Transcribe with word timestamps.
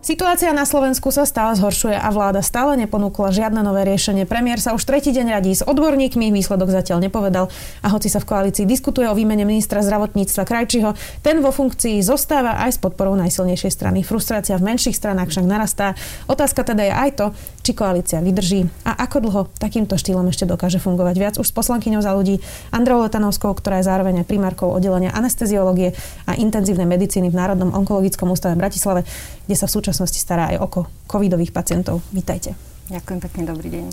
Situácia 0.00 0.48
na 0.56 0.64
Slovensku 0.64 1.12
sa 1.12 1.28
stále 1.28 1.52
zhoršuje 1.60 1.92
a 1.92 2.08
vláda 2.08 2.40
stále 2.40 2.72
neponúkla 2.80 3.36
žiadne 3.36 3.60
nové 3.60 3.84
riešenie. 3.84 4.24
Premiér 4.24 4.56
sa 4.56 4.72
už 4.72 4.88
tretí 4.88 5.12
deň 5.12 5.26
radí 5.28 5.52
s 5.52 5.60
odborníkmi, 5.60 6.32
výsledok 6.32 6.72
zatiaľ 6.72 7.04
nepovedal 7.04 7.52
a 7.84 7.88
hoci 7.92 8.08
sa 8.08 8.16
v 8.16 8.32
koalícii 8.32 8.64
diskutuje 8.64 9.04
o 9.04 9.12
výmene 9.12 9.44
ministra 9.44 9.84
zdravotníctva 9.84 10.48
Krajčiho, 10.48 10.96
ten 11.20 11.44
vo 11.44 11.52
funkcii 11.52 12.00
zostáva 12.00 12.64
aj 12.64 12.74
s 12.74 12.78
podporou 12.80 13.12
najsilnejšej 13.20 13.76
strany. 13.76 14.00
Frustrácia 14.00 14.56
v 14.56 14.72
menších 14.72 14.96
stranách 14.96 15.36
však 15.36 15.44
narastá. 15.44 15.92
Otázka 16.32 16.64
teda 16.64 16.80
je 16.80 16.92
aj 16.96 17.10
to, 17.20 17.26
či 17.60 17.76
koalícia 17.76 18.24
vydrží 18.24 18.72
a 18.88 19.04
ako 19.04 19.16
dlho 19.20 19.42
takýmto 19.60 20.00
štýlom 20.00 20.32
ešte 20.32 20.48
dokáže 20.48 20.80
fungovať. 20.80 21.14
Viac 21.20 21.34
už 21.36 21.44
s 21.44 21.52
poslankyňou 21.52 22.00
za 22.00 22.16
ľudí 22.16 22.40
Androu 22.72 23.04
Letanovskou, 23.04 23.52
ktorá 23.52 23.84
je 23.84 23.92
zároveň 23.92 24.24
aj 24.24 24.32
primárkou 24.32 24.72
oddelenia 24.72 25.12
anesteziológie 25.12 25.92
a 26.24 26.40
intenzívnej 26.40 26.88
medicíny 26.88 27.28
v 27.28 27.36
Národnom 27.36 27.76
onkologickom 27.76 28.32
ústave 28.32 28.56
v 28.56 28.64
Bratislave, 28.64 29.04
kde 29.44 29.56
sa 29.60 29.68
v 29.68 29.76
súčasnosti 29.76 29.89
stará 29.94 30.54
aj 30.54 30.56
o 30.62 30.66
covidových 31.10 31.54
pacientov. 31.54 32.02
Vítajte. 32.14 32.54
Ďakujem 32.90 33.20
pekne, 33.22 33.42
dobrý 33.46 33.68
deň. 33.70 33.84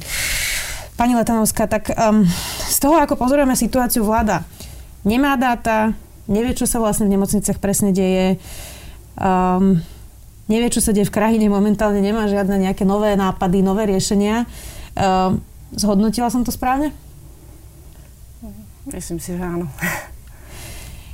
Pani 0.98 1.14
Letanovská, 1.14 1.70
tak 1.70 1.94
um, 1.94 2.26
z 2.66 2.78
toho, 2.82 2.98
ako 2.98 3.14
pozorujeme 3.14 3.54
situáciu, 3.54 4.02
vláda 4.02 4.42
nemá 5.06 5.40
dáta, 5.40 5.94
nevie, 6.28 6.52
čo 6.58 6.68
sa 6.68 6.82
vlastne 6.82 7.08
v 7.08 7.16
nemocniciach 7.16 7.64
presne 7.64 7.96
deje. 7.96 8.42
Um, 9.16 9.80
nevie, 10.52 10.68
čo 10.74 10.84
sa 10.84 10.92
deje 10.92 11.08
v 11.08 11.16
krajine, 11.16 11.48
momentálne 11.48 12.04
nemá 12.04 12.28
žiadne 12.28 12.60
nejaké 12.60 12.84
nové 12.84 13.16
nápady, 13.16 13.64
nové 13.64 13.88
riešenia. 13.88 14.50
Uh, 14.98 15.40
zhodnotila 15.78 16.28
som 16.28 16.42
to 16.44 16.52
správne? 16.52 16.92
Myslím 18.88 19.20
si, 19.20 19.36
že 19.36 19.44
áno. 19.44 19.72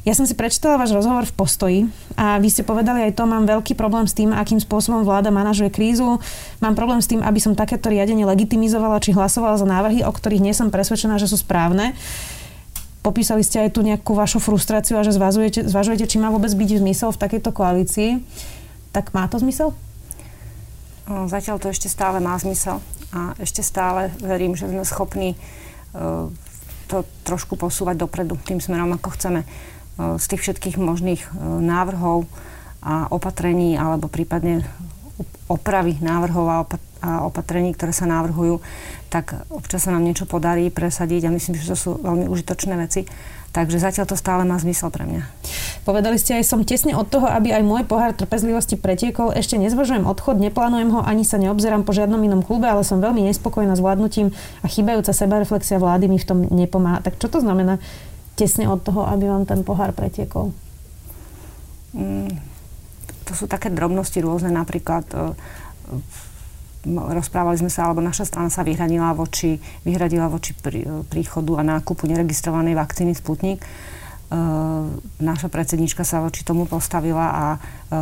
Ja 0.04 0.12
som 0.12 0.28
si 0.28 0.36
prečítala 0.36 0.76
váš 0.76 0.92
rozhovor 0.92 1.24
v 1.24 1.32
Postoji 1.32 1.80
a 2.20 2.36
vy 2.36 2.52
ste 2.52 2.68
povedali 2.68 3.08
aj 3.08 3.16
to, 3.16 3.24
mám 3.24 3.48
veľký 3.48 3.72
problém 3.80 4.04
s 4.04 4.12
tým, 4.12 4.36
akým 4.36 4.60
spôsobom 4.60 5.08
vláda 5.08 5.32
manažuje 5.32 5.72
krízu. 5.72 6.20
Mám 6.60 6.76
problém 6.76 7.00
s 7.00 7.08
tým, 7.08 7.24
aby 7.24 7.40
som 7.40 7.56
takéto 7.56 7.88
riadenie 7.88 8.28
legitimizovala 8.28 9.00
či 9.00 9.16
hlasovala 9.16 9.56
za 9.56 9.64
návrhy, 9.64 10.04
o 10.04 10.12
ktorých 10.12 10.44
nie 10.44 10.52
som 10.52 10.68
presvedčená, 10.68 11.16
že 11.16 11.32
sú 11.32 11.40
správne. 11.40 11.96
Popísali 13.00 13.48
ste 13.48 13.64
aj 13.64 13.80
tu 13.80 13.84
nejakú 13.84 14.12
vašu 14.12 14.44
frustráciu 14.44 15.00
a 15.00 15.08
že 15.08 15.16
zvažujete, 15.16 15.72
zvažujete 15.72 16.04
či 16.08 16.20
má 16.20 16.28
vôbec 16.32 16.52
byť 16.52 16.84
zmysel 16.84 17.16
v 17.16 17.22
takejto 17.24 17.50
koalícii 17.56 18.20
tak 18.94 19.10
má 19.12 19.26
to 19.26 19.42
zmysel? 19.42 19.74
Zatiaľ 21.10 21.58
to 21.60 21.68
ešte 21.74 21.90
stále 21.90 22.22
má 22.22 22.38
zmysel 22.38 22.80
a 23.12 23.34
ešte 23.42 23.66
stále 23.66 24.14
verím, 24.22 24.56
že 24.56 24.70
sme 24.70 24.86
schopní 24.86 25.36
to 26.88 27.04
trošku 27.26 27.58
posúvať 27.58 28.00
dopredu 28.00 28.38
tým 28.46 28.62
smerom, 28.62 28.94
ako 28.96 29.18
chceme. 29.18 29.42
Z 29.98 30.26
tých 30.26 30.42
všetkých 30.42 30.82
možných 30.82 31.22
návrhov 31.62 32.26
a 32.82 33.08
opatrení 33.14 33.78
alebo 33.78 34.10
prípadne 34.10 34.66
opravy 35.46 36.02
návrhov 36.02 36.46
a, 36.50 36.58
opatrení, 37.28 37.76
ktoré 37.76 37.92
sa 37.92 38.08
navrhujú, 38.08 38.64
tak 39.12 39.46
občas 39.52 39.86
sa 39.86 39.94
nám 39.94 40.08
niečo 40.08 40.24
podarí 40.26 40.72
presadiť 40.72 41.28
a 41.28 41.36
myslím, 41.36 41.60
že 41.60 41.76
to 41.76 41.78
sú 41.78 41.90
veľmi 42.00 42.26
užitočné 42.32 42.74
veci. 42.80 43.06
Takže 43.54 43.78
zatiaľ 43.78 44.10
to 44.10 44.18
stále 44.18 44.42
má 44.50 44.58
zmysel 44.58 44.90
pre 44.90 45.06
mňa. 45.06 45.30
Povedali 45.86 46.18
ste 46.18 46.42
aj, 46.42 46.50
som 46.50 46.66
tesne 46.66 46.98
od 46.98 47.06
toho, 47.06 47.30
aby 47.30 47.54
aj 47.54 47.62
môj 47.62 47.86
pohár 47.86 48.18
trpezlivosti 48.18 48.82
pretiekol. 48.82 49.30
Ešte 49.30 49.62
nezvažujem 49.62 50.10
odchod, 50.10 50.42
neplánujem 50.42 50.90
ho, 50.90 51.06
ani 51.06 51.22
sa 51.22 51.38
neobzerám 51.38 51.86
po 51.86 51.94
žiadnom 51.94 52.18
inom 52.18 52.42
klube, 52.42 52.66
ale 52.66 52.82
som 52.82 52.98
veľmi 52.98 53.22
nespokojná 53.30 53.78
s 53.78 53.84
vládnutím 53.86 54.34
a 54.64 54.66
chýbajúca 54.66 55.14
sebareflexia 55.14 55.78
vlády 55.78 56.10
mi 56.10 56.18
v 56.18 56.26
tom 56.26 56.40
nepomáha. 56.50 57.06
Tak 57.06 57.22
čo 57.22 57.30
to 57.30 57.46
znamená 57.46 57.78
tesne 58.34 58.66
od 58.70 58.82
toho, 58.82 59.06
aby 59.06 59.30
vám 59.30 59.46
ten 59.46 59.62
pohár 59.62 59.94
pretiekol? 59.94 60.54
Mm, 61.94 62.34
to 63.24 63.32
sú 63.38 63.46
také 63.46 63.70
drobnosti 63.70 64.18
rôzne, 64.20 64.50
napríklad 64.50 65.06
uh, 65.14 65.38
rozprávali 66.92 67.56
sme 67.56 67.72
sa, 67.72 67.88
alebo 67.88 68.04
naša 68.04 68.28
strana 68.28 68.52
sa 68.52 68.66
vyhradila 68.66 69.16
voči, 69.16 69.56
vyhradila 69.88 70.28
voči 70.28 70.52
príchodu 71.08 71.62
a 71.62 71.64
nákupu 71.64 72.10
neregistrovanej 72.10 72.76
vakcíny 72.76 73.16
Sputnik. 73.16 73.64
Uh, 74.34 74.90
naša 75.22 75.48
predsednička 75.48 76.02
sa 76.02 76.20
voči 76.20 76.42
tomu 76.42 76.66
postavila 76.66 77.28
a 77.30 77.46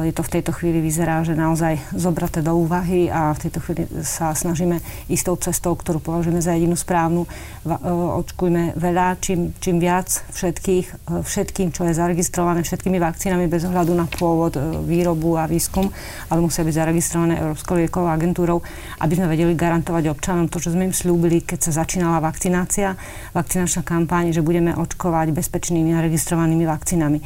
je 0.07 0.13
to 0.15 0.23
v 0.23 0.33
tejto 0.39 0.51
chvíli 0.55 0.79
vyzerá, 0.79 1.19
že 1.27 1.35
naozaj 1.35 1.75
zobraté 1.91 2.39
do 2.39 2.55
úvahy 2.55 3.11
a 3.11 3.35
v 3.35 3.41
tejto 3.47 3.59
chvíli 3.59 3.83
sa 4.07 4.31
snažíme 4.31 4.79
istou 5.11 5.35
cestou, 5.35 5.75
ktorú 5.75 5.99
považujeme 5.99 6.39
za 6.39 6.55
jedinú 6.55 6.79
správnu. 6.79 7.27
Uh, 7.67 8.21
očkujme 8.23 8.79
veľa, 8.79 9.19
čím, 9.19 9.51
čím 9.59 9.83
viac 9.83 10.07
všetkých, 10.31 11.11
všetkým, 11.21 11.75
čo 11.75 11.83
je 11.83 11.93
zaregistrované 11.97 12.63
všetkými 12.63 12.97
vakcínami 12.97 13.51
bez 13.51 13.67
ohľadu 13.67 13.91
na 13.91 14.07
pôvod, 14.07 14.55
výrobu 14.87 15.35
a 15.35 15.45
výskum, 15.45 15.91
ale 16.31 16.39
musia 16.39 16.63
byť 16.63 16.75
zaregistrované 16.77 17.43
Európskou 17.43 17.75
liekovou 17.75 18.07
agentúrou, 18.07 18.63
aby 19.03 19.13
sme 19.19 19.27
vedeli 19.27 19.53
garantovať 19.57 20.07
občanom 20.13 20.47
to, 20.47 20.63
čo 20.63 20.71
sme 20.71 20.87
im 20.87 20.95
slúbili, 20.95 21.43
keď 21.43 21.67
sa 21.67 21.83
začínala 21.83 22.23
vakcinácia, 22.23 22.95
vakcinačná 23.35 23.83
kampáň, 23.83 24.31
že 24.31 24.45
budeme 24.45 24.71
očkovať 24.77 25.35
bezpečnými 25.35 25.97
a 25.97 26.03
registrovanými 26.05 26.63
vakcínami. 26.63 27.19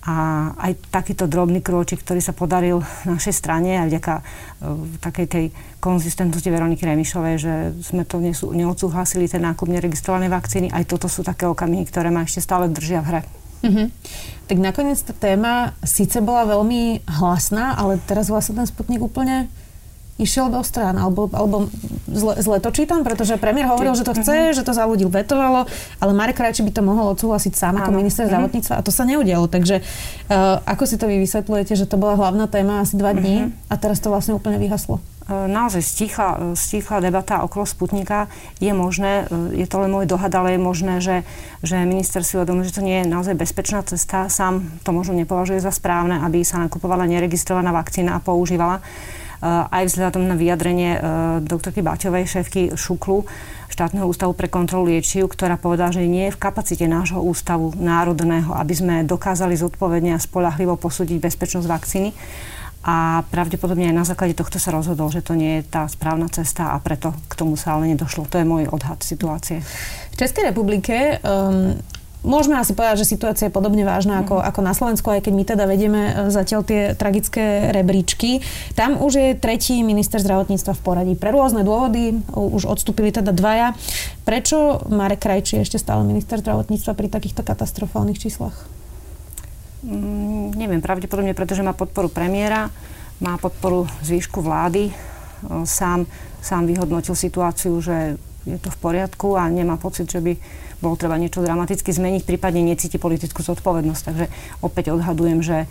A 0.00 0.48
aj 0.56 0.80
takýto 0.88 1.28
drobný 1.28 1.60
krôčik, 1.60 2.00
ktorý 2.00 2.24
sa 2.24 2.32
podaril 2.32 2.80
našej 3.04 3.36
strane 3.36 3.84
aj 3.84 3.86
vďaka 3.92 4.14
uh, 4.16 4.24
takej 4.96 5.26
tej 5.28 5.44
konzistentnosti 5.76 6.48
Veroniky 6.48 6.88
Remišovej, 6.88 7.36
že 7.36 7.54
sme 7.84 8.08
to 8.08 8.16
nesú, 8.16 8.56
neodsúhlasili, 8.56 9.28
ten 9.28 9.44
nákup 9.44 9.68
neregistrovanej 9.68 10.32
vakcíny, 10.32 10.66
aj 10.72 10.88
toto 10.88 11.04
sú 11.04 11.20
také 11.20 11.44
okamihy, 11.44 11.84
ktoré 11.84 12.08
ma 12.08 12.24
ešte 12.24 12.40
stále 12.40 12.72
držia 12.72 13.04
v 13.04 13.08
hre. 13.12 13.22
Mm-hmm. 13.60 13.86
Tak 14.48 14.56
nakoniec 14.56 14.98
tá 15.04 15.12
téma 15.12 15.76
síce 15.84 16.24
bola 16.24 16.48
veľmi 16.48 17.04
hlasná, 17.20 17.76
ale 17.76 18.00
teraz 18.00 18.32
vlastne 18.32 18.56
ten 18.56 18.64
Sputnik 18.64 19.04
úplne 19.04 19.52
išiel 20.20 20.52
do 20.52 20.60
strán, 20.60 21.00
alebo, 21.00 21.32
alebo 21.32 21.72
zle, 22.06 22.36
zle 22.38 22.60
to 22.60 22.70
čítam, 22.70 23.00
pretože 23.00 23.40
premiér 23.40 23.72
hovoril, 23.72 23.96
že 23.96 24.04
to 24.04 24.12
chce, 24.12 24.52
mm-hmm. 24.52 24.56
že 24.56 24.62
to 24.62 24.76
za 24.76 24.84
ľudí 24.84 25.08
vetovalo, 25.08 25.64
ale 25.98 26.12
Marek 26.12 26.36
Krajči 26.36 26.60
by 26.60 26.72
to 26.76 26.84
mohol 26.84 27.16
odsúhlasiť 27.16 27.52
sám 27.56 27.80
ako 27.80 27.90
minister 27.96 28.28
mm-hmm. 28.28 28.36
zdravotníctva 28.36 28.74
a 28.76 28.84
to 28.84 28.92
sa 28.92 29.08
neudialo. 29.08 29.48
Takže 29.48 29.80
uh, 29.80 30.60
ako 30.68 30.84
si 30.84 31.00
to 31.00 31.08
vy 31.08 31.16
vysvetľujete, 31.24 31.72
že 31.74 31.88
to 31.88 31.96
bola 31.96 32.20
hlavná 32.20 32.44
téma 32.46 32.84
asi 32.84 33.00
dva 33.00 33.16
dní 33.16 33.48
mm-hmm. 33.48 33.72
a 33.72 33.74
teraz 33.80 33.98
to 33.98 34.12
vlastne 34.12 34.36
úplne 34.36 34.60
vyhaslo? 34.60 35.00
E, 35.30 35.46
naozaj 35.46 35.82
stíchla, 35.86 36.58
stíchla 36.58 36.98
debata 36.98 37.46
okolo 37.46 37.62
Sputnika. 37.62 38.26
Je 38.58 38.74
možné, 38.74 39.30
e, 39.30 39.62
je 39.62 39.66
to 39.70 39.78
len 39.78 39.94
môj 39.94 40.10
dohad, 40.10 40.34
ale 40.34 40.58
je 40.58 40.60
možné, 40.60 40.94
že, 40.98 41.22
že 41.62 41.78
minister 41.86 42.26
si 42.26 42.34
uvedomil, 42.34 42.66
že 42.66 42.74
to 42.74 42.82
nie 42.82 43.06
je 43.06 43.06
naozaj 43.06 43.38
bezpečná 43.38 43.86
cesta. 43.86 44.26
Sám 44.26 44.82
to 44.82 44.90
možno 44.90 45.14
nepovažuje 45.14 45.62
za 45.62 45.70
správne, 45.70 46.18
aby 46.26 46.42
sa 46.42 46.58
nakupovala 46.58 47.06
neregistrovaná 47.06 47.70
vakcína 47.70 48.18
a 48.18 48.24
používala. 48.24 48.82
Eh, 49.40 49.48
aj 49.48 49.88
vzhľadom 49.88 50.28
na 50.28 50.36
vyjadrenie 50.36 50.90
eh, 50.96 51.02
doktorky 51.40 51.80
Baťovej, 51.80 52.28
šéfky 52.28 52.62
Šuklu, 52.76 53.24
štátneho 53.72 54.04
ústavu 54.04 54.36
pre 54.36 54.52
kontrolu 54.52 54.92
liečiv, 54.92 55.32
ktorá 55.32 55.56
povedala, 55.56 55.96
že 55.96 56.04
nie 56.04 56.28
je 56.28 56.36
v 56.36 56.42
kapacite 56.44 56.84
nášho 56.84 57.24
ústavu 57.24 57.72
národného, 57.72 58.52
aby 58.52 58.74
sme 58.76 58.94
dokázali 59.08 59.56
zodpovedne 59.56 60.12
a 60.12 60.20
spolahlivo 60.20 60.76
posúdiť 60.76 61.16
bezpečnosť 61.24 61.66
vakcíny. 61.72 62.12
A 62.84 63.24
pravdepodobne 63.32 63.88
aj 63.88 63.96
na 63.96 64.04
základe 64.04 64.36
tohto 64.36 64.60
sa 64.60 64.76
rozhodol, 64.76 65.08
že 65.08 65.24
to 65.24 65.32
nie 65.32 65.60
je 65.60 65.72
tá 65.72 65.88
správna 65.88 66.28
cesta 66.28 66.76
a 66.76 66.80
preto 66.80 67.16
k 67.28 67.32
tomu 67.32 67.56
sa 67.56 67.80
ale 67.80 67.96
nedošlo. 67.96 68.28
To 68.28 68.36
je 68.36 68.44
môj 68.44 68.68
odhad 68.68 69.00
situácie. 69.00 69.64
V 70.12 70.16
Českej 70.20 70.52
republike 70.52 71.16
um, 71.24 71.80
Môžeme 72.20 72.60
asi 72.60 72.76
povedať, 72.76 73.00
že 73.00 73.16
situácia 73.16 73.48
je 73.48 73.56
podobne 73.56 73.80
vážna 73.80 74.20
ako, 74.20 74.40
mhm. 74.40 74.44
ako 74.52 74.60
na 74.60 74.72
Slovensku, 74.76 75.08
aj 75.08 75.24
keď 75.24 75.32
my 75.32 75.44
teda 75.48 75.64
vedieme 75.64 76.00
e, 76.04 76.12
zatiaľ 76.28 76.60
tie 76.68 76.80
tragické 76.92 77.72
rebríčky. 77.72 78.44
Tam 78.76 79.00
už 79.00 79.12
je 79.16 79.28
tretí 79.40 79.80
minister 79.80 80.20
zdravotníctva 80.20 80.76
v 80.76 80.84
poradí. 80.84 81.14
Pre 81.16 81.32
rôzne 81.32 81.64
dôvody 81.64 82.20
už 82.36 82.68
odstúpili 82.68 83.08
teda 83.08 83.32
dvaja. 83.32 83.72
Prečo 84.28 84.84
Marek 84.92 85.24
Krajčí 85.24 85.64
ešte 85.64 85.80
stále 85.80 86.04
minister 86.04 86.44
zdravotníctva 86.44 86.92
pri 86.92 87.08
takýchto 87.08 87.40
katastrofálnych 87.40 88.20
číslach? 88.20 88.68
Mm, 89.80 90.52
neviem, 90.60 90.84
pravdepodobne, 90.84 91.32
pretože 91.32 91.64
má 91.64 91.72
podporu 91.72 92.12
premiéra, 92.12 92.68
má 93.16 93.40
podporu 93.40 93.88
zvýšku 94.04 94.44
vlády. 94.44 94.92
Sám, 95.64 96.04
sám 96.44 96.68
vyhodnotil 96.68 97.16
situáciu, 97.16 97.80
že 97.80 98.20
je 98.44 98.60
to 98.60 98.68
v 98.68 98.78
poriadku 98.80 99.40
a 99.40 99.48
nemá 99.48 99.80
pocit, 99.80 100.04
že 100.04 100.20
by 100.20 100.36
bolo 100.80 100.96
treba 100.96 101.20
niečo 101.20 101.44
dramaticky 101.44 101.92
zmeniť, 101.92 102.24
prípadne 102.24 102.64
necíti 102.64 102.96
politickú 102.96 103.44
zodpovednosť. 103.44 104.02
Takže 104.02 104.26
opäť 104.64 104.96
odhadujem, 104.96 105.44
že 105.44 105.64
e, 105.64 105.66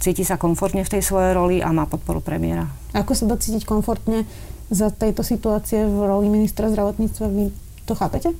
cíti 0.00 0.24
sa 0.24 0.40
komfortne 0.40 0.82
v 0.82 0.92
tej 0.96 1.02
svojej 1.04 1.32
roli 1.36 1.56
a 1.60 1.68
má 1.70 1.84
podporu 1.84 2.24
premiéra. 2.24 2.68
Ako 2.96 3.12
sa 3.12 3.28
dá 3.28 3.36
cítiť 3.36 3.68
komfortne 3.68 4.24
za 4.72 4.88
tejto 4.88 5.20
situácie 5.20 5.84
v 5.84 5.96
roli 6.08 6.32
ministra 6.32 6.72
zdravotníctva? 6.72 7.26
Vy 7.28 7.44
to 7.84 7.92
chápete? 7.92 8.32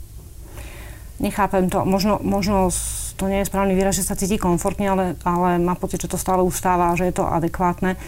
Nechápem 1.21 1.69
to. 1.69 1.85
Možno, 1.85 2.17
možno 2.25 2.73
to 3.21 3.29
nie 3.29 3.45
je 3.45 3.51
správny 3.53 3.77
výraz, 3.77 4.01
že 4.01 4.09
sa 4.09 4.17
cíti 4.17 4.41
komfortne, 4.41 4.89
ale, 4.89 5.05
ale 5.29 5.61
má 5.61 5.77
pocit, 5.77 6.01
že 6.01 6.09
to 6.09 6.17
stále 6.17 6.41
ustáva, 6.41 6.97
že 6.97 7.13
je 7.13 7.21
to 7.21 7.29
adekvátne 7.29 7.93
e, 7.93 7.99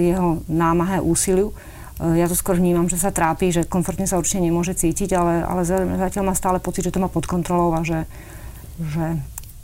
jeho 0.00 0.40
námahe 0.48 1.04
úsiliu. 1.04 1.52
Ja 1.96 2.28
to 2.28 2.36
skôr 2.36 2.60
vnímam, 2.60 2.92
že 2.92 3.00
sa 3.00 3.08
trápi, 3.08 3.48
že 3.48 3.64
komfortne 3.64 4.04
sa 4.04 4.20
určite 4.20 4.44
nemôže 4.44 4.76
cítiť, 4.76 5.16
ale, 5.16 5.40
ale 5.40 5.64
zatiaľ 5.96 6.28
má 6.28 6.34
stále 6.36 6.60
pocit, 6.60 6.84
že 6.84 6.92
to 6.92 7.00
má 7.00 7.08
pod 7.08 7.24
kontrolou 7.24 7.72
a 7.72 7.80
že, 7.80 8.04
že 8.76 9.16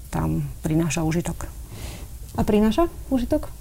tam 0.08 0.48
prináša 0.64 1.04
užitok. 1.04 1.44
A 2.36 2.40
prináša 2.40 2.88
užitok? 3.12 3.52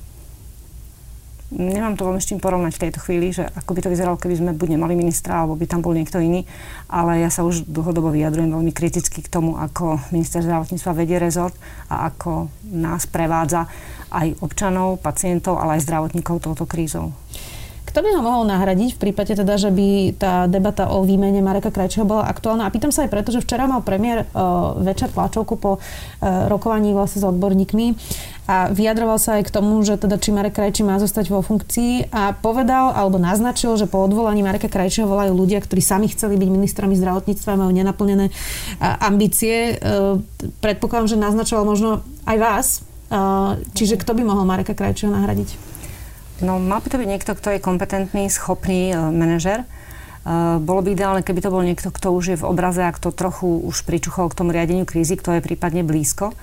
Nemám 1.51 1.99
to 1.99 2.07
veľmi 2.07 2.23
s 2.23 2.31
čím 2.31 2.39
porovnať 2.39 2.79
v 2.79 2.83
tejto 2.87 3.03
chvíli, 3.03 3.35
že 3.35 3.43
ako 3.43 3.75
by 3.75 3.79
to 3.83 3.91
vyzeralo, 3.91 4.15
keby 4.15 4.39
sme 4.39 4.51
buď 4.55 4.79
nemali 4.79 4.95
ministra, 4.95 5.43
alebo 5.43 5.59
by 5.59 5.67
tam 5.67 5.83
bol 5.83 5.91
niekto 5.91 6.23
iný. 6.23 6.47
Ale 6.87 7.19
ja 7.19 7.27
sa 7.27 7.43
už 7.43 7.67
dlhodobo 7.67 8.07
vyjadrujem 8.07 8.55
veľmi 8.55 8.71
kriticky 8.71 9.19
k 9.19 9.27
tomu, 9.27 9.59
ako 9.59 9.99
minister 10.15 10.39
zdravotníctva 10.39 10.95
vedie 10.95 11.19
rezort 11.19 11.51
a 11.91 12.07
ako 12.07 12.47
nás 12.71 13.03
prevádza 13.03 13.67
aj 14.15 14.39
občanov, 14.39 15.03
pacientov, 15.03 15.59
ale 15.59 15.75
aj 15.75 15.91
zdravotníkov 15.91 16.39
touto 16.39 16.63
krízou. 16.63 17.11
Kto 17.91 18.07
by 18.07 18.09
ho 18.15 18.23
mohol 18.23 18.47
nahradiť 18.47 18.95
v 18.95 19.01
prípade 19.03 19.35
teda, 19.35 19.59
že 19.59 19.67
by 19.67 20.15
tá 20.15 20.47
debata 20.47 20.87
o 20.95 21.03
výmene 21.03 21.43
Mareka 21.43 21.75
Krajčího 21.75 22.07
bola 22.07 22.23
aktuálna? 22.23 22.63
A 22.63 22.71
pýtam 22.71 22.87
sa 22.87 23.03
aj 23.03 23.11
preto, 23.11 23.35
že 23.35 23.43
včera 23.43 23.67
mal 23.67 23.83
premiér 23.83 24.31
uh, 24.31 24.79
večer 24.79 25.11
tlačovku 25.11 25.59
po 25.59 25.75
uh, 25.75 26.47
rokovaní 26.47 26.95
vlastne 26.95 27.19
s 27.19 27.27
odborníkmi 27.27 27.99
a 28.47 28.71
vyjadroval 28.71 29.19
sa 29.19 29.43
aj 29.43 29.51
k 29.51 29.53
tomu, 29.59 29.83
že 29.83 29.99
teda 29.99 30.15
či 30.23 30.31
Marek 30.31 30.55
Krajčí 30.55 30.87
má 30.87 31.03
zostať 31.03 31.35
vo 31.35 31.43
funkcii 31.43 32.15
a 32.15 32.31
povedal 32.31 32.95
alebo 32.95 33.19
naznačil, 33.19 33.75
že 33.75 33.91
po 33.91 34.07
odvolaní 34.07 34.39
Mareka 34.39 34.71
Krajčího 34.71 35.11
volajú 35.11 35.35
ľudia, 35.35 35.59
ktorí 35.59 35.83
sami 35.83 36.07
chceli 36.07 36.39
byť 36.39 36.47
ministrami 36.47 36.95
zdravotníctva, 36.95 37.59
majú 37.59 37.75
nenaplnené 37.75 38.31
uh, 38.31 39.03
ambície. 39.03 39.75
Predpokladám, 40.63 41.11
že 41.11 41.19
naznačoval 41.19 41.67
možno 41.67 42.07
aj 42.23 42.37
vás. 42.39 42.67
Čiže 43.75 43.99
kto 43.99 44.15
by 44.15 44.23
mohol 44.23 44.47
Mareka 44.47 44.71
Krajčího 44.71 45.11
nahradiť? 45.11 45.70
No 46.41 46.57
mal 46.57 46.81
by 46.81 46.89
to 46.89 46.97
byť 46.97 47.09
niekto, 47.09 47.31
kto 47.37 47.53
je 47.53 47.59
kompetentný, 47.61 48.25
schopný 48.33 48.97
uh, 48.97 49.13
manažer. 49.13 49.61
Uh, 50.25 50.57
bolo 50.57 50.81
by 50.81 50.97
ideálne, 50.97 51.21
keby 51.21 51.41
to 51.41 51.53
bol 51.53 51.61
niekto, 51.61 51.93
kto 51.93 52.13
už 52.13 52.25
je 52.33 52.37
v 52.41 52.47
obraze 52.49 52.81
a 52.81 52.93
kto 52.93 53.13
trochu 53.13 53.61
už 53.61 53.85
pričuchol 53.85 54.29
k 54.29 54.37
tomu 54.37 54.49
riadeniu 54.49 54.85
krízy, 54.85 55.17
kto 55.17 55.37
je 55.37 55.45
prípadne 55.45 55.85
blízko. 55.85 56.33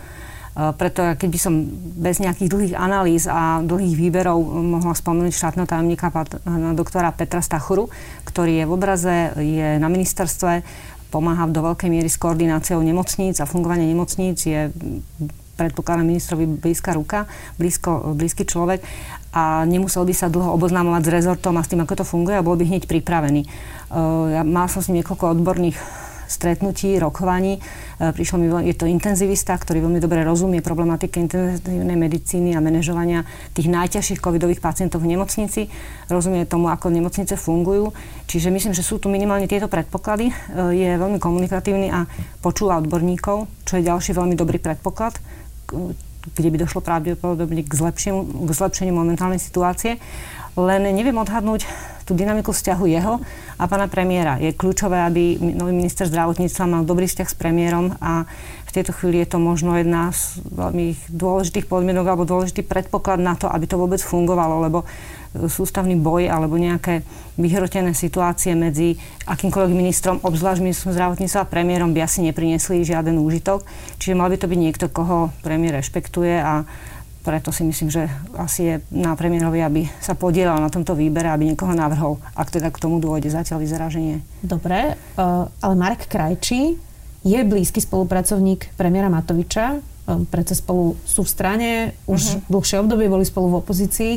Uh, 0.55 0.71
preto 0.71 1.03
keď 1.19 1.29
by 1.31 1.39
som 1.39 1.67
bez 1.99 2.23
nejakých 2.23 2.51
dlhých 2.51 2.75
analýz 2.79 3.27
a 3.27 3.59
dlhých 3.59 3.99
výberov 3.99 4.39
mohla 4.63 4.95
spomenúť 4.95 5.35
štátneho 5.35 5.67
tajomníka 5.67 6.15
doktora 6.79 7.11
Petra 7.11 7.43
Stachuru, 7.43 7.91
ktorý 8.23 8.63
je 8.63 8.65
v 8.67 8.75
obraze, 8.75 9.17
je 9.35 9.83
na 9.83 9.91
ministerstve, 9.91 10.63
pomáha 11.11 11.49
do 11.49 11.65
veľkej 11.65 11.89
miery 11.91 12.07
s 12.07 12.21
koordináciou 12.21 12.85
nemocníc 12.85 13.41
a 13.41 13.49
fungovanie 13.49 13.89
nemocníc, 13.89 14.45
je 14.45 14.69
predpokladám 15.59 16.07
ministrovi 16.07 16.47
blízka 16.47 16.95
ruka, 16.95 17.27
blízko, 17.59 18.15
blízky 18.15 18.47
človek 18.47 18.87
a 19.35 19.69
nemusel 19.69 20.09
by 20.09 20.15
sa 20.17 20.33
dlho 20.33 20.57
oboznámovať 20.57 21.03
s 21.05 21.15
rezortom 21.21 21.59
a 21.59 21.63
s 21.63 21.69
tým, 21.69 21.85
ako 21.85 22.01
to 22.01 22.05
funguje 22.07 22.39
a 22.39 22.47
bol 22.47 22.57
by 22.57 22.65
hneď 22.65 22.89
pripravený. 22.89 23.45
Uh, 23.93 24.33
ja 24.33 24.43
mal 24.47 24.73
som 24.73 24.81
s 24.81 24.89
ním 24.89 25.05
niekoľko 25.05 25.37
odborných 25.37 25.77
stretnutí, 26.29 26.97
rokovaní. 26.97 27.61
Uh, 28.01 28.13
prišlo 28.17 28.37
mi, 28.41 28.49
je 28.69 28.73
to 28.73 28.89
intenzivista, 28.89 29.53
ktorý 29.53 29.85
veľmi 29.85 30.01
dobre 30.01 30.25
rozumie 30.25 30.65
problematike 30.65 31.21
intenzívnej 31.21 31.97
medicíny 31.97 32.57
a 32.57 32.65
manažovania 32.65 33.29
tých 33.53 33.69
najťažších 33.69 34.21
covidových 34.25 34.65
pacientov 34.65 35.05
v 35.05 35.13
nemocnici. 35.13 35.69
Rozumie 36.09 36.49
tomu, 36.49 36.73
ako 36.73 36.89
nemocnice 36.89 37.37
fungujú. 37.37 37.93
Čiže 38.29 38.49
myslím, 38.49 38.73
že 38.73 38.81
sú 38.81 38.97
tu 38.97 39.13
minimálne 39.13 39.45
tieto 39.45 39.69
predpoklady. 39.69 40.33
Uh, 40.57 40.73
je 40.73 40.89
veľmi 40.97 41.21
komunikatívny 41.21 41.93
a 41.93 42.09
počúva 42.41 42.81
odborníkov, 42.81 43.45
čo 43.69 43.77
je 43.77 43.85
ďalší 43.85 44.17
veľmi 44.17 44.33
dobrý 44.33 44.57
predpoklad 44.57 45.21
kde 46.35 46.49
by 46.51 46.57
došlo 46.61 46.81
pravdepodobne 46.85 47.65
k 47.65 47.73
zlepšeniu, 47.73 48.45
k 48.45 48.51
zlepšeniu 48.51 48.93
momentálnej 48.93 49.41
situácie. 49.41 49.97
Len 50.59 50.83
neviem 50.91 51.15
odhadnúť 51.15 51.71
tú 52.03 52.19
dynamiku 52.19 52.51
vzťahu 52.51 52.85
jeho 52.91 53.23
a 53.61 53.65
pána 53.71 53.87
premiéra. 53.87 54.41
Je 54.43 54.57
kľúčové, 54.57 54.99
aby 55.07 55.39
nový 55.39 55.71
minister 55.77 56.09
zdravotníctva 56.09 56.65
mal 56.67 56.83
dobrý 56.83 57.07
vzťah 57.07 57.29
s 57.31 57.37
premiérom 57.37 57.95
a 58.03 58.27
v 58.69 58.71
tejto 58.75 58.97
chvíli 58.97 59.23
je 59.23 59.29
to 59.33 59.39
možno 59.39 59.77
jedna 59.79 60.11
z 60.11 60.43
veľmi 60.51 60.99
dôležitých 61.09 61.69
podmienok 61.71 62.05
alebo 62.09 62.29
dôležitý 62.29 62.67
predpoklad 62.67 63.23
na 63.23 63.39
to, 63.39 63.47
aby 63.47 63.71
to 63.71 63.79
vôbec 63.79 64.01
fungovalo, 64.03 64.67
lebo 64.67 64.89
sústavný 65.35 65.99
boj 65.99 66.31
alebo 66.33 66.57
nejaké 66.57 67.05
vyhrotené 67.37 67.93
situácie 67.93 68.57
medzi 68.57 68.97
akýmkoľvek 69.29 69.75
ministrom, 69.77 70.17
obzvlášť 70.25 70.65
ministrom 70.65 70.91
zdravotníctva 70.97 71.45
a 71.45 71.51
premiérom 71.51 71.93
by 71.93 72.03
asi 72.03 72.25
nepriniesli 72.25 72.83
žiaden 72.83 73.21
úžitok. 73.21 73.63
Čiže 74.01 74.19
mal 74.19 74.33
by 74.33 74.37
to 74.41 74.51
byť 74.51 74.59
niekto, 74.59 74.87
koho 74.89 75.31
premiér 75.45 75.79
rešpektuje 75.79 76.41
a 76.41 76.65
preto 77.29 77.53
si 77.53 77.61
myslím, 77.61 77.93
že 77.93 78.09
asi 78.41 78.61
je 78.65 78.75
na 78.89 79.13
premiérovi, 79.13 79.61
aby 79.61 79.83
sa 80.01 80.17
podielal 80.17 80.65
na 80.65 80.73
tomto 80.73 80.97
výbere, 80.97 81.29
aby 81.29 81.53
niekoho 81.53 81.77
navrhol, 81.77 82.17
ak 82.33 82.49
teda 82.49 82.73
k 82.73 82.81
tomu 82.81 83.05
dôjde. 83.05 83.29
Zatiaľ 83.29 83.61
vyzerá, 83.61 83.93
že 83.93 84.01
nie. 84.01 84.19
Dobre, 84.41 84.97
uh, 84.97 85.45
ale 85.61 85.75
Marek 85.77 86.09
Krajčí 86.09 86.81
je 87.27 87.41
blízky 87.45 87.85
spolupracovník 87.85 88.73
premiéra 88.81 89.13
Matoviča, 89.13 89.77
um, 89.77 90.25
predsa 90.25 90.57
spolu 90.57 90.97
sú 91.05 91.27
v 91.27 91.31
strane, 91.31 91.71
už 92.09 92.21
uh-huh. 92.23 92.49
dlhšie 92.49 92.81
obdobie 92.81 93.13
boli 93.13 93.29
spolu 93.29 93.53
v 93.53 93.61
opozícii. 93.61 94.13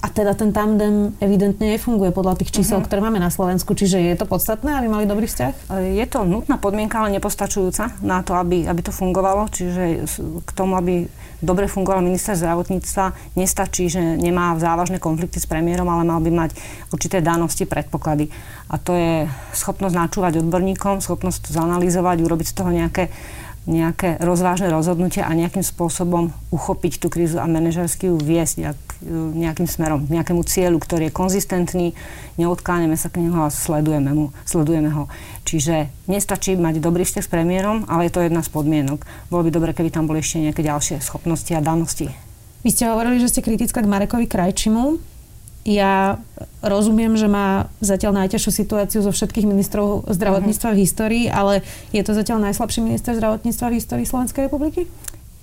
A 0.00 0.08
teda 0.08 0.32
ten 0.32 0.48
tandem 0.48 1.12
evidentne 1.20 1.76
nefunguje 1.76 2.08
podľa 2.08 2.40
tých 2.40 2.56
čísel, 2.56 2.80
uh-huh. 2.80 2.88
ktoré 2.88 3.04
máme 3.04 3.20
na 3.20 3.28
Slovensku. 3.28 3.76
Čiže 3.76 4.00
je 4.00 4.16
to 4.16 4.24
podstatné, 4.24 4.80
aby 4.80 4.88
mali 4.88 5.04
dobrý 5.04 5.28
vzťah? 5.28 5.76
Je 5.92 6.06
to 6.08 6.24
nutná 6.24 6.56
podmienka, 6.56 7.04
ale 7.04 7.12
nepostačujúca 7.20 8.00
na 8.00 8.24
to, 8.24 8.32
aby, 8.32 8.64
aby 8.64 8.80
to 8.80 8.96
fungovalo. 8.96 9.52
Čiže 9.52 10.08
k 10.40 10.50
tomu, 10.56 10.80
aby 10.80 11.04
dobre 11.44 11.68
fungoval 11.68 12.00
minister 12.00 12.32
zdravotníctva, 12.32 13.36
nestačí, 13.36 13.92
že 13.92 14.00
nemá 14.00 14.56
závažné 14.56 14.96
konflikty 14.96 15.36
s 15.36 15.44
premiérom, 15.44 15.88
ale 15.92 16.08
mal 16.08 16.24
by 16.24 16.32
mať 16.32 16.50
určité 16.88 17.20
danosti, 17.20 17.68
predpoklady. 17.68 18.32
A 18.72 18.80
to 18.80 18.96
je 18.96 19.28
schopnosť 19.52 20.00
načúvať 20.00 20.40
odborníkom, 20.40 21.04
schopnosť 21.04 21.52
zanalýzovať, 21.52 22.24
urobiť 22.24 22.46
z 22.48 22.56
toho 22.56 22.70
nejaké 22.72 23.12
nejaké 23.68 24.16
rozvážne 24.24 24.72
rozhodnutia 24.72 25.28
a 25.28 25.36
nejakým 25.36 25.60
spôsobom 25.60 26.32
uchopiť 26.48 26.96
tú 26.96 27.12
krízu 27.12 27.36
a 27.36 27.44
manažersky 27.44 28.08
ju 28.08 28.16
viesť 28.16 28.54
nejak, 28.56 28.78
nejakým 29.08 29.64
smerom, 29.64 30.04
nejakému 30.12 30.44
cieľu, 30.44 30.76
ktorý 30.76 31.08
je 31.08 31.16
konzistentný, 31.16 31.86
neodkláňame 32.36 32.96
sa 33.00 33.08
k 33.08 33.24
neho 33.24 33.44
a 33.44 33.48
sledujeme, 33.48 34.12
mu, 34.12 34.26
sledujeme 34.44 34.92
ho. 34.92 35.08
Čiže 35.48 35.88
nestačí 36.04 36.54
mať 36.56 36.84
dobrý 36.84 37.08
vzťah 37.08 37.24
s 37.24 37.32
premiérom, 37.32 37.88
ale 37.88 38.08
je 38.08 38.12
to 38.12 38.24
jedna 38.24 38.44
z 38.44 38.52
podmienok. 38.52 39.02
Bolo 39.32 39.48
by 39.48 39.50
dobre, 39.50 39.70
keby 39.72 39.88
tam 39.88 40.04
boli 40.04 40.20
ešte 40.20 40.44
nejaké 40.44 40.60
ďalšie 40.60 41.00
schopnosti 41.00 41.48
a 41.56 41.64
danosti. 41.64 42.12
Vy 42.60 42.70
ste 42.76 42.92
hovorili, 42.92 43.16
že 43.16 43.32
ste 43.32 43.40
kritická 43.40 43.80
k 43.80 43.88
Marekovi 43.88 44.28
Krajčimu. 44.28 45.00
Ja 45.64 46.20
rozumiem, 46.64 47.16
že 47.20 47.28
má 47.28 47.68
zatiaľ 47.84 48.24
najťažšiu 48.24 48.52
situáciu 48.52 49.00
zo 49.04 49.12
všetkých 49.12 49.44
ministrov 49.44 50.08
zdravotníctva 50.08 50.72
v 50.72 50.80
histórii, 50.80 51.24
ale 51.28 51.64
je 51.92 52.00
to 52.00 52.16
zatiaľ 52.16 52.48
najslabší 52.48 52.80
minister 52.80 53.12
zdravotníctva 53.16 53.68
v 53.68 53.76
histórii 53.76 54.08
Slovenskej 54.08 54.48
republiky? 54.48 54.88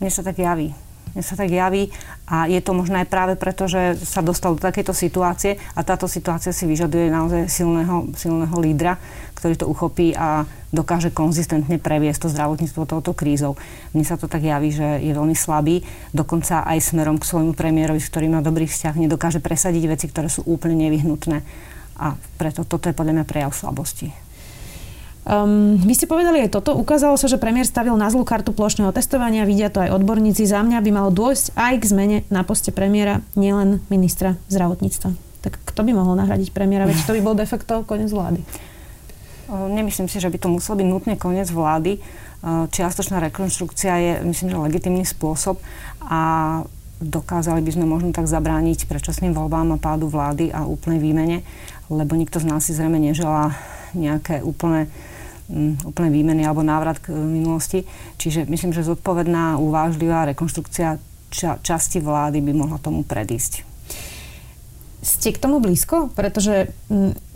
Mne 0.02 0.10
sa 0.14 0.26
tak 0.26 0.42
javí. 0.42 0.74
Mne 1.18 1.26
sa 1.26 1.34
tak 1.34 1.50
javí 1.50 1.90
a 2.30 2.46
je 2.46 2.62
to 2.62 2.78
možno 2.78 3.02
aj 3.02 3.10
práve 3.10 3.34
preto, 3.34 3.66
že 3.66 3.98
sa 4.06 4.22
dostal 4.22 4.54
do 4.54 4.62
takejto 4.62 4.94
situácie 4.94 5.58
a 5.74 5.82
táto 5.82 6.06
situácia 6.06 6.54
si 6.54 6.70
vyžaduje 6.70 7.10
naozaj 7.10 7.50
silného, 7.50 8.14
silného 8.14 8.54
lídra, 8.62 9.02
ktorý 9.34 9.58
to 9.58 9.66
uchopí 9.66 10.14
a 10.14 10.46
dokáže 10.70 11.10
konzistentne 11.10 11.82
previesť 11.82 12.30
to 12.30 12.34
zdravotníctvo 12.38 12.86
touto 12.86 13.18
krízou. 13.18 13.58
Mne 13.98 14.06
sa 14.06 14.14
to 14.14 14.30
tak 14.30 14.46
javí, 14.46 14.70
že 14.70 15.02
je 15.02 15.10
veľmi 15.10 15.34
slabý, 15.34 15.82
dokonca 16.14 16.62
aj 16.70 16.86
smerom 16.86 17.18
k 17.18 17.26
svojmu 17.34 17.58
premiérovi, 17.58 17.98
s 17.98 18.14
ktorým 18.14 18.38
má 18.38 18.46
dobrý 18.46 18.70
vzťah, 18.70 19.02
nedokáže 19.02 19.42
presadiť 19.42 19.90
veci, 19.90 20.06
ktoré 20.06 20.30
sú 20.30 20.46
úplne 20.46 20.86
nevyhnutné. 20.86 21.42
A 21.98 22.14
preto 22.38 22.62
toto 22.62 22.86
je 22.86 22.94
podľa 22.94 23.18
mňa 23.18 23.26
prejav 23.26 23.58
slabosti. 23.58 24.27
Um, 25.28 25.76
vy 25.84 25.92
ste 25.92 26.08
povedali 26.08 26.48
aj 26.48 26.56
toto. 26.56 26.72
Ukázalo 26.80 27.20
sa, 27.20 27.28
že 27.28 27.36
premiér 27.36 27.68
stavil 27.68 28.00
na 28.00 28.08
zlú 28.08 28.24
kartu 28.24 28.56
plošného 28.56 28.96
testovania. 28.96 29.44
Vidia 29.44 29.68
to 29.68 29.84
aj 29.84 29.92
odborníci. 30.00 30.48
Za 30.48 30.64
mňa 30.64 30.80
by 30.80 30.92
malo 30.96 31.12
dôjsť 31.12 31.52
aj 31.52 31.74
k 31.84 31.90
zmene 31.92 32.18
na 32.32 32.48
poste 32.48 32.72
premiéra, 32.72 33.20
nielen 33.36 33.84
ministra 33.92 34.40
zdravotníctva. 34.48 35.12
Tak 35.44 35.60
kto 35.68 35.84
by 35.84 35.92
mohol 35.92 36.16
nahradiť 36.16 36.56
premiéra? 36.56 36.88
Veď 36.88 37.04
to 37.04 37.12
by 37.12 37.20
bol 37.20 37.36
de 37.36 37.44
koniec 37.84 38.08
vlády. 38.08 38.40
Nemyslím 39.52 40.08
si, 40.08 40.24
že 40.24 40.32
by 40.32 40.40
to 40.40 40.48
musel 40.48 40.80
byť 40.80 40.88
nutne 40.88 41.20
koniec 41.20 41.52
vlády. 41.52 42.00
Čiastočná 42.48 43.20
rekonštrukcia 43.28 43.94
je, 44.00 44.14
myslím, 44.32 44.48
že 44.48 44.58
legitimný 44.60 45.04
spôsob 45.04 45.60
a 46.08 46.64
dokázali 47.04 47.60
by 47.64 47.72
sme 47.76 47.84
možno 47.84 48.16
tak 48.16 48.32
zabrániť 48.32 48.88
predčasným 48.88 49.36
voľbám 49.36 49.76
a 49.76 49.82
pádu 49.82 50.08
vlády 50.08 50.56
a 50.56 50.64
úplnej 50.64 51.04
výmene, 51.04 51.38
lebo 51.92 52.16
nikto 52.16 52.40
z 52.40 52.48
nás 52.48 52.64
si 52.64 52.72
zrejme 52.72 52.96
neželá 52.96 53.56
nejaké 53.92 54.40
úplné 54.40 54.88
úplne 55.88 56.10
výmeny 56.12 56.44
alebo 56.44 56.64
návrat 56.64 57.00
k 57.00 57.16
minulosti. 57.16 57.88
Čiže 58.20 58.48
myslím, 58.52 58.76
že 58.76 58.88
zodpovedná, 58.88 59.58
uvážlivá 59.58 60.28
rekonštrukcia 60.32 61.00
ča- 61.32 61.60
časti 61.64 62.04
vlády 62.04 62.44
by 62.44 62.52
mohla 62.54 62.78
tomu 62.78 63.04
predísť. 63.08 63.64
Ste 65.00 65.32
k 65.32 65.40
tomu 65.40 65.64
blízko? 65.64 66.12
Pretože 66.12 66.74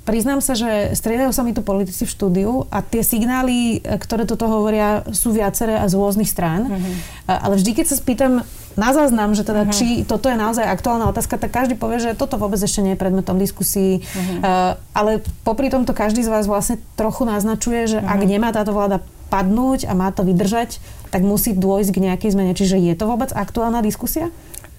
priznám 0.01 0.41
sa, 0.41 0.58
že 0.58 0.98
striedajú 0.98 1.29
sa 1.29 1.46
mi 1.46 1.53
tu 1.53 1.62
politici 1.62 2.10
v 2.10 2.13
štúdiu 2.13 2.51
a 2.74 2.81
tie 2.81 3.05
signály, 3.05 3.79
e, 3.81 3.98
ktoré 4.01 4.25
toto 4.25 4.50
hovoria, 4.50 5.05
sú 5.13 5.29
viaceré 5.34 5.77
a 5.77 5.86
z 5.86 5.98
rôznych 5.98 6.29
strán. 6.29 6.67
Uh-huh. 6.67 6.93
Ale 7.29 7.58
vždy, 7.62 7.72
keď 7.77 7.86
sa 7.86 7.96
spýtam 8.01 8.41
na 8.74 8.89
záznam, 8.96 9.38
že 9.38 9.46
teda 9.46 9.67
uh-huh. 9.67 9.75
či 9.75 10.01
toto 10.08 10.31
je 10.31 10.38
naozaj 10.39 10.65
aktuálna 10.65 11.05
otázka, 11.12 11.38
tak 11.38 11.53
každý 11.53 11.77
povie, 11.77 12.01
že 12.01 12.17
toto 12.17 12.41
vôbec 12.41 12.58
ešte 12.58 12.81
nie 12.81 12.98
je 12.98 13.01
predmetom 13.01 13.38
diskusí. 13.38 14.01
Uh-huh. 14.01 14.74
Ale 14.96 15.22
popri 15.46 15.70
tomto 15.70 15.93
každý 15.93 16.25
z 16.25 16.31
vás 16.31 16.50
vlastne 16.50 16.81
trochu 16.98 17.27
naznačuje, 17.27 17.98
že 17.98 17.98
uh-huh. 18.01 18.13
ak 18.15 18.22
nemá 18.25 18.50
táto 18.50 18.74
vláda 18.74 19.03
padnúť 19.31 19.88
a 19.88 19.96
má 19.96 20.12
to 20.12 20.27
vydržať, 20.27 20.84
tak 21.08 21.24
musí 21.24 21.55
dôjsť 21.55 21.91
k 21.96 22.03
nejakej 22.12 22.29
zmene. 22.36 22.51
Čiže 22.51 22.75
je 22.79 22.96
to 23.00 23.08
vôbec 23.08 23.31
aktuálna 23.31 23.79
diskusia? 23.79 24.27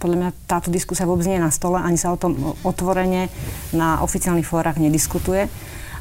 Podľa 0.03 0.19
mňa 0.19 0.31
táto 0.51 0.75
diskusia 0.75 1.07
vôbec 1.07 1.31
nie 1.31 1.39
je 1.39 1.47
na 1.47 1.55
stole, 1.55 1.79
ani 1.79 1.95
sa 1.95 2.11
o 2.11 2.19
tom 2.19 2.59
otvorene 2.67 3.31
na 3.71 4.03
oficiálnych 4.03 4.51
fórach 4.51 4.83
nediskutuje. 4.83 5.47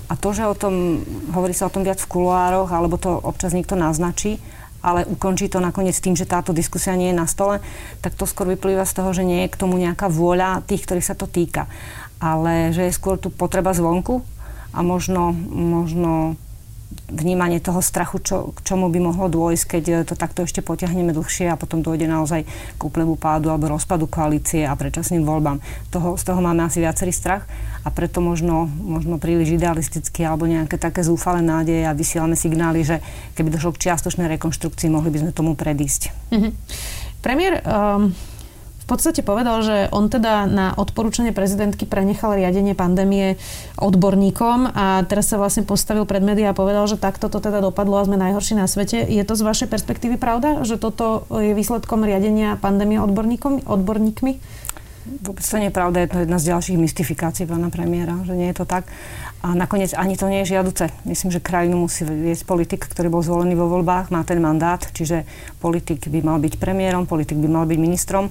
A 0.09 0.13
to, 0.17 0.33
že 0.33 0.49
o 0.49 0.57
tom, 0.57 1.05
hovorí 1.31 1.53
sa 1.53 1.69
o 1.69 1.73
tom 1.73 1.85
viac 1.85 2.01
v 2.01 2.09
kuloároch, 2.09 2.73
alebo 2.73 2.97
to 2.97 3.13
občas 3.13 3.53
niekto 3.53 3.77
naznačí, 3.77 4.41
ale 4.81 5.05
ukončí 5.05 5.47
to 5.47 5.61
nakoniec 5.61 5.93
tým, 5.93 6.17
že 6.17 6.25
táto 6.25 6.51
diskusia 6.51 6.97
nie 6.97 7.13
je 7.13 7.19
na 7.21 7.29
stole, 7.29 7.61
tak 8.01 8.17
to 8.17 8.25
skôr 8.25 8.49
vyplýva 8.49 8.83
z 8.89 8.97
toho, 8.97 9.13
že 9.13 9.21
nie 9.21 9.45
je 9.45 9.53
k 9.53 9.59
tomu 9.61 9.77
nejaká 9.77 10.09
vôľa 10.09 10.65
tých, 10.65 10.83
ktorých 10.83 11.05
sa 11.05 11.13
to 11.13 11.29
týka. 11.29 11.69
Ale 12.17 12.73
že 12.73 12.89
je 12.89 12.97
skôr 12.97 13.21
tu 13.21 13.29
potreba 13.29 13.71
zvonku 13.77 14.25
a 14.73 14.81
možno, 14.81 15.31
možno 15.53 16.35
vnímanie 17.11 17.59
toho 17.59 17.83
strachu, 17.83 18.23
čo, 18.23 18.35
k 18.55 18.59
čomu 18.63 18.87
by 18.87 18.99
mohlo 19.03 19.27
dôjsť, 19.27 19.65
keď 19.67 19.83
e, 19.83 19.93
to 20.07 20.15
takto 20.15 20.47
ešte 20.47 20.63
potiahneme 20.63 21.11
dlhšie 21.11 21.51
a 21.51 21.59
potom 21.59 21.83
dôjde 21.83 22.07
naozaj 22.07 22.47
k 22.75 22.81
úplnému 22.81 23.19
pádu 23.19 23.51
alebo 23.51 23.67
rozpadu 23.67 24.07
koalície 24.07 24.63
a 24.63 24.73
predčasným 24.75 25.27
voľbám. 25.27 25.59
Toho, 25.91 26.15
z 26.15 26.23
toho 26.23 26.39
máme 26.39 26.63
asi 26.63 26.79
viacerý 26.79 27.11
strach 27.11 27.43
a 27.83 27.89
preto 27.91 28.23
možno, 28.23 28.67
možno 28.67 29.19
príliš 29.19 29.59
idealisticky 29.59 30.23
alebo 30.23 30.47
nejaké 30.47 30.79
také 30.79 31.03
zúfale 31.03 31.43
nádeje 31.43 31.83
a 31.83 31.95
vysielame 31.95 32.39
signály, 32.39 32.87
že 32.87 33.03
keby 33.35 33.51
došlo 33.51 33.75
k 33.75 33.91
čiastočnej 33.91 34.31
rekonštrukcii, 34.39 34.87
mohli 34.87 35.11
by 35.11 35.27
sme 35.27 35.31
tomu 35.35 35.59
predísť. 35.59 36.31
Mm-hmm. 36.31 36.51
Premiér, 37.21 37.53
um 37.67 38.30
podstate 38.91 39.23
povedal, 39.23 39.63
že 39.63 39.87
on 39.95 40.11
teda 40.11 40.43
na 40.51 40.75
odporúčanie 40.75 41.31
prezidentky 41.31 41.87
prenechal 41.87 42.35
riadenie 42.35 42.75
pandémie 42.75 43.39
odborníkom 43.79 44.67
a 44.75 45.07
teraz 45.07 45.31
sa 45.31 45.39
vlastne 45.39 45.63
postavil 45.63 46.03
pred 46.03 46.19
médiá 46.19 46.51
a 46.51 46.57
povedal, 46.57 46.83
že 46.91 46.99
takto 46.99 47.31
to 47.31 47.39
teda 47.39 47.63
dopadlo 47.63 47.95
a 47.95 48.03
sme 48.03 48.19
najhorší 48.19 48.59
na 48.59 48.67
svete. 48.67 49.07
Je 49.07 49.23
to 49.23 49.39
z 49.39 49.47
vašej 49.47 49.71
perspektívy 49.71 50.19
pravda, 50.19 50.67
že 50.67 50.75
toto 50.75 51.23
je 51.31 51.55
výsledkom 51.55 52.03
riadenia 52.03 52.59
pandémie 52.59 52.99
odborníkom, 52.99 53.63
odborníkmi? 53.63 54.59
Vôbec 55.01 55.41
to 55.41 55.57
nie 55.57 55.73
je 55.73 55.77
pravda, 55.79 55.97
je 56.05 56.11
to 56.13 56.21
jedna 56.21 56.37
z 56.37 56.47
ďalších 56.53 56.77
mystifikácií 56.77 57.49
pána 57.49 57.73
premiéra, 57.73 58.21
že 58.21 58.37
nie 58.37 58.53
je 58.53 58.61
to 58.61 58.69
tak. 58.69 58.85
A 59.41 59.57
nakoniec 59.57 59.97
ani 59.97 60.13
to 60.13 60.29
nie 60.29 60.45
je 60.45 60.53
žiaduce. 60.53 60.93
Myslím, 61.09 61.33
že 61.33 61.41
krajinu 61.41 61.89
musí 61.89 62.05
viesť 62.05 62.45
politik, 62.45 62.85
ktorý 62.85 63.09
bol 63.09 63.25
zvolený 63.25 63.57
vo 63.57 63.65
voľbách, 63.65 64.13
má 64.13 64.21
ten 64.21 64.37
mandát, 64.37 64.77
čiže 64.77 65.25
politik 65.57 66.05
by 66.05 66.21
mal 66.21 66.37
byť 66.37 66.61
premiérom, 66.61 67.09
politik 67.09 67.41
by 67.41 67.49
mal 67.49 67.65
byť 67.65 67.79
ministrom 67.81 68.29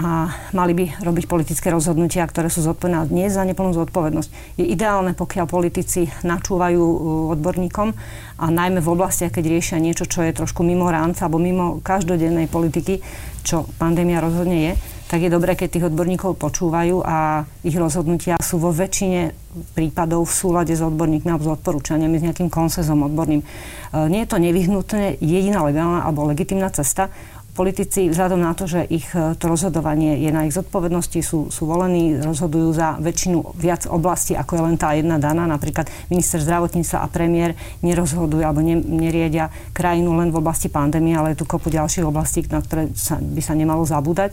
a 0.00 0.32
mali 0.56 0.72
by 0.72 0.84
robiť 1.04 1.28
politické 1.28 1.68
rozhodnutia, 1.68 2.24
ktoré 2.24 2.48
sú 2.48 2.64
zodpovedné 2.64 3.12
nie 3.12 3.28
za 3.28 3.44
neplnú 3.44 3.76
zodpovednosť. 3.76 4.56
Je 4.56 4.64
ideálne, 4.64 5.12
pokiaľ 5.12 5.44
politici 5.44 6.08
načúvajú 6.24 6.80
uh, 6.80 6.96
odborníkom 7.36 7.92
a 8.40 8.46
najmä 8.48 8.80
v 8.80 8.92
oblastiach, 8.96 9.28
keď 9.28 9.44
riešia 9.52 9.76
niečo, 9.76 10.08
čo 10.08 10.24
je 10.24 10.32
trošku 10.32 10.64
mimo 10.64 10.88
rámca 10.88 11.28
alebo 11.28 11.36
mimo 11.36 11.84
každodennej 11.84 12.48
politiky, 12.48 13.04
čo 13.44 13.68
pandémia 13.76 14.24
rozhodne 14.24 14.72
je, 14.72 14.74
tak 15.10 15.26
je 15.26 15.30
dobré, 15.32 15.58
keď 15.58 15.68
tých 15.68 15.86
odborníkov 15.90 16.38
počúvajú 16.38 17.02
a 17.02 17.42
ich 17.66 17.74
rozhodnutia 17.74 18.38
sú 18.40 18.62
vo 18.62 18.70
väčšine 18.70 19.34
prípadov 19.74 20.22
v 20.22 20.32
súlade 20.32 20.72
s 20.72 20.80
odborníkmi 20.80 21.28
alebo 21.34 21.50
s 21.50 21.54
odporúčaniami, 21.58 22.16
s 22.16 22.26
nejakým 22.30 22.48
konsenzom 22.48 23.04
odborným. 23.04 23.44
Uh, 23.92 24.08
nie 24.08 24.24
je 24.24 24.30
to 24.32 24.40
nevyhnutné 24.40 25.20
jediná 25.20 25.60
legálna 25.60 26.08
alebo 26.08 26.24
legitimná 26.24 26.72
cesta 26.72 27.12
politici 27.52 28.08
vzhľadom 28.08 28.40
na 28.40 28.54
to, 28.54 28.64
že 28.70 28.86
ich 28.88 29.06
e, 29.12 29.34
to 29.36 29.44
rozhodovanie 29.50 30.22
je 30.22 30.30
na 30.30 30.46
ich 30.46 30.54
zodpovednosti, 30.54 31.20
sú, 31.20 31.50
sú 31.50 31.62
volení, 31.66 32.16
rozhodujú 32.18 32.70
za 32.72 32.96
väčšinu 33.02 33.58
viac 33.58 33.84
oblastí, 33.90 34.38
ako 34.38 34.56
je 34.56 34.62
len 34.66 34.76
tá 34.78 34.94
jedna 34.94 35.16
daná. 35.20 35.44
Napríklad 35.44 35.90
minister 36.08 36.38
zdravotníctva 36.40 37.02
a 37.02 37.10
premiér 37.10 37.58
nerozhodujú 37.84 38.42
alebo 38.42 38.62
ne, 38.62 38.78
neriedia 38.78 39.50
krajinu 39.74 40.14
len 40.16 40.30
v 40.30 40.40
oblasti 40.40 40.70
pandémie, 40.70 41.14
ale 41.14 41.34
je 41.34 41.42
tu 41.42 41.46
kopu 41.46 41.68
ďalších 41.68 42.06
oblastí, 42.06 42.46
na 42.48 42.62
ktoré 42.62 42.90
sa, 42.94 43.18
by 43.20 43.42
sa 43.42 43.54
nemalo 43.58 43.82
zabúdať 43.82 44.32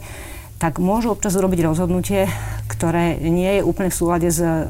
tak 0.58 0.82
môžu 0.82 1.14
občas 1.14 1.38
urobiť 1.38 1.70
rozhodnutie, 1.70 2.26
ktoré 2.66 3.22
nie 3.22 3.62
je 3.62 3.66
úplne 3.66 3.94
v 3.94 3.98
súlade 3.98 4.30
s 4.30 4.42
e, 4.42 4.66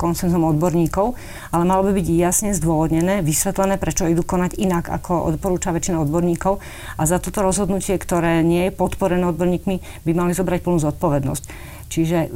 konsenzom 0.00 0.48
odborníkov, 0.48 1.12
ale 1.52 1.64
malo 1.68 1.84
by 1.88 1.92
byť 1.92 2.06
jasne 2.08 2.50
zdôvodnené, 2.56 3.20
vysvetlené, 3.20 3.76
prečo 3.76 4.08
idú 4.08 4.24
konať 4.24 4.56
inak, 4.56 4.88
ako 4.88 5.36
odporúča 5.36 5.76
väčšina 5.76 6.00
odborníkov. 6.00 6.60
A 6.96 7.02
za 7.04 7.20
toto 7.20 7.44
rozhodnutie, 7.44 8.00
ktoré 8.00 8.40
nie 8.40 8.68
je 8.68 8.76
podporené 8.76 9.28
odborníkmi, 9.28 10.04
by 10.08 10.12
mali 10.16 10.32
zobrať 10.32 10.64
plnú 10.64 10.80
zodpovednosť. 10.80 11.76
Čiže 11.86 12.18
e, 12.18 12.28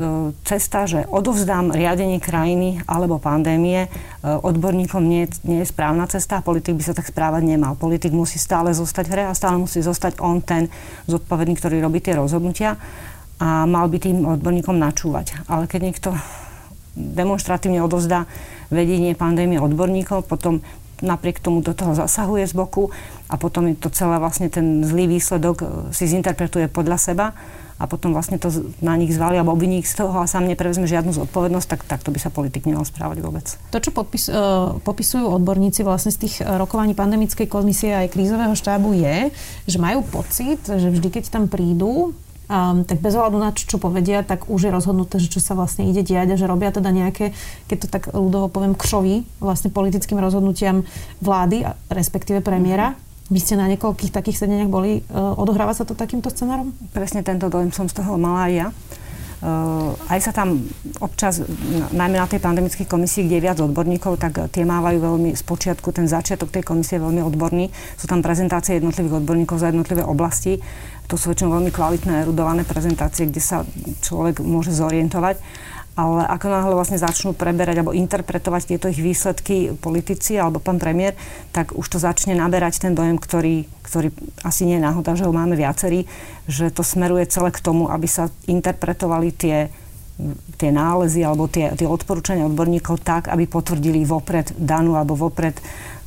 cesta, 0.46 0.86
že 0.86 1.04
odovzdám 1.10 1.74
riadenie 1.74 2.22
krajiny 2.22 2.86
alebo 2.86 3.18
pandémie 3.18 3.86
e, 3.86 3.88
odborníkom 4.24 5.02
nie, 5.02 5.26
nie 5.42 5.66
je 5.66 5.70
správna 5.70 6.06
cesta 6.06 6.38
politik 6.38 6.78
by 6.78 6.84
sa 6.86 6.94
tak 6.94 7.10
správať 7.10 7.42
nemal. 7.42 7.74
Politik 7.74 8.14
musí 8.14 8.38
stále 8.38 8.70
zostať 8.70 9.04
v 9.10 9.12
hre 9.18 9.24
a 9.26 9.34
stále 9.34 9.58
musí 9.58 9.82
zostať 9.82 10.22
on 10.22 10.38
ten 10.38 10.70
zodpovedný, 11.10 11.58
ktorý 11.58 11.82
robí 11.82 11.98
tie 11.98 12.14
rozhodnutia 12.14 12.78
a 13.40 13.66
mal 13.66 13.90
by 13.90 13.98
tým 13.98 14.22
odborníkom 14.22 14.76
načúvať. 14.78 15.42
Ale 15.50 15.66
keď 15.66 15.80
niekto 15.82 16.08
demonstratívne 16.94 17.80
odovzdá 17.82 18.30
vedenie 18.70 19.18
pandémie 19.18 19.58
odborníkov, 19.58 20.30
potom 20.30 20.62
napriek 21.00 21.40
tomu 21.40 21.64
do 21.64 21.72
toho 21.72 21.96
zasahuje 21.96 22.44
z 22.46 22.54
boku 22.54 22.92
a 23.26 23.34
potom 23.40 23.66
je 23.72 23.76
to 23.80 23.88
celé 23.90 24.20
vlastne 24.20 24.52
ten 24.52 24.84
zlý 24.84 25.08
výsledok 25.08 25.56
e, 25.60 25.66
si 25.90 26.06
zinterpretuje 26.06 26.68
podľa 26.68 26.98
seba 27.00 27.26
a 27.80 27.88
potom 27.88 28.12
vlastne 28.12 28.36
to 28.36 28.52
na 28.84 28.92
nich 29.00 29.08
zvali 29.08 29.40
alebo 29.40 29.56
obviní 29.56 29.80
z 29.80 30.04
toho 30.04 30.20
a 30.20 30.28
sám 30.28 30.44
neprevezme 30.44 30.84
žiadnu 30.84 31.16
zodpovednosť, 31.16 31.66
tak 31.66 31.80
takto 31.88 32.12
by 32.12 32.20
sa 32.20 32.28
politik 32.28 32.68
nemal 32.68 32.84
správať 32.84 33.24
vôbec. 33.24 33.56
To, 33.72 33.80
čo 33.80 33.88
podpis, 33.88 34.28
uh, 34.28 34.76
popisujú 34.84 35.24
odborníci 35.24 35.80
vlastne 35.80 36.12
z 36.12 36.28
tých 36.28 36.34
e, 36.40 36.44
rokovaní 36.44 36.92
pandemickej 36.92 37.48
komisie 37.48 37.96
aj 37.96 38.12
krízového 38.12 38.52
štábu 38.52 38.92
je, 38.92 39.32
že 39.64 39.78
majú 39.80 40.04
pocit, 40.04 40.60
že 40.60 40.92
vždy, 40.92 41.08
keď 41.08 41.24
tam 41.32 41.48
prídu, 41.48 42.12
um, 42.50 42.84
tak 42.84 43.00
bez 43.00 43.16
ohľadu 43.16 43.38
na 43.40 43.56
čo, 43.56 43.64
čo 43.64 43.78
povedia, 43.80 44.26
tak 44.26 44.50
už 44.50 44.68
je 44.68 44.74
rozhodnuté, 44.74 45.16
že 45.22 45.32
čo 45.32 45.40
sa 45.40 45.56
vlastne 45.56 45.88
ide 45.88 46.04
diať 46.04 46.34
a 46.34 46.40
že 46.40 46.50
robia 46.50 46.74
teda 46.74 46.92
nejaké, 46.92 47.32
keď 47.70 47.76
to 47.80 47.88
tak 47.88 48.02
ľudovo 48.12 48.52
poviem, 48.52 48.76
kšovy 48.76 49.40
vlastne 49.40 49.72
politickým 49.72 50.20
rozhodnutiam 50.20 50.84
vlády, 51.22 51.64
respektíve 51.88 52.44
premiéra. 52.44 52.92
Mm-hmm 52.92 53.09
vy 53.30 53.38
ste 53.38 53.54
na 53.54 53.70
niekoľkých 53.70 54.10
takých 54.10 54.44
sedeniach 54.44 54.66
boli. 54.66 55.00
E, 55.00 55.02
odohráva 55.14 55.70
sa 55.70 55.86
to 55.86 55.94
takýmto 55.94 56.28
scenárom? 56.34 56.74
Presne 56.90 57.22
tento 57.22 57.46
dojem 57.46 57.70
som 57.70 57.86
z 57.86 58.02
toho 58.02 58.18
mala 58.18 58.50
aj 58.50 58.52
ja. 58.52 58.68
Uh, 59.40 59.96
aj 60.12 60.20
sa 60.20 60.36
tam 60.36 60.68
občas, 61.00 61.40
najmä 61.96 62.20
na 62.20 62.28
tej 62.28 62.44
pandemickej 62.44 62.84
komisii, 62.84 63.24
kde 63.24 63.40
je 63.40 63.46
viac 63.48 63.56
odborníkov, 63.56 64.20
tak 64.20 64.52
tie 64.52 64.68
mávajú 64.68 65.00
veľmi 65.00 65.32
z 65.32 65.40
počiatku, 65.48 65.96
ten 65.96 66.04
začiatok 66.04 66.52
tej 66.52 66.60
komisie 66.60 67.00
je 67.00 67.08
veľmi 67.08 67.24
odborný. 67.24 67.72
Sú 67.96 68.04
tam 68.04 68.20
prezentácie 68.20 68.76
jednotlivých 68.76 69.24
odborníkov 69.24 69.56
za 69.56 69.72
jednotlivé 69.72 70.04
oblasti. 70.04 70.60
To 71.08 71.16
sú 71.16 71.32
väčšinou 71.32 71.56
veľmi 71.56 71.72
kvalitné, 71.72 72.28
erudované 72.28 72.68
prezentácie, 72.68 73.32
kde 73.32 73.40
sa 73.40 73.64
človek 74.04 74.44
môže 74.44 74.76
zorientovať 74.76 75.40
ale 75.98 76.22
ako 76.26 76.46
náhle 76.46 76.74
vlastne 76.74 77.02
začnú 77.02 77.34
preberať 77.34 77.82
alebo 77.82 77.96
interpretovať 77.96 78.62
tieto 78.74 78.86
ich 78.86 79.02
výsledky 79.02 79.74
politici 79.74 80.38
alebo 80.38 80.62
pán 80.62 80.78
premiér, 80.78 81.18
tak 81.50 81.74
už 81.74 81.86
to 81.86 81.98
začne 81.98 82.38
naberať 82.38 82.86
ten 82.86 82.94
dojem, 82.94 83.18
ktorý, 83.18 83.66
ktorý 83.82 84.14
asi 84.46 84.64
nie 84.70 84.78
je 84.78 84.86
náhoda, 84.86 85.18
že 85.18 85.26
ho 85.26 85.34
máme 85.34 85.58
viacerí, 85.58 86.06
že 86.46 86.70
to 86.70 86.86
smeruje 86.86 87.26
celé 87.26 87.50
k 87.50 87.62
tomu, 87.62 87.90
aby 87.90 88.06
sa 88.06 88.30
interpretovali 88.46 89.28
tie 89.34 89.56
tie 90.60 90.70
nálezy 90.70 91.24
alebo 91.24 91.48
tie, 91.48 91.72
tie 91.74 91.88
odporúčania 91.88 92.46
odborníkov 92.46 93.00
tak, 93.00 93.32
aby 93.32 93.48
potvrdili 93.48 94.04
vopred 94.04 94.52
danú 94.56 94.96
alebo 94.96 95.16
vopred 95.16 95.56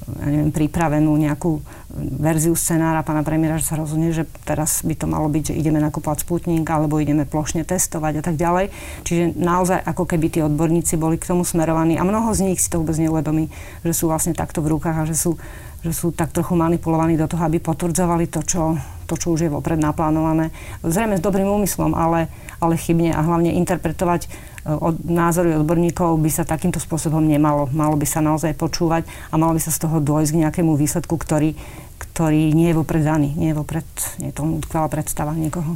ja 0.03 0.27
neviem, 0.27 0.51
pripravenú 0.51 1.15
nejakú 1.15 1.63
verziu 1.95 2.57
scenára 2.57 3.05
pána 3.05 3.23
premiéra, 3.23 3.55
že 3.55 3.69
sa 3.69 3.79
rozhodne, 3.79 4.11
že 4.11 4.27
teraz 4.43 4.83
by 4.83 4.95
to 4.97 5.05
malo 5.07 5.31
byť, 5.31 5.53
že 5.53 5.57
ideme 5.57 5.79
nakúpať 5.79 6.27
sputnik 6.27 6.65
alebo 6.67 6.99
ideme 6.99 7.23
plošne 7.23 7.63
testovať 7.63 8.19
a 8.19 8.23
tak 8.25 8.35
ďalej. 8.35 8.73
Čiže 9.07 9.37
naozaj 9.39 9.79
ako 9.85 10.03
keby 10.03 10.27
tí 10.27 10.39
odborníci 10.43 10.99
boli 10.99 11.15
k 11.15 11.29
tomu 11.31 11.47
smerovaní 11.47 11.95
a 11.95 12.03
mnoho 12.03 12.35
z 12.35 12.51
nich 12.51 12.59
si 12.59 12.67
to 12.67 12.83
vôbec 12.83 12.99
neuvedomí, 12.99 13.47
že 13.85 13.93
sú 13.95 14.11
vlastne 14.11 14.35
takto 14.35 14.59
v 14.59 14.75
rukách 14.75 14.97
a 15.05 15.07
že 15.07 15.15
sú, 15.15 15.39
že 15.83 15.91
sú 15.91 16.15
tak 16.15 16.31
trochu 16.31 16.55
manipulovaní 16.55 17.19
do 17.19 17.27
toho, 17.27 17.43
aby 17.43 17.59
potvrdzovali 17.59 18.31
to, 18.31 18.39
čo, 18.47 18.79
to, 19.03 19.19
čo 19.19 19.35
už 19.35 19.45
je 19.45 19.51
vopred 19.51 19.75
naplánované. 19.75 20.55
Zrejme 20.79 21.19
s 21.19 21.23
dobrým 21.23 21.45
úmyslom, 21.45 21.91
ale, 21.91 22.31
ale 22.63 22.79
chybne 22.79 23.11
a 23.11 23.19
hlavne 23.19 23.51
interpretovať 23.59 24.31
od 24.63 24.95
názory 25.03 25.59
odborníkov 25.59 26.15
by 26.23 26.31
sa 26.31 26.47
takýmto 26.47 26.79
spôsobom 26.79 27.19
nemalo. 27.19 27.67
Malo 27.75 27.99
by 27.99 28.07
sa 28.07 28.23
naozaj 28.23 28.55
počúvať 28.55 29.03
a 29.27 29.35
malo 29.35 29.51
by 29.51 29.61
sa 29.61 29.75
z 29.75 29.83
toho 29.83 29.99
dôjsť 29.99 30.31
k 30.31 30.41
nejakému 30.47 30.71
výsledku, 30.79 31.19
ktorý, 31.19 31.59
ktorý 31.99 32.55
nie 32.55 32.71
je 32.71 32.79
vopred 32.79 33.03
daný. 33.03 33.35
Nie 33.35 33.51
je 33.51 33.59
vopred, 33.59 33.87
nie 34.23 34.31
je 34.31 34.35
to 34.39 34.63
predstava 34.87 35.35
niekoho. 35.35 35.75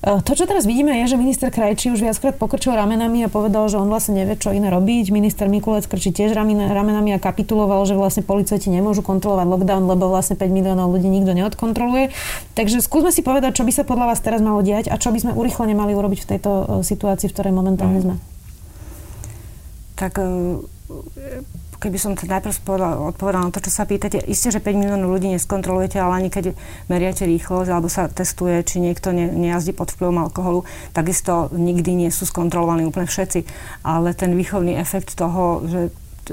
E, 0.00 0.24
to, 0.24 0.32
čo 0.32 0.48
teraz 0.48 0.64
vidíme, 0.64 0.96
je, 1.04 1.12
že 1.12 1.20
minister 1.20 1.52
Krajčí 1.52 1.92
už 1.92 2.00
viackrát 2.00 2.32
pokrčil 2.32 2.72
ramenami 2.72 3.20
a 3.24 3.28
povedal, 3.28 3.68
že 3.68 3.76
on 3.76 3.92
vlastne 3.92 4.16
nevie, 4.16 4.40
čo 4.40 4.48
iné 4.48 4.72
robiť. 4.72 5.12
Minister 5.12 5.44
Mikulec 5.52 5.84
krčí 5.84 6.08
tiež 6.08 6.32
ramenami 6.32 7.12
a 7.12 7.20
kapituloval, 7.20 7.84
že 7.84 7.92
vlastne 7.92 8.24
policajti 8.24 8.72
nemôžu 8.72 9.04
kontrolovať 9.04 9.44
lockdown, 9.44 9.84
lebo 9.84 10.08
vlastne 10.08 10.40
5 10.40 10.48
miliónov 10.48 10.88
ľudí 10.88 11.12
nikto 11.12 11.36
neodkontroluje. 11.36 12.16
Takže 12.56 12.80
skúsme 12.80 13.12
si 13.12 13.20
povedať, 13.20 13.60
čo 13.60 13.68
by 13.68 13.72
sa 13.76 13.84
podľa 13.84 14.16
vás 14.16 14.24
teraz 14.24 14.40
malo 14.40 14.64
diať 14.64 14.88
a 14.88 14.96
čo 14.96 15.12
by 15.12 15.20
sme 15.20 15.32
urychlene 15.36 15.76
mali 15.76 15.92
urobiť 15.92 16.24
v 16.24 16.28
tejto 16.36 16.50
e, 16.50 16.64
situácii, 16.80 17.28
v 17.28 17.34
ktorej 17.36 17.52
momentálne 17.52 18.00
sme. 18.00 18.14
Tak 20.00 20.16
e, 20.16 20.24
keby 21.80 21.96
som 21.96 22.12
to 22.12 22.28
najprv 22.28 22.52
odpovedala 23.16 23.48
na 23.48 23.54
to, 23.56 23.64
čo 23.64 23.72
sa 23.72 23.88
pýtate, 23.88 24.20
isté, 24.28 24.52
že 24.52 24.60
5 24.60 24.76
miliónov 24.76 25.16
ľudí 25.16 25.32
neskontrolujete, 25.32 25.96
ale 25.96 26.20
ani 26.20 26.30
keď 26.30 26.52
meriate 26.92 27.24
rýchlosť 27.24 27.68
alebo 27.72 27.88
sa 27.88 28.12
testuje, 28.12 28.60
či 28.62 28.84
niekto 28.84 29.16
ne, 29.16 29.32
nejazdí 29.32 29.72
pod 29.72 29.88
vplyvom 29.96 30.20
alkoholu, 30.28 30.68
takisto 30.92 31.48
nikdy 31.56 32.06
nie 32.06 32.10
sú 32.12 32.28
skontrolovaní 32.28 32.84
úplne 32.84 33.08
všetci. 33.08 33.48
Ale 33.82 34.12
ten 34.12 34.36
výchovný 34.36 34.76
efekt 34.76 35.16
toho, 35.16 35.64
že 35.64 35.80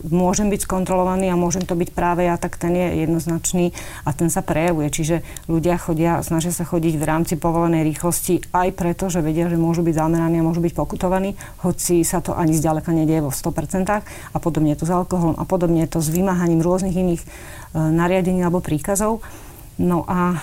môžem 0.07 0.51
byť 0.51 0.67
skontrolovaný 0.67 1.33
a 1.33 1.39
môžem 1.39 1.65
to 1.65 1.73
byť 1.73 1.89
práve 1.91 2.27
ja, 2.27 2.37
tak 2.37 2.59
ten 2.59 2.75
je 2.75 3.07
jednoznačný 3.07 3.73
a 4.05 4.13
ten 4.13 4.29
sa 4.29 4.45
prejavuje. 4.45 4.91
Čiže 4.91 5.25
ľudia 5.49 5.79
chodia, 5.79 6.21
snažia 6.21 6.53
sa 6.53 6.67
chodiť 6.67 6.93
v 6.99 7.03
rámci 7.03 7.33
povolenej 7.39 7.87
rýchlosti 7.87 8.43
aj 8.53 8.75
preto, 8.75 9.09
že 9.09 9.23
vedia, 9.23 9.49
že 9.49 9.57
môžu 9.57 9.81
byť 9.81 9.95
zameraní 9.95 10.39
a 10.39 10.47
môžu 10.47 10.61
byť 10.61 10.73
pokutovaní, 10.75 11.33
hoci 11.65 12.05
sa 12.05 12.21
to 12.21 12.35
ani 12.35 12.53
zďaleka 12.53 12.93
nedieje 12.93 13.25
vo 13.25 13.31
100% 13.33 13.87
a 13.89 14.37
podobne 14.37 14.75
je 14.75 14.79
to 14.83 14.85
s 14.85 14.93
alkoholom 14.93 15.35
a 15.39 15.43
podobne 15.47 15.81
je 15.87 15.91
to 15.97 15.99
s 16.03 16.11
vymáhaním 16.11 16.61
rôznych 16.61 16.93
iných 16.93 17.21
e, 17.23 17.27
nariadení 17.77 18.43
alebo 18.43 18.61
príkazov. 18.61 19.23
No 19.77 20.03
a 20.09 20.41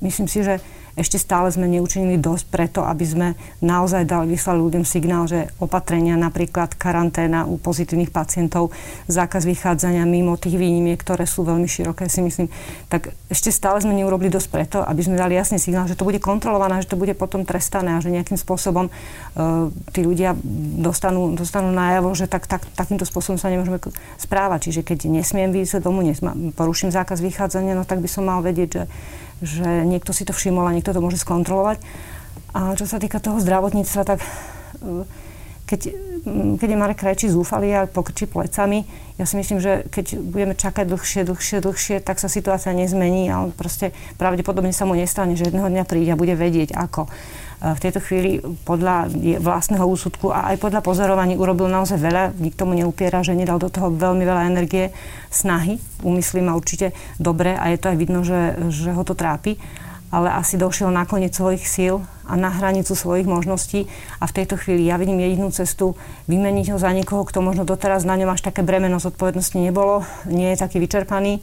myslím 0.00 0.28
si, 0.28 0.44
že 0.44 0.60
ešte 0.96 1.20
stále 1.20 1.52
sme 1.52 1.68
neučinili 1.68 2.16
dosť 2.16 2.44
preto, 2.48 2.80
aby 2.80 3.04
sme 3.04 3.28
naozaj 3.60 4.08
dali 4.08 4.32
vyslali 4.32 4.64
ľuďom 4.64 4.84
signál, 4.88 5.28
že 5.28 5.52
opatrenia, 5.60 6.16
napríklad 6.16 6.72
karanténa 6.72 7.44
u 7.44 7.60
pozitívnych 7.60 8.08
pacientov, 8.08 8.72
zákaz 9.04 9.44
vychádzania 9.44 10.08
mimo 10.08 10.40
tých 10.40 10.56
výnimiek, 10.56 10.96
ktoré 10.96 11.28
sú 11.28 11.44
veľmi 11.44 11.68
široké, 11.68 12.08
si 12.08 12.24
myslím, 12.24 12.48
tak 12.88 13.12
ešte 13.28 13.52
stále 13.52 13.76
sme 13.84 13.92
neurobili 13.92 14.32
dosť 14.32 14.48
preto, 14.48 14.78
aby 14.80 15.04
sme 15.04 15.20
dali 15.20 15.36
jasný 15.36 15.60
signál, 15.60 15.84
že 15.84 16.00
to 16.00 16.08
bude 16.08 16.16
kontrolované, 16.16 16.80
že 16.80 16.88
to 16.88 16.96
bude 16.96 17.12
potom 17.12 17.44
trestané 17.44 18.00
a 18.00 18.02
že 18.02 18.08
nejakým 18.08 18.40
spôsobom 18.40 18.88
uh, 18.88 19.68
tí 19.92 20.00
ľudia 20.00 20.32
dostanú, 20.80 21.36
dostanú 21.36 21.76
najavo, 21.76 22.16
že 22.16 22.24
tak, 22.24 22.48
tak, 22.48 22.64
takýmto 22.72 23.04
spôsobom 23.04 23.36
sa 23.36 23.52
nemôžeme 23.52 23.76
správať. 24.16 24.72
Čiže 24.72 24.80
keď 24.80 25.12
nesmiem 25.12 25.52
výjsť 25.52 25.84
domu, 25.84 26.00
nesma, 26.00 26.32
poruším 26.56 26.88
zákaz 26.88 27.20
vychádzania, 27.20 27.76
no 27.76 27.84
tak 27.84 28.00
by 28.00 28.08
som 28.08 28.24
mal 28.24 28.40
vedieť, 28.40 28.68
že 28.72 28.82
že 29.44 29.84
niekto 29.84 30.14
si 30.16 30.24
to 30.24 30.32
všimol 30.32 30.64
a 30.64 30.74
niekto 30.74 30.92
to 30.96 31.04
môže 31.04 31.20
skontrolovať. 31.20 31.80
A 32.56 32.72
čo 32.72 32.88
sa 32.88 32.96
týka 32.96 33.20
toho 33.20 33.36
zdravotníctva, 33.36 34.02
tak 34.08 34.24
e, 34.24 35.04
keď, 35.66 35.80
keď 36.56 36.68
je 36.72 36.78
Marek 36.78 36.98
Krajčí 37.02 37.26
zúfalý 37.28 37.74
a 37.74 37.90
pokrčí 37.90 38.24
plecami, 38.30 38.86
ja 39.18 39.24
si 39.26 39.34
myslím, 39.36 39.58
že 39.58 39.84
keď 39.90 40.20
budeme 40.22 40.54
čakať 40.54 40.86
dlhšie, 40.86 41.22
dlhšie, 41.26 41.58
dlhšie, 41.58 41.96
tak 42.00 42.22
sa 42.22 42.30
situácia 42.30 42.70
nezmení 42.70 43.28
a 43.32 43.44
on 43.44 43.50
proste 43.50 43.90
pravdepodobne 44.16 44.70
sa 44.70 44.86
mu 44.86 44.94
nestane, 44.94 45.34
že 45.34 45.50
jedného 45.50 45.68
dňa 45.68 45.84
príde 45.84 46.14
a 46.14 46.20
bude 46.20 46.38
vedieť 46.38 46.72
ako 46.72 47.10
v 47.74 47.82
tejto 47.82 47.98
chvíli 47.98 48.38
podľa 48.62 49.10
vlastného 49.42 49.82
úsudku 49.82 50.30
a 50.30 50.54
aj 50.54 50.62
podľa 50.62 50.84
pozorovaní 50.86 51.34
urobil 51.34 51.66
naozaj 51.66 51.98
veľa. 51.98 52.38
Nikto 52.38 52.62
mu 52.68 52.78
neupiera, 52.78 53.26
že 53.26 53.34
nedal 53.34 53.58
do 53.58 53.66
toho 53.66 53.90
veľmi 53.90 54.22
veľa 54.22 54.46
energie, 54.46 54.94
snahy. 55.32 55.82
Úmysly 56.06 56.44
má 56.44 56.54
určite 56.54 56.94
dobre 57.18 57.58
a 57.58 57.72
je 57.74 57.78
to 57.80 57.90
aj 57.90 57.96
vidno, 57.98 58.22
že, 58.22 58.70
že 58.70 58.94
ho 58.94 59.02
to 59.02 59.18
trápi 59.18 59.58
ale 60.06 60.30
asi 60.30 60.54
došiel 60.54 60.94
na 60.94 61.02
koniec 61.02 61.34
svojich 61.34 61.66
síl 61.66 61.98
a 62.26 62.38
na 62.38 62.50
hranicu 62.50 62.94
svojich 62.94 63.26
možností 63.26 63.90
a 64.22 64.30
v 64.30 64.34
tejto 64.38 64.54
chvíli 64.54 64.86
ja 64.86 64.98
vidím 64.98 65.18
jedinú 65.18 65.50
cestu 65.50 65.98
vymeniť 66.30 66.74
ho 66.74 66.78
za 66.78 66.94
niekoho, 66.94 67.26
kto 67.26 67.42
možno 67.42 67.66
doteraz 67.66 68.06
na 68.06 68.14
ňom 68.14 68.30
až 68.30 68.46
také 68.46 68.62
bremeno 68.62 69.02
zodpovednosti 69.02 69.58
nebolo, 69.58 70.06
nie 70.30 70.54
je 70.54 70.62
taký 70.62 70.78
vyčerpaný 70.78 71.42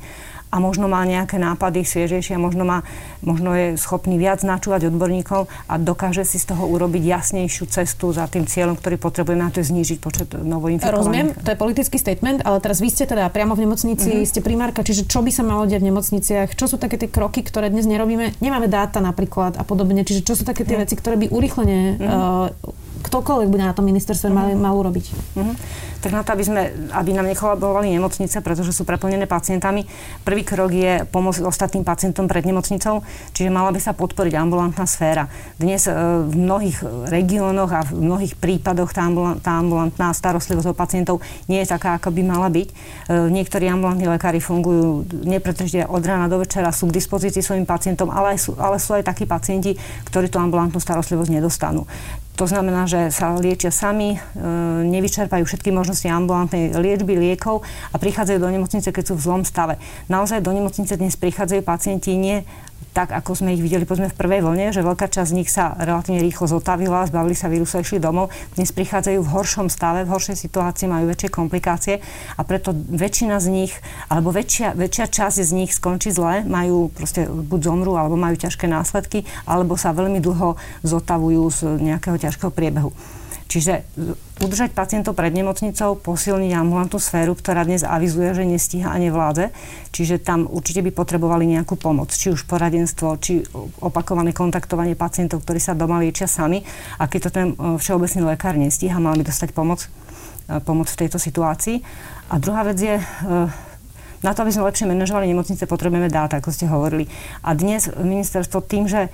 a 0.54 0.62
možno 0.62 0.86
má 0.86 1.02
nejaké 1.02 1.42
nápady 1.42 1.82
sviežejšie, 1.82 2.38
možno, 2.38 2.62
má, 2.62 2.86
možno 3.26 3.58
je 3.58 3.74
schopný 3.74 4.22
viac 4.22 4.46
načúvať 4.46 4.94
odborníkov 4.94 5.50
a 5.66 5.82
dokáže 5.82 6.22
si 6.22 6.38
z 6.38 6.54
toho 6.54 6.70
urobiť 6.70 7.02
jasnejšiu 7.02 7.66
cestu 7.66 8.14
za 8.14 8.30
tým 8.30 8.46
cieľom, 8.46 8.78
ktorý 8.78 9.02
potrebujeme, 9.02 9.42
a 9.42 9.50
to 9.50 9.66
je 9.66 9.74
znížiť 9.74 9.98
počet 9.98 10.30
novoinfikovaných. 10.38 11.02
Rozumiem, 11.02 11.28
to 11.42 11.50
je 11.50 11.58
politický 11.58 11.98
statement, 11.98 12.46
ale 12.46 12.62
teraz 12.62 12.78
vy 12.78 12.94
ste 12.94 13.10
teda 13.10 13.34
priamo 13.34 13.58
v 13.58 13.66
nemocnici, 13.66 14.22
mm-hmm. 14.22 14.30
ste 14.30 14.46
primárka, 14.46 14.86
čiže 14.86 15.10
čo 15.10 15.26
by 15.26 15.34
sa 15.34 15.42
malo 15.42 15.66
diať 15.66 15.82
v 15.82 15.90
nemocniciach, 15.90 16.54
čo 16.54 16.70
sú 16.70 16.78
také 16.78 17.02
tie 17.02 17.10
kroky, 17.10 17.42
ktoré 17.42 17.74
dnes 17.74 17.90
nerobíme, 17.90 18.38
nemáme 18.38 18.70
dáta 18.70 19.02
napríklad 19.02 19.58
a 19.58 19.66
podobne, 19.66 20.06
čiže 20.06 20.22
čo 20.22 20.38
sú 20.38 20.46
také 20.46 20.62
tie 20.62 20.78
mm-hmm. 20.78 20.86
veci, 20.86 20.94
ktoré 20.94 21.16
by 21.18 21.28
urychlene 21.34 21.98
mm-hmm. 21.98 22.10
uh, 22.14 22.83
ktokoľvek 23.04 23.52
bude 23.52 23.68
na 23.68 23.76
tom 23.76 23.84
ministerstve 23.86 24.32
mal, 24.32 24.48
mhm. 24.56 24.60
mal 24.64 24.74
urobiť. 24.80 25.06
Uh-huh. 25.36 25.56
Tak 26.04 26.12
na 26.12 26.24
to, 26.24 26.36
aby, 26.36 26.44
sme, 26.44 26.62
aby 26.92 27.16
nám 27.16 27.28
necholaborovali 27.32 27.92
nemocnice, 27.96 28.44
pretože 28.44 28.76
sú 28.76 28.84
preplnené 28.84 29.24
pacientami, 29.24 29.88
prvý 30.28 30.44
krok 30.44 30.72
je 30.72 31.08
pomôcť 31.08 31.48
ostatným 31.48 31.88
pacientom 31.88 32.28
pred 32.28 32.44
nemocnicou, 32.44 33.04
čiže 33.32 33.48
mala 33.48 33.72
by 33.72 33.80
sa 33.80 33.96
podporiť 33.96 34.36
ambulantná 34.36 34.84
sféra. 34.84 35.32
Dnes 35.56 35.88
uh, 35.88 36.24
v 36.28 36.36
mnohých 36.36 36.84
regiónoch 37.08 37.72
a 37.72 37.88
v 37.88 38.04
mnohých 38.04 38.36
prípadoch 38.36 38.92
tá, 38.92 39.08
ambulant, 39.08 39.40
tá 39.40 39.56
ambulantná 39.56 40.12
starostlivosť 40.12 40.68
o 40.72 40.76
pacientov 40.76 41.16
nie 41.48 41.64
je 41.64 41.72
taká, 41.72 41.96
ako 41.96 42.12
by 42.12 42.22
mala 42.24 42.52
byť. 42.52 42.68
Uh, 42.68 43.32
niektorí 43.32 43.72
ambulantní 43.72 44.12
lekári 44.12 44.44
fungujú 44.44 45.08
nepretržite 45.24 45.88
od 45.88 46.04
rána 46.04 46.28
do 46.28 46.44
večera, 46.44 46.76
sú 46.76 46.92
k 46.92 47.00
dispozícii 47.00 47.40
svojim 47.40 47.64
pacientom, 47.64 48.12
ale, 48.12 48.36
sú, 48.36 48.60
ale 48.60 48.76
sú 48.76 48.96
aj 48.96 49.08
takí 49.08 49.24
pacienti, 49.24 49.80
ktorí 50.08 50.28
tú 50.28 50.40
ambulantnú 50.40 50.84
starostlivosť 50.84 51.32
nedostanú. 51.32 51.88
To 52.34 52.50
znamená, 52.50 52.90
že 52.90 53.14
sa 53.14 53.38
liečia 53.38 53.70
sami, 53.70 54.18
e, 54.18 54.20
nevyčerpajú 54.90 55.46
všetky 55.46 55.70
možnosti 55.70 56.10
ambulantnej 56.10 56.74
liečby, 56.74 57.14
liekov 57.14 57.62
a 57.94 57.96
prichádzajú 58.02 58.42
do 58.42 58.50
nemocnice, 58.50 58.90
keď 58.90 59.14
sú 59.14 59.22
v 59.22 59.26
zlom 59.30 59.44
stave. 59.46 59.78
Naozaj 60.10 60.42
do 60.42 60.50
nemocnice 60.50 60.98
dnes 60.98 61.14
prichádzajú 61.14 61.62
pacienti 61.62 62.18
nie 62.18 62.42
tak 62.94 63.10
ako 63.10 63.34
sme 63.34 63.58
ich 63.58 63.62
videli 63.66 63.90
povedzme 63.90 64.14
v 64.14 64.18
prvej 64.18 64.46
vlne, 64.46 64.70
že 64.70 64.86
veľká 64.86 65.10
časť 65.10 65.30
z 65.34 65.38
nich 65.42 65.50
sa 65.50 65.74
relatívne 65.82 66.22
rýchlo 66.22 66.46
zotavila, 66.46 67.10
zbavili 67.10 67.34
sa 67.34 67.50
vírusu 67.50 67.82
išli 67.82 67.98
domov. 67.98 68.30
Dnes 68.54 68.70
prichádzajú 68.70 69.18
v 69.18 69.34
horšom 69.34 69.68
stave, 69.74 70.06
v 70.06 70.14
horšej 70.14 70.38
situácii, 70.38 70.86
majú 70.86 71.10
väčšie 71.10 71.30
komplikácie 71.34 72.06
a 72.38 72.42
preto 72.46 72.70
väčšina 72.74 73.42
z 73.42 73.48
nich, 73.50 73.74
alebo 74.14 74.30
väčšia, 74.30 74.78
väčšia 74.78 75.06
časť 75.10 75.42
z 75.42 75.52
nich 75.58 75.74
skončí 75.74 76.14
zle, 76.14 76.46
majú 76.46 76.94
proste 76.94 77.26
buď 77.26 77.60
zomru, 77.66 77.98
alebo 77.98 78.14
majú 78.14 78.38
ťažké 78.38 78.70
následky, 78.70 79.26
alebo 79.50 79.74
sa 79.74 79.90
veľmi 79.90 80.22
dlho 80.22 80.62
zotavujú 80.86 81.44
z 81.50 81.60
nejakého 81.82 82.22
ťažkého 82.22 82.54
priebehu. 82.54 82.94
Čiže 83.54 83.86
udržať 84.42 84.74
pacientov 84.74 85.14
pred 85.14 85.30
nemocnicou, 85.30 85.94
posilniť 85.94 86.58
ambulantnú 86.58 86.98
sféru, 86.98 87.38
ktorá 87.38 87.62
dnes 87.62 87.86
avizuje, 87.86 88.34
že 88.34 88.50
nestíha 88.50 88.90
a 88.90 88.98
nevládze. 88.98 89.54
Čiže 89.94 90.26
tam 90.26 90.50
určite 90.50 90.82
by 90.82 90.90
potrebovali 90.90 91.46
nejakú 91.46 91.78
pomoc, 91.78 92.10
či 92.10 92.34
už 92.34 92.50
poradenstvo, 92.50 93.14
či 93.22 93.46
opakované 93.78 94.34
kontaktovanie 94.34 94.98
pacientov, 94.98 95.46
ktorí 95.46 95.62
sa 95.62 95.78
doma 95.78 96.02
liečia 96.02 96.26
sami. 96.26 96.66
A 96.98 97.06
keď 97.06 97.20
to 97.22 97.30
ten 97.30 97.48
e, 97.54 97.78
všeobecný 97.78 98.34
lekár 98.34 98.58
nestíha, 98.58 98.98
mal 98.98 99.14
by 99.22 99.30
dostať 99.30 99.54
pomoc, 99.54 99.86
e, 99.86 100.58
pomoc 100.58 100.90
v 100.90 101.00
tejto 101.06 101.22
situácii. 101.22 101.86
A 102.34 102.42
druhá 102.42 102.66
vec 102.66 102.82
je, 102.82 102.98
e, 102.98 103.04
na 104.26 104.32
to, 104.34 104.42
aby 104.42 104.50
sme 104.50 104.66
lepšie 104.66 104.90
manažovali 104.90 105.30
nemocnice, 105.30 105.70
potrebujeme 105.70 106.10
dáta, 106.10 106.42
ako 106.42 106.50
ste 106.50 106.66
hovorili. 106.66 107.06
A 107.46 107.54
dnes 107.54 107.86
ministerstvo 107.86 108.66
tým, 108.66 108.90
že 108.90 109.14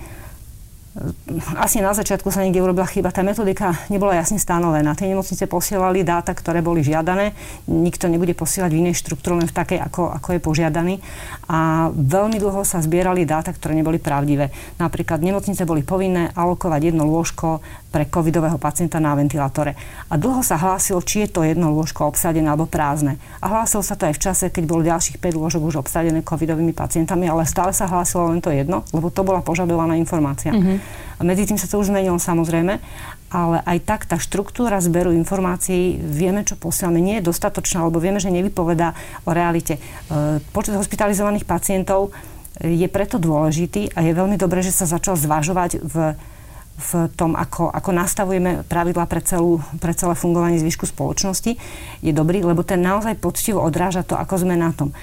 asi 1.62 1.86
na 1.86 1.94
začiatku 1.94 2.34
sa 2.34 2.42
niekde 2.42 2.66
urobila 2.66 2.90
chyba. 2.90 3.14
Tá 3.14 3.22
metodika 3.22 3.78
nebola 3.94 4.18
jasne 4.18 4.42
stanovená. 4.42 4.98
Tie 4.98 5.06
nemocnice 5.06 5.46
posielali 5.46 6.02
dáta, 6.02 6.34
ktoré 6.34 6.66
boli 6.66 6.82
žiadané. 6.82 7.38
Nikto 7.70 8.10
nebude 8.10 8.34
posielať 8.34 8.74
v 8.74 8.82
inej 8.84 8.98
štruktúre, 8.98 9.38
len 9.38 9.46
v 9.46 9.54
takej, 9.54 9.80
ako, 9.86 10.10
ako 10.18 10.30
je 10.36 10.40
požiadaný. 10.42 10.96
A 11.46 11.90
veľmi 11.94 12.42
dlho 12.42 12.66
sa 12.66 12.82
zbierali 12.82 13.24
dáta, 13.24 13.54
ktoré 13.54 13.78
neboli 13.78 14.02
pravdivé. 14.02 14.50
Napríklad 14.82 15.22
nemocnice 15.22 15.62
boli 15.64 15.86
povinné 15.86 16.34
alokovať 16.34 16.82
jedno 16.92 17.06
lôžko 17.06 17.62
pre 17.90 18.06
covidového 18.06 18.62
pacienta 18.62 19.02
na 19.02 19.18
ventilátore. 19.18 19.74
A 20.10 20.16
dlho 20.16 20.46
sa 20.46 20.62
hlásilo, 20.62 21.02
či 21.02 21.26
je 21.26 21.30
to 21.34 21.42
jedno 21.42 21.74
lôžko 21.74 22.06
obsadené 22.06 22.46
alebo 22.46 22.70
prázdne. 22.70 23.18
A 23.42 23.50
hlásilo 23.50 23.82
sa 23.82 23.98
to 23.98 24.06
aj 24.06 24.14
v 24.14 24.24
čase, 24.30 24.46
keď 24.54 24.64
bolo 24.70 24.86
ďalších 24.86 25.18
5 25.18 25.42
lôžok 25.42 25.62
už 25.66 25.76
obsadené 25.82 26.22
covidovými 26.22 26.72
pacientami, 26.72 27.26
ale 27.26 27.50
stále 27.50 27.74
sa 27.74 27.90
hlásilo 27.90 28.30
len 28.30 28.46
to 28.46 28.54
jedno, 28.54 28.86
lebo 28.94 29.10
to 29.10 29.26
bola 29.26 29.42
požadovaná 29.42 29.98
informácia. 29.98 30.54
Mm-hmm. 30.54 30.78
A 31.20 31.22
medzi 31.26 31.50
tým 31.50 31.60
sa 31.60 31.68
to 31.68 31.82
už 31.82 31.92
zmenilo 31.92 32.16
samozrejme, 32.16 32.80
ale 33.30 33.58
aj 33.66 33.78
tak 33.84 34.02
tá 34.08 34.16
štruktúra 34.22 34.80
zberu 34.80 35.12
informácií, 35.14 36.00
vieme, 36.00 36.48
čo 36.48 36.56
posielame, 36.56 37.04
nie 37.04 37.20
je 37.20 37.28
dostatočná, 37.28 37.84
lebo 37.86 38.00
vieme, 38.00 38.18
že 38.18 38.34
nevypovedá 38.34 38.96
o 39.28 39.36
realite. 39.36 39.78
E, 39.78 39.82
počet 40.56 40.74
hospitalizovaných 40.74 41.46
pacientov 41.46 42.16
je 42.58 42.88
preto 42.90 43.22
dôležitý 43.22 43.94
a 43.94 44.02
je 44.02 44.18
veľmi 44.18 44.36
dobré, 44.36 44.66
že 44.66 44.74
sa 44.74 44.90
začal 44.90 45.20
zvažovať 45.20 45.80
v 45.84 45.96
v 46.80 47.12
tom, 47.14 47.36
ako, 47.36 47.68
ako 47.70 47.92
nastavujeme 47.92 48.64
pravidla 48.64 49.04
pre, 49.06 49.20
celú, 49.20 49.60
pre 49.84 49.92
celé 49.92 50.16
fungovanie 50.16 50.58
zvyšku 50.64 50.88
spoločnosti, 50.88 51.60
je 52.00 52.12
dobrý, 52.16 52.40
lebo 52.42 52.64
ten 52.64 52.80
naozaj 52.80 53.20
poctivo 53.20 53.60
odráža 53.60 54.08
to, 54.08 54.16
ako 54.16 54.48
sme 54.48 54.56
na 54.56 54.72
tom. 54.72 54.96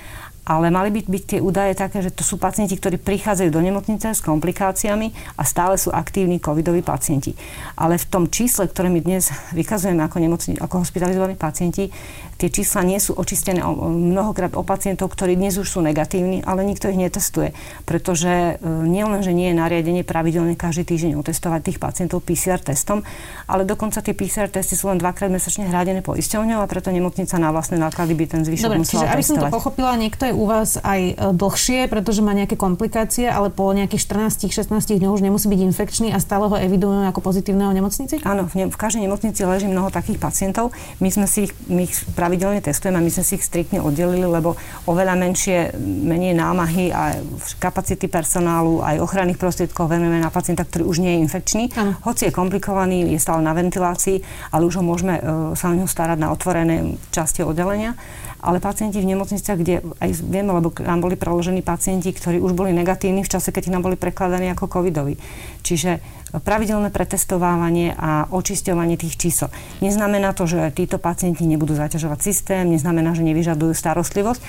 Ale 0.46 0.70
mali 0.70 0.94
by 0.94 1.10
byť 1.10 1.22
tie 1.26 1.40
údaje 1.42 1.74
také, 1.74 1.98
že 2.06 2.14
to 2.14 2.22
sú 2.22 2.38
pacienti, 2.38 2.78
ktorí 2.78 3.02
prichádzajú 3.02 3.50
do 3.50 3.58
nemocnice 3.58 4.14
s 4.14 4.22
komplikáciami 4.22 5.10
a 5.34 5.42
stále 5.42 5.74
sú 5.74 5.90
aktívni 5.90 6.38
covidoví 6.38 6.86
pacienti. 6.86 7.34
Ale 7.74 7.98
v 7.98 8.06
tom 8.06 8.30
čísle, 8.30 8.70
ktoré 8.70 8.86
my 8.86 9.02
dnes 9.02 9.34
vykazujeme 9.50 10.06
ako, 10.06 10.22
nemocni- 10.22 10.60
ako 10.62 10.86
hospitalizovaní 10.86 11.34
pacienti, 11.34 11.90
tie 12.38 12.48
čísla 12.52 12.86
nie 12.86 13.02
sú 13.02 13.18
očistené 13.18 13.64
mnohokrát 13.66 14.54
o 14.54 14.62
pacientov, 14.62 15.10
ktorí 15.10 15.34
dnes 15.34 15.58
už 15.58 15.66
sú 15.66 15.80
negatívni, 15.82 16.46
ale 16.46 16.62
nikto 16.62 16.86
ich 16.92 17.00
netestuje. 17.00 17.50
Pretože 17.82 18.60
e, 18.60 18.68
nielen, 18.86 19.26
že 19.26 19.34
nie 19.34 19.50
je 19.50 19.58
nariadenie 19.58 20.04
pravidelne 20.06 20.54
každý 20.54 20.86
týždeň 20.86 21.18
otestovať 21.18 21.74
tých 21.74 21.78
pacientov 21.82 22.22
PCR 22.22 22.62
testom, 22.62 23.02
ale 23.50 23.66
dokonca 23.66 24.04
tie 24.04 24.14
PCR 24.14 24.52
testy 24.52 24.78
sú 24.78 24.92
len 24.92 25.00
dvakrát 25.00 25.32
mesačne 25.32 25.66
hradené 25.66 26.04
poisťovňou 26.04 26.60
a 26.60 26.66
preto 26.70 26.92
nemocnica 26.92 27.34
na 27.40 27.50
vlastné 27.50 27.80
náklady 27.80 28.12
by 28.14 28.24
ten 28.28 28.42
zvyšok 28.44 28.68
Dobre, 28.68 28.80
musela 28.84 29.02
čiže 29.02 29.06
aby 29.10 29.24
som 29.24 29.36
to 29.40 29.48
pochopila, 29.48 29.96
niekto 29.96 30.28
je 30.28 30.35
u 30.36 30.44
vás 30.44 30.76
aj 30.76 31.00
e, 31.00 31.12
dlhšie, 31.32 31.88
pretože 31.88 32.20
má 32.20 32.36
nejaké 32.36 32.60
komplikácie, 32.60 33.24
ale 33.26 33.48
po 33.48 33.72
nejakých 33.72 34.04
14-16 34.36 35.00
dňoch 35.00 35.16
už 35.16 35.24
nemusí 35.24 35.48
byť 35.48 35.60
infekčný 35.72 36.08
a 36.12 36.20
stále 36.20 36.52
ho 36.52 36.56
evidujeme 36.60 37.08
ako 37.08 37.24
pozitívneho 37.24 37.72
v 37.72 37.80
nemocnici? 37.80 38.20
Áno, 38.22 38.44
v, 38.44 38.54
ne- 38.60 38.70
v 38.70 38.76
každej 38.76 39.08
nemocnici 39.08 39.40
leží 39.48 39.64
mnoho 39.66 39.88
takých 39.88 40.20
pacientov. 40.20 40.76
My 41.00 41.08
sme 41.08 41.24
si 41.24 41.48
ich, 41.48 41.52
my 41.66 41.88
ich 41.88 41.96
pravidelne 42.12 42.60
testujeme 42.60 43.00
a 43.00 43.02
my 43.02 43.08
sme 43.08 43.24
si 43.24 43.40
ich 43.40 43.44
striktne 43.48 43.80
oddelili, 43.80 44.28
lebo 44.28 44.60
oveľa 44.84 45.16
menšie, 45.16 45.72
menej 45.80 46.36
námahy 46.36 46.92
a 46.92 47.16
kapacity 47.56 48.06
personálu 48.06 48.84
aj 48.84 49.00
ochranných 49.00 49.40
prostriedkov 49.40 49.88
venujeme 49.88 50.20
na 50.20 50.28
pacienta, 50.28 50.68
ktorý 50.68 50.84
už 50.84 51.00
nie 51.00 51.16
je 51.16 51.22
infekčný. 51.24 51.64
Ano. 51.80 51.96
Hoci 52.04 52.28
je 52.28 52.36
komplikovaný, 52.36 53.08
je 53.16 53.20
stále 53.22 53.40
na 53.40 53.56
ventilácii, 53.56 54.20
ale 54.52 54.68
už 54.68 54.78
ho 54.78 54.84
môžeme 54.84 55.16
uh, 55.16 55.56
sa 55.56 55.72
o 55.72 55.74
neho 55.74 55.88
starať 55.88 56.18
na 56.20 56.28
otvorené 56.28 57.00
časti 57.08 57.40
oddelenia 57.40 57.96
ale 58.46 58.62
pacienti 58.62 59.02
v 59.02 59.10
nemocniciach, 59.10 59.58
kde 59.58 59.82
aj 59.98 60.10
vieme, 60.22 60.54
lebo 60.54 60.70
nám 60.78 61.02
boli 61.02 61.18
preložení 61.18 61.66
pacienti, 61.66 62.14
ktorí 62.14 62.38
už 62.38 62.54
boli 62.54 62.70
negatívni 62.70 63.26
v 63.26 63.32
čase, 63.34 63.50
keď 63.50 63.74
nám 63.74 63.90
boli 63.90 63.98
prekladaní 63.98 64.54
ako 64.54 64.70
covidoví. 64.70 65.18
Čiže 65.66 65.98
pravidelné 66.34 66.90
pretestovávanie 66.90 67.94
a 67.94 68.26
očisťovanie 68.28 68.98
tých 68.98 69.14
čísel. 69.16 69.48
Neznamená 69.78 70.34
to, 70.34 70.44
že 70.44 70.74
títo 70.74 70.98
pacienti 70.98 71.46
nebudú 71.46 71.78
zaťažovať 71.78 72.18
systém, 72.18 72.66
neznamená, 72.66 73.14
že 73.14 73.22
nevyžadujú 73.24 73.72
starostlivosť, 73.72 74.40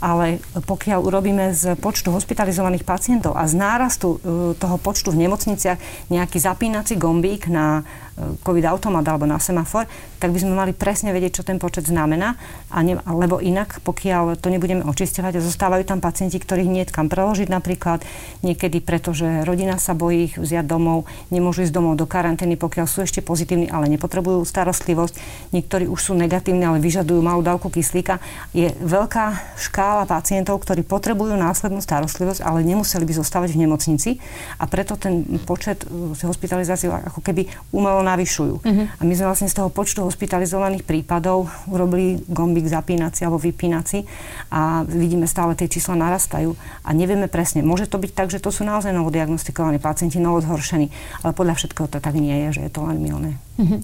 ale 0.00 0.40
pokiaľ 0.64 0.98
urobíme 1.04 1.52
z 1.52 1.76
počtu 1.78 2.10
hospitalizovaných 2.12 2.84
pacientov 2.88 3.36
a 3.36 3.44
z 3.44 3.54
nárastu 3.56 4.16
e, 4.16 4.56
toho 4.56 4.76
počtu 4.80 5.12
v 5.12 5.28
nemocniciach 5.28 6.08
nejaký 6.08 6.38
zapínací 6.40 6.96
gombík 6.96 7.46
na 7.52 7.84
e, 8.16 8.40
COVID 8.40 8.64
automat 8.66 9.04
alebo 9.06 9.28
na 9.28 9.38
semafor, 9.38 9.86
tak 10.16 10.32
by 10.32 10.38
sme 10.40 10.56
mali 10.56 10.72
presne 10.72 11.12
vedieť, 11.12 11.40
čo 11.40 11.46
ten 11.46 11.60
počet 11.60 11.84
znamená, 11.86 12.34
a 12.72 12.80
ne, 12.80 12.96
lebo 13.04 13.38
inak, 13.38 13.84
pokiaľ 13.84 14.40
to 14.40 14.48
nebudeme 14.48 14.82
očisťovať 14.82 15.38
a 15.38 15.44
zostávajú 15.44 15.84
tam 15.84 16.00
pacienti, 16.00 16.40
ktorých 16.40 16.72
nie 16.72 16.84
kam 16.88 17.12
preložiť 17.12 17.52
napríklad, 17.52 18.00
niekedy 18.40 18.80
preto, 18.80 19.12
že 19.12 19.44
rodina 19.44 19.76
sa 19.76 19.92
bojí 19.92 20.32
ich 20.32 20.34
vziať 20.40 20.64
domov, 20.64 21.04
nemôžu 21.28 21.68
ísť 21.68 21.74
domov 21.74 22.00
do 22.00 22.08
karantény, 22.08 22.56
pokiaľ 22.56 22.86
sú 22.88 23.04
ešte 23.04 23.20
pozitívni, 23.20 23.68
ale 23.68 23.90
nepotrebujú 23.92 24.46
starostlivosť. 24.46 25.14
Niektorí 25.52 25.84
už 25.90 26.00
sú 26.00 26.12
negatívni, 26.16 26.64
ale 26.64 26.80
vyžadujú 26.80 27.20
malú 27.20 27.44
dávku 27.44 27.68
kyslíka. 27.68 28.22
Je 28.56 28.72
veľká 28.80 29.58
škála 29.60 30.08
pacientov, 30.08 30.62
ktorí 30.62 30.86
potrebujú 30.86 31.34
následnú 31.34 31.82
starostlivosť, 31.82 32.40
ale 32.46 32.62
nemuseli 32.62 33.02
by 33.02 33.12
zostávať 33.18 33.52
v 33.52 33.66
nemocnici 33.66 34.10
a 34.56 34.64
preto 34.70 34.94
ten 34.94 35.26
počet 35.42 35.82
uh, 35.84 36.14
hospitalizácií 36.14 36.88
ako 36.88 37.20
keby 37.20 37.50
umelo 37.74 38.05
navyšujú. 38.06 38.54
Uh-huh. 38.62 38.86
A 38.86 39.02
my 39.02 39.12
sme 39.18 39.26
vlastne 39.26 39.50
z 39.50 39.58
toho 39.58 39.68
počtu 39.74 40.06
hospitalizovaných 40.06 40.86
prípadov 40.86 41.50
urobili 41.66 42.22
gombík 42.30 42.70
zapínací 42.70 43.26
alebo 43.26 43.42
vypínací 43.42 44.06
a 44.54 44.86
vidíme 44.86 45.26
stále 45.26 45.58
tie 45.58 45.66
čísla 45.66 45.98
narastajú 45.98 46.54
a 46.86 46.88
nevieme 46.94 47.26
presne. 47.26 47.66
Môže 47.66 47.90
to 47.90 47.98
byť 47.98 48.12
tak, 48.14 48.28
že 48.30 48.38
to 48.38 48.54
sú 48.54 48.62
naozaj 48.62 48.94
novodiagnostikovaní 48.94 49.82
pacienti, 49.82 50.22
novozhoršení 50.22 50.86
ale 51.22 51.32
podľa 51.32 51.54
všetkého 51.58 51.88
to 51.90 51.98
tak 51.98 52.14
nie 52.16 52.46
je, 52.48 52.60
že 52.60 52.60
je 52.68 52.72
to 52.72 52.80
len 52.84 52.98
milné. 53.00 53.30
Mm-hmm. 53.58 53.80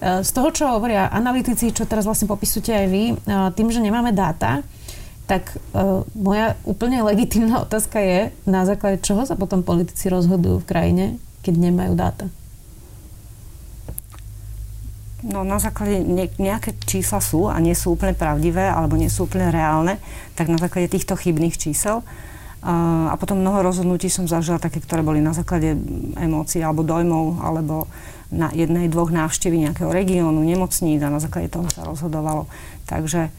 Z 0.00 0.30
toho, 0.32 0.48
čo 0.48 0.64
hovoria 0.72 1.12
analytici, 1.12 1.76
čo 1.76 1.84
teraz 1.84 2.08
vlastne 2.08 2.24
popisujete 2.24 2.72
aj 2.72 2.86
vy, 2.88 3.04
e, 3.12 3.14
tým, 3.52 3.68
že 3.68 3.84
nemáme 3.84 4.16
dáta, 4.16 4.64
tak 5.30 5.54
uh, 5.54 6.02
moja 6.18 6.58
úplne 6.66 7.06
legitimná 7.06 7.62
otázka 7.66 8.02
je, 8.02 8.34
na 8.50 8.66
základe 8.66 8.98
čoho 8.98 9.22
sa 9.22 9.38
potom 9.38 9.62
politici 9.62 10.10
rozhodujú 10.10 10.58
v 10.58 10.66
krajine, 10.66 11.04
keď 11.46 11.54
nemajú 11.70 11.94
dáta? 11.94 12.26
No 15.20 15.44
na 15.44 15.60
základe 15.60 16.00
ne, 16.00 16.32
nejaké 16.40 16.72
čísla 16.88 17.20
sú 17.20 17.48
a 17.52 17.60
nie 17.60 17.76
sú 17.76 17.92
úplne 17.92 18.16
pravdivé 18.16 18.72
alebo 18.72 18.96
nie 18.96 19.12
sú 19.12 19.28
úplne 19.28 19.52
reálne, 19.52 20.00
tak 20.32 20.48
na 20.48 20.56
základe 20.56 20.88
týchto 20.88 21.12
chybných 21.16 21.60
čísel 21.60 22.00
a 22.60 23.16
potom 23.16 23.40
mnoho 23.40 23.64
rozhodnutí 23.64 24.12
som 24.12 24.28
zažila 24.28 24.60
také, 24.60 24.84
ktoré 24.84 25.00
boli 25.00 25.24
na 25.24 25.32
základe 25.32 25.80
emócií 26.20 26.60
alebo 26.60 26.84
dojmov, 26.84 27.40
alebo 27.40 27.88
na 28.28 28.52
jednej, 28.52 28.92
dvoch 28.92 29.08
návštevy 29.08 29.64
nejakého 29.64 29.88
regiónu, 29.88 30.44
nemocníc 30.44 31.00
a 31.00 31.08
na 31.08 31.24
základe 31.24 31.48
toho 31.48 31.72
sa 31.72 31.88
rozhodovalo. 31.88 32.44
Takže 32.84 33.32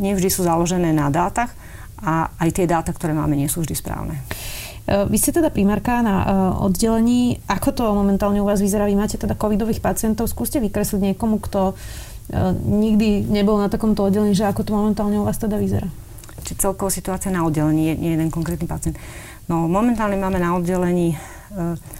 nevždy 0.00 0.28
sú 0.32 0.48
založené 0.48 0.96
na 0.96 1.12
dátach 1.12 1.52
a 2.00 2.32
aj 2.40 2.56
tie 2.56 2.64
dáta, 2.64 2.96
ktoré 2.96 3.12
máme, 3.12 3.36
nie 3.36 3.52
sú 3.52 3.60
vždy 3.60 3.76
správne. 3.76 4.16
E, 4.86 5.06
vy 5.06 5.16
ste 5.18 5.30
teda 5.30 5.54
primárka 5.54 6.02
na 6.02 6.16
e, 6.20 6.26
oddelení. 6.66 7.38
Ako 7.46 7.70
to 7.70 7.84
momentálne 7.94 8.42
u 8.42 8.46
vás 8.46 8.58
vyzerá? 8.58 8.86
Vy 8.86 8.98
máte 8.98 9.16
teda 9.18 9.38
covidových 9.38 9.82
pacientov. 9.82 10.26
Skúste 10.26 10.58
vykresliť 10.58 11.12
niekomu, 11.12 11.38
kto 11.38 11.72
e, 11.72 11.74
nikdy 12.56 13.26
nebol 13.30 13.58
na 13.58 13.70
takomto 13.70 14.02
oddelení, 14.06 14.34
že 14.34 14.48
ako 14.48 14.66
to 14.66 14.72
momentálne 14.74 15.18
u 15.18 15.26
vás 15.26 15.38
teda 15.38 15.58
vyzerá 15.58 15.88
či 16.42 16.58
celková 16.58 16.90
situácia 16.90 17.30
na 17.30 17.46
oddelení, 17.46 17.94
nie 17.94 18.18
jeden 18.18 18.26
konkrétny 18.26 18.66
pacient. 18.66 18.98
No 19.46 19.70
momentálne 19.70 20.18
máme 20.18 20.42
na 20.42 20.58
oddelení, 20.58 21.14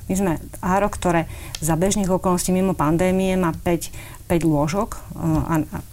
my 0.09 0.15
sme 0.17 0.33
ARO, 0.65 0.89
ktoré 0.89 1.29
za 1.61 1.77
bežných 1.77 2.09
okolností 2.09 2.51
mimo 2.51 2.73
pandémie 2.73 3.37
má 3.37 3.53
5 3.53 4.22
5 4.33 4.49
lôžok 4.49 4.97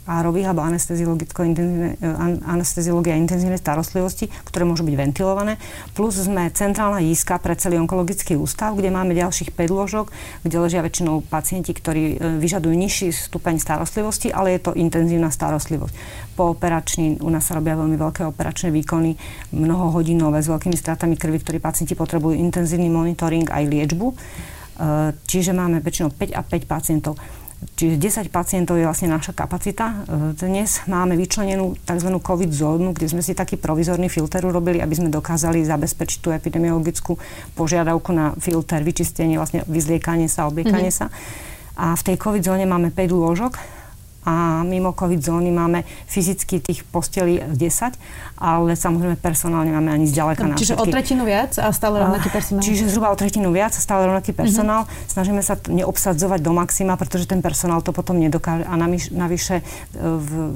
árových 0.08 0.47
alebo 0.47 0.63
anesteziológia 0.63 3.12
a 3.12 3.19
intenzívnej 3.19 3.60
starostlivosti, 3.60 4.32
ktoré 4.47 4.63
môžu 4.63 4.88
byť 4.88 4.95
ventilované. 4.95 5.60
Plus 5.91 6.15
sme 6.15 6.47
centrálna 6.56 7.04
jízka 7.04 7.36
pre 7.43 7.60
celý 7.60 7.84
onkologický 7.84 8.39
ústav, 8.39 8.80
kde 8.80 8.95
máme 8.95 9.12
ďalších 9.12 9.52
5 9.52 9.75
lôžok, 9.75 10.15
kde 10.47 10.56
ležia 10.56 10.80
väčšinou 10.80 11.19
pacienti, 11.28 11.75
ktorí 11.75 12.15
e, 12.15 12.39
vyžadujú 12.39 12.71
nižší 12.71 13.12
stupeň 13.12 13.60
starostlivosti, 13.60 14.32
ale 14.32 14.56
je 14.56 14.63
to 14.63 14.71
intenzívna 14.80 15.36
starostlivosť. 15.36 15.91
Po 16.39 16.56
operačný, 16.56 17.19
u 17.19 17.28
nás 17.28 17.43
sa 17.43 17.60
robia 17.60 17.75
veľmi 17.75 17.99
veľké 17.99 18.23
operačné 18.23 18.71
výkony, 18.71 19.19
mnohohodinové 19.52 20.39
s 20.39 20.47
veľkými 20.47 20.80
stratami 20.80 21.19
krvi, 21.19 21.43
ktorí 21.43 21.60
pacienti 21.60 21.91
potrebujú 21.91 22.39
intenzívny 22.39 22.88
monitoring 22.88 23.52
aj 23.52 23.67
liečbu. 23.67 24.15
Čiže 25.28 25.52
máme 25.52 25.84
väčšinou 25.84 26.15
5 26.15 26.32
a 26.32 26.39
5 26.39 26.63
pacientov. 26.63 27.19
Čiže 27.60 28.00
10 28.28 28.32
pacientov 28.32 28.80
je 28.80 28.88
vlastne 28.88 29.12
naša 29.12 29.36
kapacita. 29.36 29.91
E, 29.91 29.95
dnes 30.32 30.80
máme 30.88 31.19
vyčlenenú 31.19 31.76
tzv. 31.84 32.08
COVID 32.15 32.52
zónu, 32.56 32.95
kde 32.95 33.12
sme 33.12 33.19
si 33.19 33.36
taký 33.36 33.60
provizorný 33.60 34.08
filter 34.08 34.48
urobili, 34.48 34.80
aby 34.80 34.95
sme 34.95 35.12
dokázali 35.12 35.67
zabezpečiť 35.67 36.19
tú 36.24 36.32
epidemiologickú 36.32 37.19
požiadavku 37.60 38.15
na 38.15 38.32
filter, 38.39 38.80
vyčistenie, 38.84 39.36
vlastne 39.36 39.67
vyzliekanie 39.67 40.32
sa, 40.32 40.48
obliekanie 40.48 40.91
mm-hmm. 40.91 41.12
sa. 41.12 41.80
A 41.80 41.95
v 42.00 42.06
tej 42.08 42.15
COVID 42.15 42.43
zóne 42.43 42.63
máme 42.63 42.95
5 42.95 43.12
lôžok 43.12 43.79
a 44.30 44.62
mimo 44.62 44.94
COVID 44.94 45.26
zóny 45.26 45.50
máme 45.50 45.82
fyzicky 46.06 46.62
tých 46.62 46.86
postelí 46.86 47.42
10, 47.42 47.98
ale 48.38 48.78
samozrejme 48.78 49.18
personálne 49.18 49.74
máme 49.74 49.89
ani 49.89 50.06
zďaleka 50.06 50.46
na 50.46 50.54
Čiže 50.54 50.78
všetky. 50.78 50.86
o 50.86 50.94
tretinu 50.94 51.24
viac 51.26 51.58
a 51.58 51.74
stále 51.74 51.98
rovnaký 51.98 52.30
personál? 52.30 52.62
Čiže 52.62 52.94
zhruba 52.94 53.10
o 53.10 53.18
tretinu 53.18 53.50
viac 53.50 53.74
a 53.74 53.82
stále 53.82 54.06
rovnaký 54.06 54.32
mhm. 54.32 54.38
personál. 54.38 54.82
Uh-huh. 54.86 55.10
Snažíme 55.10 55.42
sa 55.42 55.58
neobsadzovať 55.58 56.39
do 56.46 56.54
maxima, 56.54 56.94
pretože 56.94 57.26
ten 57.26 57.42
personál 57.42 57.82
to 57.82 57.89
potom 57.89 58.22
nedokáže. 58.22 58.70
A 58.70 58.78
navyše 59.18 59.56
e, 59.60 59.63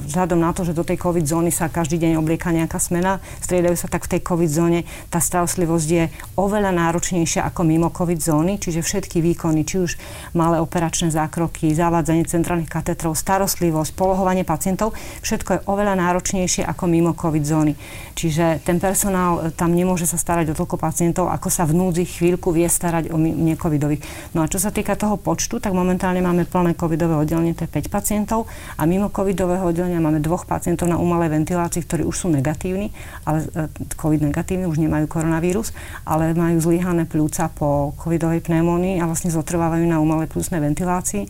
vzhľadom 0.06 0.38
na 0.38 0.54
to, 0.54 0.70
že 0.70 0.78
do 0.78 0.86
tej 0.86 1.02
COVID 1.02 1.26
zóny 1.26 1.50
sa 1.50 1.66
každý 1.66 1.98
deň 1.98 2.22
oblieka 2.22 2.54
nejaká 2.54 2.78
smena, 2.78 3.26
striedajú 3.42 3.74
sa 3.74 3.90
tak 3.90 4.06
v 4.06 4.16
tej 4.16 4.22
COVID 4.22 4.52
zóne, 4.54 4.80
tá 5.10 5.18
starostlivosť 5.18 5.88
je 5.90 6.04
oveľa 6.38 6.70
náročnejšia 6.78 7.42
ako 7.50 7.66
mimo 7.66 7.90
COVID 7.90 8.22
zóny, 8.22 8.62
čiže 8.62 8.86
všetky 8.86 9.18
výkony, 9.18 9.66
či 9.66 9.82
už 9.82 9.92
malé 10.38 10.62
operačné 10.62 11.10
zákroky, 11.10 11.74
zavádzanie 11.74 12.30
centrálnych 12.30 12.70
katetrov, 12.70 13.18
starostlivosť 13.18 13.63
starostlivosť, 13.64 13.92
polohovanie 13.96 14.44
pacientov, 14.44 14.92
všetko 15.24 15.50
je 15.56 15.60
oveľa 15.72 15.96
náročnejšie 15.96 16.68
ako 16.68 16.84
mimo 16.92 17.16
COVID 17.16 17.44
zóny. 17.48 17.74
Čiže 18.14 18.60
ten 18.68 18.84
personál 18.84 19.40
e, 19.40 19.56
tam 19.56 19.72
nemôže 19.72 20.04
sa 20.04 20.20
starať 20.20 20.52
o 20.52 20.58
toľko 20.58 20.76
pacientov, 20.76 21.32
ako 21.32 21.48
sa 21.48 21.64
v 21.64 21.80
núdzi 21.80 22.04
chvíľku 22.04 22.52
vie 22.52 22.68
starať 22.68 23.16
o 23.16 23.18
necovidových. 23.18 24.36
No 24.36 24.44
a 24.44 24.52
čo 24.52 24.60
sa 24.60 24.76
týka 24.76 25.00
toho 25.00 25.16
počtu, 25.16 25.64
tak 25.64 25.72
momentálne 25.72 26.20
máme 26.20 26.44
plné 26.44 26.76
covidové 26.76 27.16
oddelenie, 27.16 27.56
to 27.56 27.64
je 27.64 27.72
5 27.72 27.88
pacientov 27.88 28.52
a 28.76 28.84
mimo 28.84 29.08
covidového 29.08 29.64
oddelenia 29.64 30.04
máme 30.04 30.20
dvoch 30.20 30.44
pacientov 30.44 30.92
na 30.92 31.00
umalej 31.00 31.32
ventilácii, 31.32 31.88
ktorí 31.88 32.04
už 32.04 32.16
sú 32.16 32.28
negatívni, 32.28 32.92
ale 33.24 33.48
e, 33.56 33.72
covid 33.96 34.28
negatívni, 34.28 34.68
už 34.68 34.84
nemajú 34.84 35.08
koronavírus, 35.08 35.72
ale 36.04 36.36
majú 36.36 36.60
zlyhané 36.60 37.08
pľúca 37.08 37.48
po 37.56 37.96
covidovej 37.96 38.44
pneumónii 38.44 39.00
a 39.00 39.08
vlastne 39.08 39.32
zotrvávajú 39.32 39.88
na 39.88 40.04
umalej 40.04 40.28
pľúcnej 40.28 40.60
ventilácii 40.60 41.24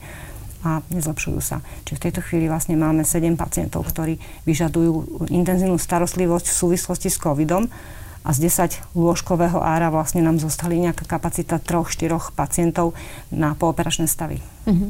a 0.64 0.80
nezlepšujú 0.88 1.40
sa. 1.44 1.60
Čiže 1.84 2.00
v 2.00 2.04
tejto 2.10 2.22
chvíli 2.24 2.48
vlastne 2.48 2.80
máme 2.80 3.04
7 3.04 3.36
pacientov, 3.36 3.84
ktorí 3.84 4.18
vyžadujú 4.48 5.28
intenzívnu 5.28 5.76
starostlivosť 5.76 6.48
v 6.48 6.56
súvislosti 6.56 7.12
s 7.12 7.20
covidom 7.20 7.68
a 8.24 8.30
z 8.32 8.48
10 8.48 8.96
lôžkového 8.96 9.60
ára 9.60 9.92
vlastne 9.92 10.24
nám 10.24 10.40
zostali 10.40 10.80
nejaká 10.80 11.04
kapacita 11.04 11.60
3-4 11.60 12.32
pacientov 12.32 12.96
na 13.28 13.52
pooperačné 13.60 14.08
stavy. 14.08 14.40
Uh-huh. 14.64 14.90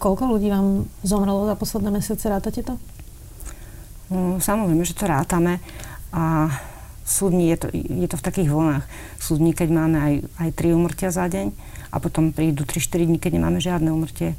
Koľko 0.00 0.24
ľudí 0.32 0.48
vám 0.48 0.88
zomrelo 1.04 1.44
za 1.44 1.52
posledné 1.52 1.92
mesiace? 1.92 2.32
Rátate 2.32 2.64
to? 2.64 2.80
No, 4.08 4.40
samozrejme, 4.40 4.88
že 4.88 4.96
to 4.96 5.04
rátame 5.04 5.60
a 6.08 6.48
súdni, 7.04 7.52
je 7.52 7.56
to, 7.60 7.66
je 7.76 8.08
to 8.08 8.16
v 8.16 8.24
takých 8.24 8.48
vlnách. 8.48 8.84
Súdni, 9.20 9.52
keď 9.52 9.68
máme 9.68 9.96
aj, 10.00 10.14
aj 10.40 10.50
3 10.56 10.72
umrtia 10.72 11.12
za 11.12 11.28
deň 11.28 11.52
a 11.88 11.96
potom 11.98 12.30
prídu 12.32 12.64
3-4 12.64 13.08
dní, 13.08 13.18
keď 13.18 13.40
nemáme 13.40 13.58
žiadne 13.58 13.88
umrtie. 13.92 14.36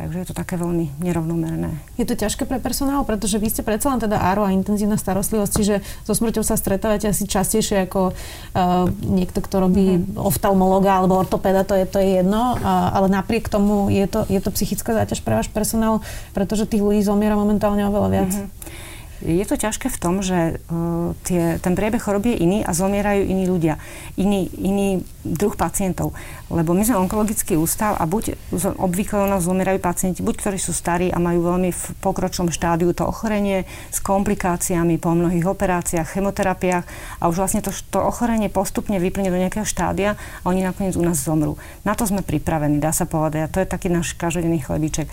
Takže 0.00 0.16
je 0.22 0.28
to 0.32 0.38
také 0.38 0.56
veľmi 0.56 0.88
nerovnomerné. 1.02 1.76
Je 2.00 2.08
to 2.08 2.16
ťažké 2.16 2.48
pre 2.48 2.56
personál, 2.56 3.04
pretože 3.04 3.36
vy 3.36 3.52
ste 3.52 3.60
predsa 3.60 3.92
len 3.92 4.00
teda 4.00 4.16
áro 4.16 4.48
a 4.48 4.54
intenzívna 4.54 4.96
starostlivosť, 4.96 5.52
čiže 5.52 5.84
so 6.08 6.16
smrťou 6.16 6.40
sa 6.40 6.56
stretávate 6.56 7.10
asi 7.10 7.28
častejšie 7.28 7.84
ako 7.84 8.16
uh, 8.16 8.88
niekto, 9.04 9.44
kto 9.44 9.60
robí 9.60 10.00
mm-hmm. 10.00 10.16
oftalmologa 10.16 11.04
alebo 11.04 11.20
ortopéda, 11.20 11.68
to 11.68 11.76
je, 11.76 11.84
to 11.84 12.00
je 12.00 12.22
jedno, 12.22 12.56
uh, 12.56 12.96
ale 12.96 13.12
napriek 13.12 13.52
tomu 13.52 13.92
je 13.92 14.08
to, 14.08 14.24
je 14.30 14.40
to 14.40 14.48
psychická 14.56 14.96
záťaž 14.96 15.20
pre 15.20 15.36
váš 15.36 15.52
personál, 15.52 16.00
pretože 16.32 16.70
tých 16.70 16.80
ľudí 16.80 17.04
zomiera 17.04 17.36
momentálne 17.36 17.84
oveľa 17.84 18.08
viac. 18.08 18.32
Mm-hmm. 18.32 18.88
Je 19.20 19.44
to 19.44 19.60
ťažké 19.60 19.92
v 19.92 20.00
tom, 20.00 20.24
že 20.24 20.56
uh, 20.72 21.12
tie, 21.28 21.60
ten 21.60 21.76
priebeh 21.76 22.00
choroby 22.00 22.32
je 22.32 22.38
iný 22.40 22.58
a 22.64 22.72
zomierajú 22.72 23.28
iní 23.28 23.44
ľudia, 23.44 23.76
iný, 24.16 24.48
iný 24.56 25.04
druh 25.20 25.52
pacientov. 25.52 26.16
Lebo 26.48 26.72
my 26.72 26.80
sme 26.88 26.96
onkologický 26.96 27.60
ústav 27.60 28.00
a 28.00 28.08
buď 28.08 28.34
obvykle 28.80 29.20
u 29.20 29.28
nás 29.28 29.44
zomierajú 29.44 29.76
pacienti, 29.76 30.24
buď 30.24 30.34
ktorí 30.40 30.58
sú 30.58 30.72
starí 30.72 31.12
a 31.12 31.20
majú 31.20 31.52
veľmi 31.52 31.68
v 31.68 31.84
pokročnom 32.00 32.48
štádiu 32.48 32.96
to 32.96 33.04
ochorenie 33.04 33.68
s 33.92 34.00
komplikáciami 34.00 34.96
po 34.96 35.12
mnohých 35.12 35.44
operáciách, 35.44 36.16
chemoterapiách 36.16 36.84
a 37.20 37.24
už 37.28 37.36
vlastne 37.36 37.60
to, 37.60 37.70
to 37.92 38.00
ochorenie 38.00 38.48
postupne 38.48 38.96
vyplne 38.96 39.28
do 39.28 39.36
nejakého 39.36 39.68
štádia 39.68 40.16
a 40.16 40.44
oni 40.48 40.64
nakoniec 40.64 40.96
u 40.96 41.04
nás 41.04 41.20
zomrú. 41.20 41.60
Na 41.84 41.92
to 41.92 42.08
sme 42.08 42.24
pripravení, 42.24 42.80
dá 42.80 42.96
sa 42.96 43.04
povedať. 43.04 43.40
A 43.44 43.52
to 43.52 43.60
je 43.60 43.68
taký 43.68 43.92
náš 43.92 44.16
každodenný 44.16 44.64
chlebíček. 44.64 45.12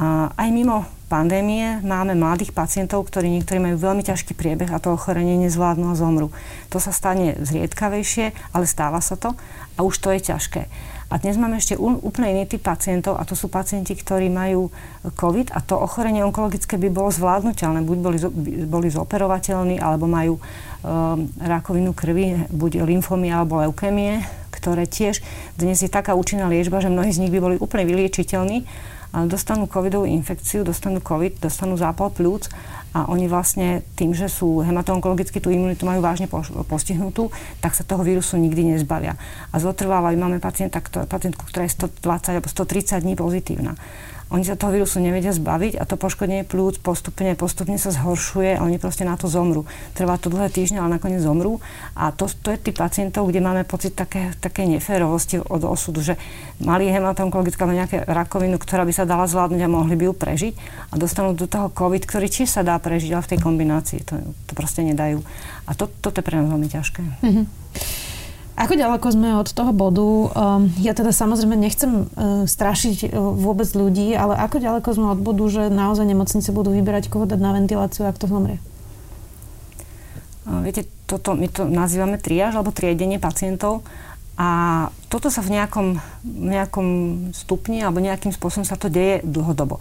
Aj 0.00 0.48
mimo 0.50 0.90
pandémie 1.06 1.78
máme 1.86 2.18
mladých 2.18 2.50
pacientov, 2.50 3.06
ktorí 3.06 3.30
niektorí 3.30 3.62
majú 3.62 3.78
veľmi 3.78 4.02
ťažký 4.02 4.34
priebeh 4.34 4.74
a 4.74 4.82
to 4.82 4.90
ochorenie 4.90 5.38
nezvládnu 5.46 5.86
a 5.86 5.94
zomru. 5.94 6.34
To 6.74 6.82
sa 6.82 6.90
stane 6.90 7.38
zriedkavejšie, 7.38 8.34
ale 8.50 8.66
stáva 8.66 8.98
sa 8.98 9.14
to 9.14 9.38
a 9.78 9.86
už 9.86 10.02
to 10.02 10.10
je 10.10 10.34
ťažké. 10.34 10.66
A 11.14 11.22
dnes 11.22 11.38
máme 11.38 11.62
ešte 11.62 11.78
úplne 11.78 12.34
iný 12.34 12.42
typ 12.50 12.66
pacientov 12.66 13.14
a 13.14 13.22
to 13.22 13.38
sú 13.38 13.46
pacienti, 13.46 13.94
ktorí 13.94 14.26
majú 14.26 14.74
COVID 15.14 15.54
a 15.54 15.62
to 15.62 15.78
ochorenie 15.78 16.26
onkologické 16.26 16.74
by 16.74 16.90
bolo 16.90 17.14
zvládnutelné. 17.14 17.86
Buď 17.86 17.98
boli, 18.02 18.18
boli 18.66 18.88
zoperovateľní, 18.90 19.78
alebo 19.78 20.10
majú 20.10 20.42
um, 20.42 21.30
rakovinu 21.38 21.94
krvi, 21.94 22.50
buď 22.50 22.82
lymfomy 22.82 23.30
alebo 23.30 23.62
leukémie, 23.62 24.26
ktoré 24.50 24.90
tiež 24.90 25.22
dnes 25.54 25.78
je 25.78 25.92
taká 25.92 26.18
účinná 26.18 26.50
liečba, 26.50 26.82
že 26.82 26.90
mnohí 26.90 27.14
z 27.14 27.22
nich 27.22 27.30
by 27.30 27.38
boli 27.38 27.56
úplne 27.62 27.86
vyliečiteľní 27.86 28.66
ale 29.14 29.30
dostanú 29.30 29.70
covidovú 29.70 30.10
infekciu, 30.10 30.66
dostanú 30.66 30.98
covid, 30.98 31.38
dostanú 31.38 31.78
zápal 31.78 32.10
plúc 32.10 32.50
a 32.90 33.06
oni 33.06 33.30
vlastne 33.30 33.86
tým, 33.94 34.10
že 34.10 34.26
sú 34.26 34.58
hematoonkologicky 34.66 35.38
tú 35.38 35.54
imunitu 35.54 35.86
majú 35.86 36.02
vážne 36.02 36.26
postihnutú, 36.66 37.30
tak 37.62 37.78
sa 37.78 37.86
toho 37.86 38.02
vírusu 38.02 38.34
nikdy 38.34 38.74
nezbavia. 38.74 39.14
A 39.54 39.62
zotrvávajú, 39.62 40.18
máme 40.18 40.42
pacienta, 40.42 40.82
pacientku, 40.82 41.46
ktorá 41.46 41.62
je 41.70 41.78
120 41.78 42.42
alebo 42.42 42.50
130 42.50 43.06
dní 43.06 43.14
pozitívna. 43.14 43.78
Oni 44.32 44.40
sa 44.40 44.56
toho 44.56 44.72
vírusu 44.72 45.04
nevedia 45.04 45.36
zbaviť 45.36 45.76
a 45.76 45.84
to 45.84 46.00
poškodenie 46.00 46.48
plúc 46.48 46.80
postupne, 46.80 47.36
postupne 47.36 47.76
sa 47.76 47.92
zhoršuje 47.92 48.56
a 48.56 48.64
oni 48.64 48.80
proste 48.80 49.04
na 49.04 49.20
to 49.20 49.28
zomru. 49.28 49.68
Trvá 49.92 50.16
to 50.16 50.32
dlhé 50.32 50.48
týždne, 50.48 50.80
ale 50.80 50.96
nakoniec 50.96 51.20
zomrú. 51.20 51.60
A 51.92 52.08
to, 52.10 52.26
to 52.26 52.50
je 52.50 52.58
tých 52.58 52.76
pacientov, 52.78 53.28
kde 53.28 53.44
máme 53.44 53.68
pocit 53.68 53.92
také, 53.92 54.32
také 54.40 54.64
neférovosti 54.64 55.36
od 55.38 55.62
osudu, 55.68 56.00
že 56.00 56.16
mali 56.64 56.88
hematonkologické 56.88 57.60
alebo 57.60 57.76
rakovinu, 58.08 58.56
ktorá 58.56 58.88
by 58.88 58.92
sa 58.96 59.04
dala 59.04 59.28
zvládnuť 59.28 59.60
a 59.60 59.68
mohli 59.68 59.94
by 59.98 60.08
ju 60.08 60.14
prežiť 60.16 60.54
a 60.90 60.94
dostanú 60.96 61.36
do 61.36 61.44
toho 61.44 61.68
COVID, 61.68 62.08
ktorý 62.08 62.26
či 62.32 62.48
sa 62.48 62.64
dá 62.64 62.80
prežiť, 62.80 63.12
ale 63.12 63.24
v 63.26 63.30
tej 63.36 63.40
kombinácii 63.44 64.00
to, 64.08 64.16
to 64.48 64.52
proste 64.56 64.80
nedajú. 64.86 65.20
A 65.68 65.76
to, 65.76 65.90
toto 66.00 66.20
je 66.20 66.26
pre 66.26 66.40
nás 66.40 66.48
veľmi 66.48 66.68
ťažké. 66.72 67.02
Mm-hmm. 67.20 68.13
Ako 68.54 68.78
ďaleko 68.78 69.06
sme 69.10 69.34
od 69.34 69.50
toho 69.50 69.74
bodu? 69.74 70.30
Um, 70.30 70.70
ja 70.78 70.94
teda 70.94 71.10
samozrejme 71.10 71.58
nechcem 71.58 72.06
uh, 72.06 72.46
strašiť 72.46 73.10
uh, 73.10 73.34
vôbec 73.34 73.66
ľudí, 73.74 74.14
ale 74.14 74.38
ako 74.38 74.62
ďaleko 74.62 74.88
sme 74.94 75.06
od 75.10 75.20
bodu, 75.20 75.44
že 75.50 75.62
naozaj 75.74 76.06
nemocnice 76.06 76.54
budú 76.54 76.70
vyberať, 76.70 77.10
koho 77.10 77.26
dať 77.26 77.40
na 77.42 77.50
ventiláciu, 77.50 78.06
ak 78.06 78.14
to 78.14 78.30
zomrie? 78.30 78.62
Viete, 80.44 80.84
toto, 81.08 81.32
my 81.32 81.48
to 81.48 81.64
nazývame 81.64 82.20
triáž 82.20 82.60
alebo 82.60 82.68
triedenie 82.68 83.16
pacientov 83.16 83.80
a 84.36 84.92
toto 85.14 85.30
sa 85.30 85.46
v 85.46 85.54
nejakom, 85.54 86.02
nejakom 86.26 86.88
stupni 87.30 87.86
alebo 87.86 88.02
nejakým 88.02 88.34
spôsobom 88.34 88.66
sa 88.66 88.74
to 88.74 88.90
deje 88.90 89.22
dlhodobo. 89.22 89.78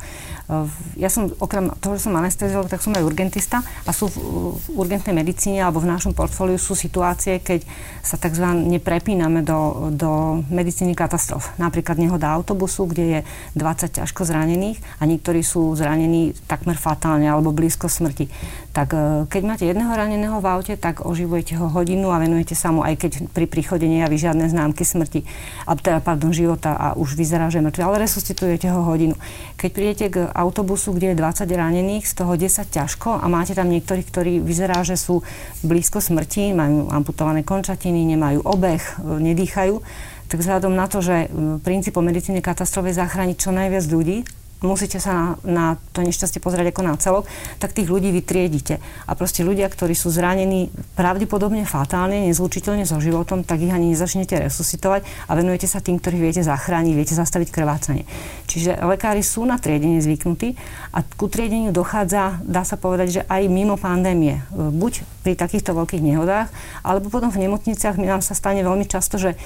Ja 0.93 1.10
som, 1.10 1.34
okrem 1.41 1.74
toho, 1.82 1.98
že 1.98 2.06
som 2.06 2.13
anesteziolog, 2.13 2.69
tak 2.69 2.86
som 2.86 2.93
aj 2.93 3.02
urgentista 3.02 3.65
a 3.89 3.89
sú 3.89 4.13
v, 4.13 4.15
v 4.62 4.78
urgentnej 4.78 5.17
medicíne 5.17 5.65
alebo 5.65 5.82
v 5.82 5.89
našom 5.89 6.13
portfóliu 6.13 6.62
sú 6.62 6.78
situácie, 6.78 7.41
keď 7.41 7.65
sa 8.06 8.22
tzv. 8.22 8.46
neprepíname 8.78 9.41
do, 9.41 9.89
do 9.89 10.46
medicíny 10.54 10.93
katastrof. 10.93 11.50
Napríklad 11.58 11.98
nehoda 11.98 12.30
autobusu, 12.30 12.86
kde 12.86 13.04
je 13.04 13.19
20 13.58 14.06
ťažko 14.06 14.30
zranených 14.30 14.78
a 15.02 15.10
niektorí 15.10 15.41
sú 15.41 15.74
zranení 15.74 16.38
takmer 16.46 16.78
fatálne 16.78 17.26
alebo 17.26 17.50
blízko 17.50 17.89
smrti. 17.89 18.30
Tak 18.69 18.88
e, 18.93 19.26
keď 19.34 19.41
máte 19.41 19.65
jedného 19.65 19.89
raneného 19.89 20.38
v 20.38 20.50
aute, 20.52 20.74
tak 20.78 21.02
oživujete 21.02 21.58
ho 21.58 21.74
hodinu 21.74 22.13
a 22.13 22.22
venujete 22.22 22.54
sa 22.54 22.69
mu, 22.69 22.86
aj 22.86 23.02
keď 23.02 23.12
pri 23.34 23.50
príchode 23.50 23.89
nejaví 23.89 24.22
žiadne 24.22 24.46
známky 24.46 24.86
smrti 24.86 25.22
a 25.63 25.71
teda, 25.75 25.99
pardon, 26.03 26.31
života 26.36 26.75
a 26.75 26.88
už 26.95 27.15
vyzerá, 27.15 27.47
že 27.47 27.63
je 27.63 27.83
ale 27.83 28.03
resuscitujete 28.03 28.67
ho 28.69 28.83
hodinu. 28.83 29.15
Keď 29.57 29.69
prídete 29.71 30.05
k 30.12 30.17
autobusu, 30.31 30.93
kde 30.93 31.13
je 31.13 31.19
20 31.19 31.47
ranených, 31.49 32.05
z 32.05 32.13
toho 32.13 32.33
10 32.36 32.67
ťažko 32.69 33.19
a 33.19 33.25
máte 33.31 33.55
tam 33.55 33.71
niektorých, 33.71 34.07
ktorí 34.07 34.33
vyzerá, 34.43 34.83
že 34.83 34.99
sú 34.99 35.23
blízko 35.63 36.03
smrti, 36.03 36.51
majú 36.53 36.91
amputované 36.91 37.41
končatiny, 37.47 38.03
nemajú 38.13 38.43
obeh, 38.43 38.83
nedýchajú, 39.01 39.79
tak 40.27 40.38
vzhľadom 40.41 40.73
na 40.73 40.89
to, 40.89 40.99
že 41.03 41.29
princípom 41.62 42.01
medicíny 42.01 42.41
katastrofy 42.41 42.91
je 42.91 42.99
zachrániť 42.99 43.38
čo 43.38 43.51
najviac 43.53 43.86
ľudí, 43.86 44.42
musíte 44.63 44.97
sa 44.97 45.12
na, 45.13 45.28
na 45.43 45.65
to 45.91 46.02
nešťastie 46.02 46.39
pozrieť 46.39 46.71
ako 46.71 46.82
na 46.82 46.95
celok, 46.95 47.28
tak 47.60 47.76
tých 47.76 47.91
ľudí 47.91 48.10
vytriedite. 48.15 48.80
A 49.06 49.12
proste 49.13 49.43
ľudia, 49.43 49.67
ktorí 49.67 49.93
sú 49.93 50.10
zranení 50.10 50.71
pravdepodobne 50.95 51.67
fatálne, 51.67 52.23
nezlučiteľne 52.32 52.88
so 52.88 52.97
životom, 53.04 53.43
tak 53.43 53.60
ich 53.60 53.69
ani 53.69 53.91
nezačnete 53.91 54.39
resuscitovať 54.47 55.04
a 55.28 55.32
venujete 55.36 55.67
sa 55.67 55.84
tým, 55.84 55.99
ktorých 55.99 56.23
viete 56.23 56.41
zachrániť, 56.41 56.93
viete 56.95 57.15
zastaviť 57.15 57.52
krvácanie. 57.52 58.08
Čiže 58.47 58.80
lekári 58.88 59.19
sú 59.19 59.43
na 59.43 59.60
triedenie 59.60 59.99
zvyknutí 59.99 60.56
a 60.95 61.04
ku 61.04 61.28
triedeniu 61.28 61.76
dochádza, 61.76 62.39
dá 62.47 62.63
sa 62.63 62.80
povedať, 62.80 63.08
že 63.10 63.21
aj 63.28 63.52
mimo 63.52 63.76
pandémie. 63.76 64.39
Buď 64.54 65.04
pri 65.23 65.39
takýchto 65.39 65.73
veľkých 65.73 66.04
nehodách, 66.04 66.52
alebo 66.84 67.08
potom 67.08 67.32
v 67.32 67.47
nemocniciach 67.47 67.95
nám 67.97 68.19
sa 68.19 68.36
stane 68.36 68.62
veľmi 68.62 68.86
často, 68.86 69.15
že 69.17 69.39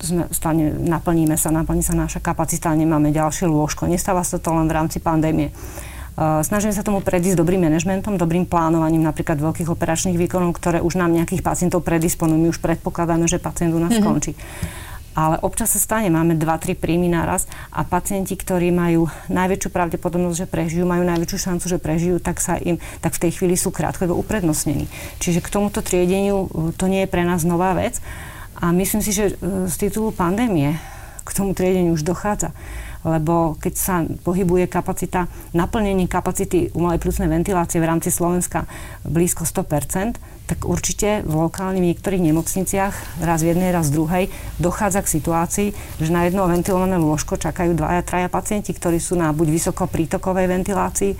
sme, 0.00 0.26
stane, 0.32 0.72
naplníme 0.72 1.36
sa, 1.36 1.54
naplní 1.54 1.84
sa 1.84 1.92
naša 1.92 2.18
kapacita, 2.18 2.72
nemáme 2.72 3.12
ďalšie 3.12 3.46
lôžko. 3.46 3.86
Nestáva 3.86 4.24
sa 4.24 4.41
to 4.42 4.50
len 4.50 4.66
v 4.66 4.74
rámci 4.74 4.98
pandémie. 4.98 5.54
Snažíme 6.20 6.76
sa 6.76 6.84
tomu 6.84 7.00
predísť 7.00 7.40
dobrým 7.40 7.64
manažmentom, 7.64 8.20
dobrým 8.20 8.44
plánovaním 8.44 9.00
napríklad 9.00 9.40
veľkých 9.40 9.72
operačných 9.72 10.20
výkonov, 10.20 10.52
ktoré 10.60 10.84
už 10.84 11.00
nám 11.00 11.08
nejakých 11.08 11.40
pacientov 11.40 11.80
predisponujú. 11.88 12.36
My 12.36 12.48
už 12.52 12.60
predpokladáme, 12.60 13.24
že 13.24 13.40
pacient 13.40 13.72
u 13.72 13.80
nás 13.80 13.96
mm-hmm. 13.96 14.04
skončí. 14.04 14.32
Ale 15.12 15.36
občas 15.44 15.76
sa 15.76 15.80
stane, 15.80 16.08
máme 16.08 16.40
2-3 16.40 16.72
príjmy 16.72 17.08
naraz 17.12 17.44
a 17.68 17.84
pacienti, 17.84 18.32
ktorí 18.32 18.72
majú 18.72 19.12
najväčšiu 19.28 19.68
pravdepodobnosť, 19.68 20.36
že 20.40 20.46
prežijú, 20.48 20.88
majú 20.88 21.04
najväčšiu 21.04 21.38
šancu, 21.52 21.64
že 21.68 21.78
prežijú, 21.80 22.16
tak, 22.16 22.40
sa 22.40 22.56
im, 22.56 22.80
tak 23.04 23.12
v 23.16 23.28
tej 23.28 23.30
chvíli 23.36 23.56
sú 23.60 23.68
krátkodobo 23.68 24.16
uprednostnení. 24.24 24.88
Čiže 25.20 25.44
k 25.44 25.52
tomuto 25.52 25.84
triedeniu 25.84 26.48
to 26.80 26.88
nie 26.88 27.04
je 27.04 27.12
pre 27.12 27.28
nás 27.28 27.44
nová 27.44 27.76
vec 27.76 28.00
a 28.56 28.72
myslím 28.72 29.04
si, 29.04 29.12
že 29.12 29.36
e, 29.36 29.68
z 29.68 29.74
titulu 29.76 30.16
pandémie 30.16 30.80
k 31.28 31.30
tomu 31.36 31.52
triedeniu 31.52 31.92
už 31.92 32.08
dochádza 32.08 32.56
lebo 33.02 33.58
keď 33.58 33.74
sa 33.74 34.02
pohybuje 34.06 34.70
kapacita, 34.70 35.26
naplnenie 35.52 36.06
kapacity 36.06 36.70
umelej 36.74 37.02
plusnej 37.02 37.30
ventilácie 37.30 37.82
v 37.82 37.88
rámci 37.88 38.14
Slovenska 38.14 38.66
blízko 39.02 39.42
100%, 39.42 40.18
tak 40.52 40.68
určite 40.68 41.24
v 41.24 41.48
lokálnych 41.48 41.96
niektorých 41.96 42.28
nemocniciach, 42.28 43.24
raz 43.24 43.40
v 43.40 43.56
jednej, 43.56 43.72
raz 43.72 43.88
v 43.88 44.04
druhej, 44.04 44.24
dochádza 44.60 45.00
k 45.00 45.12
situácii, 45.16 45.68
že 46.02 46.10
na 46.12 46.28
jedno 46.28 46.44
ventilované 46.44 47.00
lôžko 47.00 47.40
čakajú 47.40 47.72
dvaja, 47.72 48.04
traja 48.04 48.28
pacienti, 48.28 48.74
ktorí 48.74 49.00
sú 49.00 49.16
na 49.16 49.32
buď 49.32 49.48
vysoko 49.48 49.88
prítokovej 49.88 50.50
ventilácii, 50.52 51.12
e, 51.14 51.18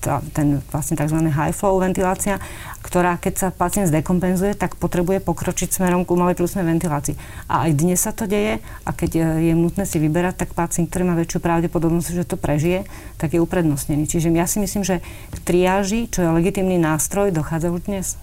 tá, 0.00 0.24
ten 0.32 0.64
vlastne 0.72 0.96
tzv. 0.96 1.20
high 1.20 1.52
flow 1.52 1.82
ventilácia, 1.82 2.40
ktorá 2.80 3.20
keď 3.20 3.34
sa 3.36 3.48
pacient 3.52 3.92
zdekompenzuje, 3.92 4.56
tak 4.56 4.80
potrebuje 4.80 5.20
pokročiť 5.20 5.68
smerom 5.68 6.08
k 6.08 6.12
umelej 6.16 6.38
plusnej 6.38 6.64
ventilácii. 6.64 7.18
A 7.52 7.68
aj 7.68 7.76
dnes 7.76 8.00
sa 8.00 8.16
to 8.16 8.24
deje 8.24 8.62
a 8.88 8.90
keď 8.94 9.42
je 9.42 9.52
nutné 9.52 9.84
si 9.84 10.00
vyberať, 10.00 10.48
tak 10.48 10.56
pacient, 10.56 10.88
ktorý 10.88 11.11
má 11.11 11.11
má 11.12 11.20
väčšiu 11.20 11.44
pravdepodobnosť, 11.44 12.08
že 12.16 12.24
to 12.24 12.40
prežije, 12.40 12.88
tak 13.20 13.36
je 13.36 13.44
uprednostnený. 13.44 14.08
Čiže 14.08 14.32
ja 14.32 14.48
si 14.48 14.56
myslím, 14.64 14.80
že 14.80 15.04
k 15.28 15.36
triáži, 15.44 16.08
čo 16.08 16.24
je 16.24 16.32
legitimný 16.32 16.80
nástroj, 16.80 17.36
dochádza 17.36 17.68
už 17.68 17.84
dnes. 17.84 18.16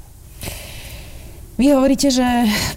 Vy 1.61 1.75
hovoríte, 1.77 2.09
že 2.09 2.25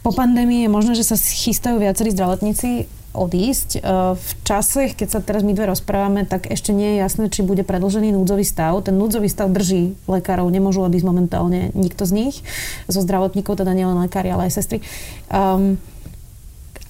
po 0.05 0.13
pandémii 0.13 0.69
je 0.69 0.71
možné, 0.71 0.93
že 0.93 1.07
sa 1.09 1.17
chystajú 1.17 1.81
viacerí 1.81 2.13
zdravotníci 2.13 2.85
odísť. 3.15 3.79
E, 3.79 3.81
v 4.19 4.31
čase, 4.43 4.91
keď 4.93 5.09
sa 5.09 5.21
teraz 5.23 5.47
my 5.47 5.55
dve 5.55 5.71
rozprávame, 5.71 6.27
tak 6.27 6.51
ešte 6.51 6.75
nie 6.75 6.97
je 6.97 7.07
jasné, 7.07 7.25
či 7.31 7.47
bude 7.47 7.63
predlžený 7.63 8.11
núdzový 8.11 8.43
stav. 8.43 8.75
Ten 8.83 8.99
núdzový 8.99 9.31
stav 9.31 9.55
drží 9.55 9.95
lekárov, 10.11 10.51
nemôžu 10.51 10.83
odísť 10.83 11.07
momentálne 11.07 11.71
nikto 11.79 12.05
z 12.05 12.13
nich, 12.13 12.37
zo 12.91 13.01
zdravotníkov, 13.01 13.61
teda 13.63 13.71
nielen 13.71 14.03
lekári, 14.03 14.35
ale 14.35 14.51
aj 14.51 14.59
sestry. 14.59 14.83
Um, 15.31 15.79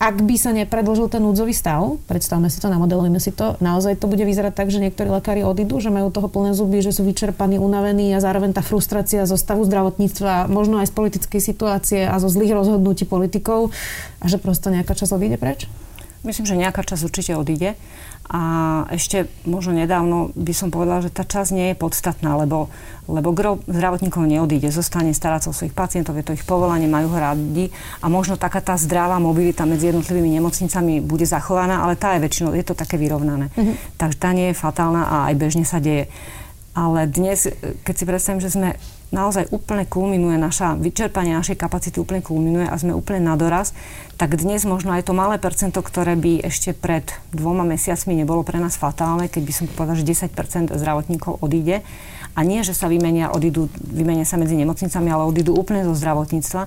ak 0.03 0.19
by 0.19 0.35
sa 0.35 0.51
nepredlžil 0.51 1.07
ten 1.07 1.23
núdzový 1.23 1.55
stav, 1.55 1.95
predstavme 2.11 2.51
si 2.51 2.59
to, 2.59 2.67
namodelujeme 2.67 3.23
si 3.23 3.31
to, 3.31 3.55
naozaj 3.63 3.95
to 4.03 4.11
bude 4.11 4.27
vyzerať 4.27 4.51
tak, 4.51 4.67
že 4.75 4.83
niektorí 4.83 5.07
lekári 5.07 5.47
odídu, 5.47 5.79
že 5.79 5.95
majú 5.95 6.11
toho 6.11 6.27
plné 6.27 6.59
zuby, 6.59 6.83
že 6.83 6.91
sú 6.91 7.07
vyčerpaní, 7.07 7.63
unavení 7.63 8.11
a 8.11 8.19
zároveň 8.19 8.51
tá 8.51 8.67
frustrácia 8.67 9.23
zo 9.31 9.39
stavu 9.39 9.63
zdravotníctva, 9.63 10.51
možno 10.51 10.83
aj 10.83 10.91
z 10.91 10.95
politickej 10.99 11.39
situácie 11.39 12.01
a 12.03 12.19
zo 12.19 12.27
zlých 12.27 12.51
rozhodnutí 12.51 13.07
politikov 13.07 13.71
a 14.19 14.27
že 14.27 14.43
prosto 14.43 14.75
nejaká 14.75 14.99
časť 14.99 15.15
odíde 15.15 15.39
preč? 15.39 15.71
Myslím, 16.23 16.47
že 16.47 16.55
nejaká 16.55 16.87
časť 16.87 17.03
určite 17.03 17.33
odíde. 17.35 17.75
A 18.31 18.43
ešte 18.95 19.27
možno 19.45 19.75
nedávno 19.75 20.31
by 20.39 20.55
som 20.55 20.71
povedala, 20.71 21.03
že 21.03 21.11
tá 21.11 21.27
časť 21.27 21.51
nie 21.53 21.67
je 21.75 21.77
podstatná, 21.77 22.39
lebo, 22.39 22.71
lebo 23.11 23.35
gro 23.35 23.59
zdravotníkov 23.67 24.25
neodíde, 24.25 24.71
zostane 24.71 25.11
starať 25.11 25.45
sa 25.45 25.49
o 25.51 25.57
svojich 25.59 25.75
pacientov, 25.75 26.15
je 26.17 26.25
to 26.25 26.33
ich 26.39 26.47
povolanie, 26.47 26.87
majú 26.87 27.13
ho 27.13 27.19
rádi 27.19 27.75
a 27.99 28.07
možno 28.07 28.39
taká 28.39 28.63
tá 28.63 28.79
zdravá 28.79 29.19
mobilita 29.19 29.67
medzi 29.67 29.91
jednotlivými 29.91 30.39
nemocnicami 30.39 31.03
bude 31.03 31.27
zachovaná, 31.27 31.83
ale 31.83 31.99
tá 31.99 32.15
je 32.15 32.25
väčšinou, 32.25 32.55
je 32.55 32.65
to 32.65 32.79
také 32.79 32.95
vyrovnané. 32.97 33.51
Mm-hmm. 33.53 33.99
Takže 33.99 34.17
tá 34.17 34.31
nie 34.31 34.55
je 34.55 34.57
fatálna 34.57 35.03
a 35.03 35.17
aj 35.29 35.35
bežne 35.37 35.67
sa 35.67 35.83
deje. 35.83 36.07
Ale 36.73 37.05
dnes, 37.11 37.53
keď 37.85 37.95
si 37.99 38.05
predstavím, 38.09 38.41
že 38.41 38.55
sme 38.55 38.79
naozaj 39.13 39.53
úplne 39.53 39.85
kulminuje 39.85 40.41
naša, 40.41 40.75
vyčerpanie 40.81 41.37
našej 41.37 41.61
kapacity 41.61 42.01
úplne 42.01 42.25
kulminuje 42.25 42.65
a 42.67 42.75
sme 42.81 42.97
úplne 42.97 43.21
na 43.29 43.37
doraz, 43.37 43.77
tak 44.17 44.41
dnes 44.41 44.65
možno 44.65 44.97
aj 44.97 45.07
to 45.07 45.13
malé 45.13 45.37
percento, 45.37 45.85
ktoré 45.85 46.17
by 46.17 46.43
ešte 46.49 46.73
pred 46.73 47.05
dvoma 47.31 47.63
mesiacmi 47.69 48.17
nebolo 48.17 48.41
pre 48.41 48.57
nás 48.57 48.81
fatálne, 48.81 49.29
keď 49.29 49.43
by 49.45 49.53
som 49.53 49.65
povedala, 49.69 50.01
že 50.01 50.09
10% 50.09 50.73
zdravotníkov 50.73 51.45
odíde 51.45 51.85
a 52.33 52.41
nie, 52.41 52.65
že 52.65 52.73
sa 52.73 52.89
vymenia, 52.89 53.29
odídu, 53.29 53.69
vymenia 53.77 54.25
sa 54.25 54.41
medzi 54.41 54.57
nemocnicami, 54.57 55.13
ale 55.13 55.29
odídu 55.29 55.53
úplne 55.53 55.85
zo 55.85 55.93
zdravotníctva, 55.93 56.63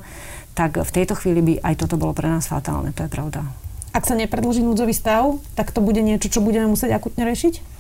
tak 0.53 0.77
v 0.79 0.91
tejto 0.93 1.17
chvíli 1.17 1.41
by 1.41 1.53
aj 1.65 1.73
toto 1.81 1.97
bolo 1.97 2.13
pre 2.13 2.29
nás 2.29 2.45
fatálne, 2.45 2.93
to 2.93 3.03
je 3.03 3.12
pravda. 3.12 3.43
Ak 3.95 4.05
sa 4.05 4.13
nepredlží 4.13 4.62
núdzový 4.62 4.93
stav, 4.93 5.39
tak 5.58 5.73
to 5.73 5.81
bude 5.81 5.99
niečo, 6.03 6.29
čo 6.29 6.43
budeme 6.45 6.69
musieť 6.69 6.93
akutne 6.93 7.25
riešiť? 7.25 7.74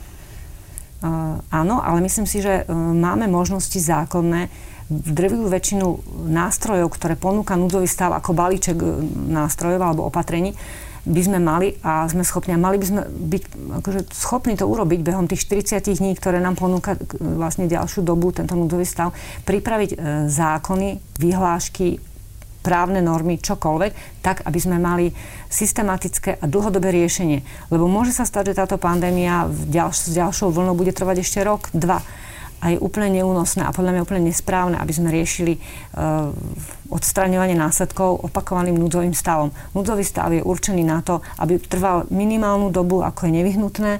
Uh, 1.05 1.37
áno, 1.53 1.85
ale 1.85 2.01
myslím 2.01 2.25
si, 2.25 2.41
že 2.41 2.65
uh, 2.65 2.73
máme 2.73 3.29
možnosti 3.29 3.77
zákonné 3.77 4.49
drvivú 4.89 5.45
väčšinu 5.53 6.01
nástrojov, 6.33 6.97
ktoré 6.97 7.13
ponúka 7.13 7.53
núdzový 7.53 7.85
stav 7.85 8.09
ako 8.17 8.33
balíček 8.33 8.73
uh, 8.81 9.05
nástrojov 9.29 9.85
alebo 9.85 10.09
opatrení, 10.09 10.57
by 11.05 11.21
sme 11.21 11.37
mali 11.37 11.77
a 11.85 12.09
sme 12.09 12.25
schopní 12.25 12.57
a 12.57 12.63
mali 12.65 12.81
by 12.81 12.85
sme 12.89 13.01
byť 13.05 13.43
akože, 13.85 13.99
schopní 14.17 14.57
to 14.57 14.65
urobiť 14.65 15.05
behom 15.05 15.29
tých 15.29 15.45
40 15.45 15.93
dní, 15.93 16.17
ktoré 16.17 16.41
nám 16.41 16.57
ponúka 16.57 16.97
vlastne 17.21 17.69
ďalšiu 17.69 18.01
dobu 18.01 18.33
tento 18.33 18.57
núdzový 18.57 18.89
stav, 18.89 19.13
pripraviť 19.45 20.01
zákony, 20.25 21.21
vyhlášky, 21.21 22.01
právne 22.65 23.05
normy, 23.05 23.37
čokoľvek, 23.37 24.25
tak, 24.25 24.41
aby 24.41 24.57
sme 24.57 24.81
mali 24.81 25.13
systematické 25.45 26.41
a 26.41 26.49
dlhodobé 26.49 26.89
riešenie. 26.89 27.45
Lebo 27.69 27.85
môže 27.85 28.17
sa 28.17 28.25
stať, 28.25 28.51
že 28.51 28.65
táto 28.65 28.81
pandémia 28.81 29.45
v 29.45 29.69
ďalš- 29.69 30.09
s 30.09 30.17
ďalšou 30.17 30.49
vlnou 30.49 30.73
bude 30.73 30.89
trvať 30.89 31.21
ešte 31.21 31.45
rok, 31.45 31.69
dva 31.77 32.01
a 32.65 32.73
je 32.73 32.81
úplne 32.81 33.21
neúnosné 33.21 33.61
a 33.61 33.75
podľa 33.75 33.93
mňa 33.93 34.05
úplne 34.09 34.25
nesprávne, 34.31 34.79
aby 34.79 34.89
sme 34.89 35.13
riešili 35.13 35.59
uh, 35.59 36.33
odstraňovanie 36.89 37.53
následkov 37.53 38.25
opakovaným 38.25 38.73
núdzovým 38.79 39.13
stavom. 39.13 39.53
Núdzový 39.77 40.01
stav 40.01 40.33
je 40.33 40.41
určený 40.41 40.81
na 40.81 41.05
to, 41.05 41.21
aby 41.37 41.61
trval 41.61 42.09
minimálnu 42.09 42.73
dobu, 42.73 43.05
ako 43.05 43.29
je 43.29 43.37
nevyhnutné 43.37 43.91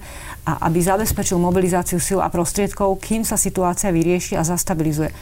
a 0.50 0.52
aby 0.66 0.82
zabezpečil 0.82 1.38
mobilizáciu 1.38 2.02
síl 2.02 2.18
a 2.24 2.32
prostriedkov, 2.34 2.98
kým 3.04 3.22
sa 3.22 3.38
situácia 3.38 3.94
vyrieši 3.94 4.34
a 4.34 4.42
zastabilizuje 4.42 5.14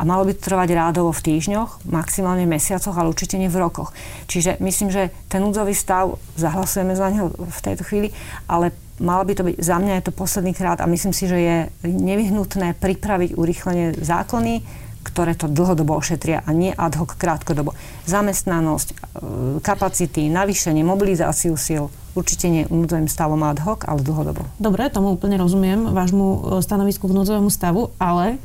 a 0.00 0.02
malo 0.08 0.24
by 0.24 0.32
to 0.32 0.48
trvať 0.48 0.72
rádovo 0.72 1.12
v 1.12 1.20
týždňoch, 1.28 1.84
maximálne 1.84 2.48
v 2.48 2.56
mesiacoch, 2.56 2.96
ale 2.96 3.12
určite 3.12 3.36
nie 3.36 3.52
v 3.52 3.60
rokoch. 3.60 3.92
Čiže 4.32 4.56
myslím, 4.64 4.88
že 4.88 5.12
ten 5.28 5.44
núdzový 5.44 5.76
stav, 5.76 6.16
zahlasujeme 6.40 6.96
za 6.96 7.12
neho 7.12 7.28
v 7.28 7.60
tejto 7.60 7.84
chvíli, 7.84 8.08
ale 8.48 8.72
malo 8.96 9.28
by 9.28 9.32
to 9.36 9.44
byť, 9.44 9.56
za 9.60 9.76
mňa 9.76 10.00
je 10.00 10.04
to 10.08 10.16
posledný 10.16 10.56
krát 10.56 10.80
a 10.80 10.88
myslím 10.88 11.12
si, 11.12 11.28
že 11.28 11.36
je 11.36 11.56
nevyhnutné 11.84 12.80
pripraviť 12.80 13.36
urýchlenie 13.36 14.00
zákony, 14.00 14.64
ktoré 15.00 15.32
to 15.36 15.48
dlhodobo 15.48 15.96
ošetria 15.96 16.44
a 16.44 16.50
nie 16.52 16.72
ad 16.72 16.96
hoc 17.00 17.16
krátkodobo. 17.16 17.72
Zamestnanosť, 18.04 18.88
e, 18.92 18.96
kapacity, 19.64 20.28
navýšenie, 20.28 20.84
mobilizáciu 20.84 21.56
síl, 21.56 21.88
určite 22.12 22.52
nie 22.52 22.68
núdzovým 22.68 23.08
stavom 23.08 23.40
ad 23.48 23.64
hoc, 23.64 23.88
ale 23.88 24.04
dlhodobo. 24.04 24.44
Dobre, 24.60 24.92
tomu 24.92 25.16
úplne 25.16 25.40
rozumiem, 25.40 25.88
vášmu 25.88 26.24
e, 26.24 26.38
stanovisku 26.60 27.08
k 27.08 27.16
núdzovému 27.16 27.48
stavu, 27.48 27.96
ale 27.96 28.36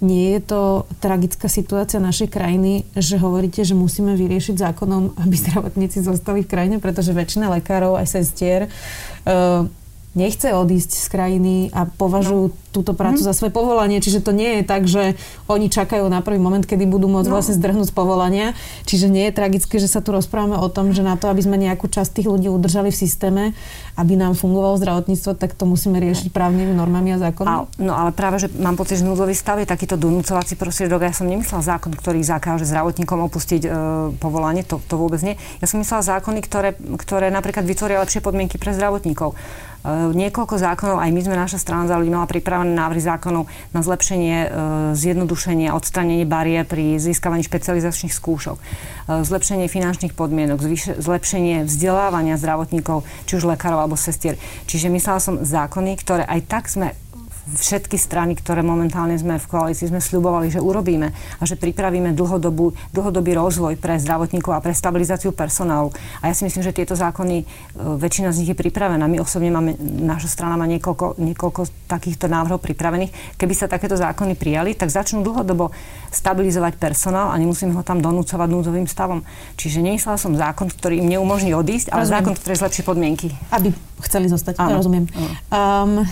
nie 0.00 0.36
je 0.36 0.40
to 0.40 0.60
tragická 1.00 1.46
situácia 1.48 2.00
našej 2.00 2.32
krajiny, 2.32 2.88
že 2.96 3.20
hovoríte, 3.20 3.64
že 3.64 3.76
musíme 3.76 4.16
vyriešiť 4.16 4.56
zákonom, 4.56 5.20
aby 5.20 5.34
zdravotníci 5.36 6.00
zostali 6.00 6.44
v 6.44 6.50
krajine, 6.50 6.76
pretože 6.80 7.12
väčšina 7.12 7.52
lekárov 7.60 8.00
aj 8.00 8.06
sestier 8.08 8.60
uh, 8.66 9.68
nechce 10.10 10.50
odísť 10.50 10.90
z 10.90 11.06
krajiny 11.06 11.54
a 11.70 11.86
považujú 11.86 12.50
no. 12.50 12.54
túto 12.74 12.98
prácu 12.98 13.22
mm. 13.22 13.26
za 13.30 13.34
svoje 13.34 13.54
povolanie. 13.54 14.02
Čiže 14.02 14.26
to 14.26 14.34
nie 14.34 14.58
je 14.58 14.62
tak, 14.66 14.90
že 14.90 15.14
oni 15.46 15.70
čakajú 15.70 16.02
na 16.10 16.18
prvý 16.18 16.42
moment, 16.42 16.66
kedy 16.66 16.82
budú 16.82 17.06
môcť 17.06 17.30
no. 17.30 17.34
vlastne 17.38 17.54
zdrhnúť 17.54 17.90
z 17.90 17.94
povolania. 17.94 18.46
Čiže 18.90 19.06
nie 19.06 19.30
je 19.30 19.38
tragické, 19.38 19.78
že 19.78 19.86
sa 19.86 20.02
tu 20.02 20.10
rozprávame 20.10 20.58
o 20.58 20.66
tom, 20.66 20.90
že 20.90 21.06
na 21.06 21.14
to, 21.14 21.30
aby 21.30 21.46
sme 21.46 21.54
nejakú 21.62 21.86
časť 21.86 22.10
tých 22.18 22.26
ľudí 22.26 22.50
udržali 22.50 22.90
v 22.90 22.98
systéme, 22.98 23.42
aby 23.94 24.18
nám 24.18 24.34
fungovalo 24.34 24.82
zdravotníctvo, 24.82 25.38
tak 25.38 25.54
to 25.54 25.62
musíme 25.70 26.02
riešiť 26.02 26.34
právnymi 26.34 26.74
normami 26.74 27.14
a 27.14 27.30
zákonmi. 27.30 27.78
no 27.78 27.94
ale 27.94 28.10
práve, 28.10 28.42
že 28.42 28.48
mám 28.58 28.74
pocit, 28.74 28.98
že 28.98 29.06
núdzový 29.06 29.38
stav 29.38 29.62
je 29.62 29.70
takýto 29.70 29.94
donúcovací 29.94 30.58
prostriedok. 30.58 31.06
Ja 31.06 31.14
som 31.14 31.30
nemyslela 31.30 31.62
zákon, 31.62 31.94
ktorý 31.94 32.18
zakáže 32.26 32.66
zdravotníkom 32.66 33.22
opustiť 33.30 33.62
e, 33.62 33.68
povolanie, 34.18 34.66
to, 34.66 34.82
to 34.90 34.98
vôbec 34.98 35.22
nie. 35.22 35.38
Ja 35.62 35.70
som 35.70 35.78
myslela 35.78 36.02
zákony, 36.02 36.42
ktoré, 36.42 36.74
ktoré 36.98 37.30
napríklad 37.30 37.62
vytvoria 37.62 38.02
lepšie 38.02 38.18
podmienky 38.24 38.58
pre 38.58 38.74
zdravotníkov. 38.74 39.38
E, 39.80 40.12
niekoľko 40.12 40.60
zákonov, 40.60 41.00
aj 41.00 41.08
my 41.08 41.20
sme 41.24 41.36
naša 41.40 41.56
strana 41.56 41.88
za 41.88 41.96
ľudí 41.96 42.12
mala 42.12 42.28
pripravené 42.28 42.76
návrhy 42.76 43.00
zákonov 43.00 43.48
na 43.72 43.80
zlepšenie, 43.80 44.36
e, 44.44 44.48
zjednodušenie, 44.92 45.72
odstranenie 45.72 46.28
bariér 46.28 46.68
pri 46.68 47.00
získavaní 47.00 47.40
špecializačných 47.40 48.12
skúšok, 48.12 48.60
e, 48.60 48.64
zlepšenie 49.24 49.72
finančných 49.72 50.12
podmienok, 50.12 50.60
zlepšenie 51.00 51.64
vzdelávania 51.64 52.36
zdravotníkov, 52.36 53.08
či 53.24 53.40
už 53.40 53.48
lekárov 53.56 53.80
alebo 53.80 53.96
sestier. 53.96 54.36
Čiže 54.68 54.92
myslela 54.92 55.20
som 55.20 55.40
zákony, 55.40 55.96
ktoré 55.96 56.28
aj 56.28 56.40
tak 56.44 56.68
sme 56.68 56.92
všetky 57.56 57.98
strany, 57.98 58.38
ktoré 58.38 58.62
momentálne 58.62 59.18
sme 59.18 59.38
v 59.38 59.46
koalícii, 59.50 59.90
sme 59.90 59.98
sľubovali, 59.98 60.50
že 60.52 60.62
urobíme 60.62 61.10
a 61.10 61.42
že 61.42 61.58
pripravíme 61.58 62.14
dlhodobú, 62.14 62.74
dlhodobý 62.94 63.34
rozvoj 63.34 63.74
pre 63.78 63.98
zdravotníkov 63.98 64.54
a 64.54 64.62
pre 64.62 64.76
stabilizáciu 64.76 65.34
personálu. 65.34 65.90
A 66.22 66.30
ja 66.30 66.34
si 66.34 66.46
myslím, 66.46 66.62
že 66.62 66.76
tieto 66.76 66.94
zákony, 66.94 67.36
e, 67.42 67.44
väčšina 67.76 68.30
z 68.30 68.44
nich 68.44 68.50
je 68.54 68.58
pripravená. 68.58 69.04
My 69.10 69.18
osobne 69.18 69.50
máme, 69.50 69.74
naša 69.80 70.30
strana 70.30 70.54
má 70.54 70.66
niekoľko, 70.70 71.18
niekoľko 71.18 71.90
takýchto 71.90 72.30
návrhov 72.30 72.62
pripravených. 72.62 73.36
Keby 73.36 73.54
sa 73.56 73.66
takéto 73.66 73.98
zákony 73.98 74.38
prijali, 74.38 74.78
tak 74.78 74.94
začnú 74.94 75.26
dlhodobo 75.26 75.74
stabilizovať 76.10 76.78
personál 76.78 77.30
a 77.30 77.38
nemusíme 77.38 77.74
ho 77.74 77.82
tam 77.82 78.02
donúcovať 78.02 78.48
núdzovým 78.50 78.86
stavom. 78.86 79.22
Čiže 79.54 79.82
nemyslela 79.82 80.18
som 80.18 80.34
zákon, 80.34 80.70
ktorý 80.70 81.02
im 81.02 81.18
neumožní 81.18 81.54
odísť, 81.54 81.94
ale 81.94 82.06
rozumiem. 82.06 82.14
zákon, 82.18 82.32
ktorý 82.38 82.54
zlepší 82.58 82.82
podmienky. 82.82 83.28
Aby 83.54 83.70
chceli 84.02 84.26
zostať. 84.26 84.58
Áno. 84.58 84.82
Rozumiem. 84.82 85.06
Áno. 85.14 85.28
Um, 85.50 86.08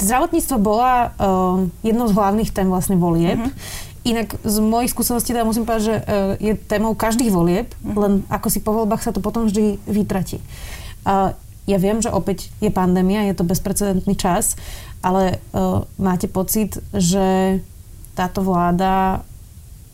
Zdravotníctvo 0.00 0.56
bola 0.58 1.12
uh, 1.12 1.68
jednou 1.84 2.08
z 2.08 2.16
hlavných 2.16 2.50
tém 2.50 2.68
vlastne 2.68 2.96
volieb. 2.96 3.36
Uh-huh. 3.36 4.08
Inak 4.08 4.32
z 4.40 4.56
mojich 4.64 4.96
skúseností 4.96 5.36
teda 5.36 5.44
musím 5.44 5.68
povedať, 5.68 5.84
že 5.84 5.96
uh, 6.00 6.04
je 6.40 6.52
témou 6.56 6.96
každých 6.96 7.28
volieb, 7.28 7.68
uh-huh. 7.84 7.96
len 8.00 8.12
ako 8.32 8.48
si 8.48 8.64
po 8.64 8.72
voľbách 8.72 9.04
sa 9.04 9.12
to 9.12 9.20
potom 9.20 9.46
vždy 9.46 9.76
vytratí. 9.84 10.40
Uh, 11.04 11.36
ja 11.68 11.76
viem, 11.76 12.00
že 12.00 12.10
opäť 12.10 12.48
je 12.58 12.72
pandémia, 12.72 13.28
je 13.28 13.36
to 13.36 13.44
bezprecedentný 13.44 14.16
čas, 14.16 14.56
ale 15.04 15.38
uh, 15.52 15.84
máte 16.00 16.26
pocit, 16.26 16.80
že 16.96 17.60
táto 18.16 18.42
vláda 18.42 19.22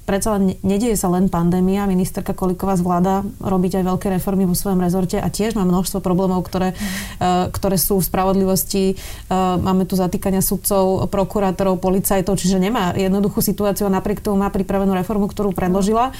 predsa 0.06 0.38
len 0.38 0.54
nedieje 0.62 0.94
sa 0.94 1.10
len 1.10 1.26
pandémia. 1.26 1.90
Ministerka 1.90 2.32
Koliková 2.32 2.78
zvláda 2.78 3.26
robiť 3.42 3.82
aj 3.82 3.84
veľké 3.84 4.06
reformy 4.14 4.46
vo 4.46 4.54
svojom 4.54 4.78
rezorte 4.78 5.18
a 5.18 5.26
tiež 5.26 5.58
má 5.58 5.66
množstvo 5.66 5.98
problémov, 5.98 6.46
ktoré, 6.46 6.72
mm. 6.72 7.50
ktoré 7.50 7.76
sú 7.76 7.98
v 7.98 8.06
spravodlivosti. 8.06 8.94
Eh, 8.94 9.34
máme 9.58 9.84
tu 9.84 9.98
zatýkania 9.98 10.40
sudcov, 10.40 11.10
prokurátorov, 11.10 11.82
policajtov, 11.82 12.38
čiže 12.38 12.62
nemá 12.62 12.94
jednoduchú 12.94 13.42
situáciu 13.42 13.90
a 13.90 13.94
napriek 13.98 14.22
tomu 14.22 14.40
má 14.40 14.48
pripravenú 14.48 14.94
reformu, 14.94 15.26
ktorú 15.26 15.50
predložila. 15.50 16.14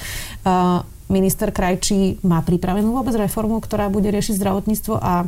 Minister 1.07 1.55
Krajčí 1.55 2.19
má 2.27 2.43
pripravenú 2.43 2.91
vôbec 2.91 3.15
reformu, 3.15 3.63
ktorá 3.63 3.87
bude 3.87 4.11
riešiť 4.11 4.35
zdravotníctvo 4.35 4.95
a 4.99 5.23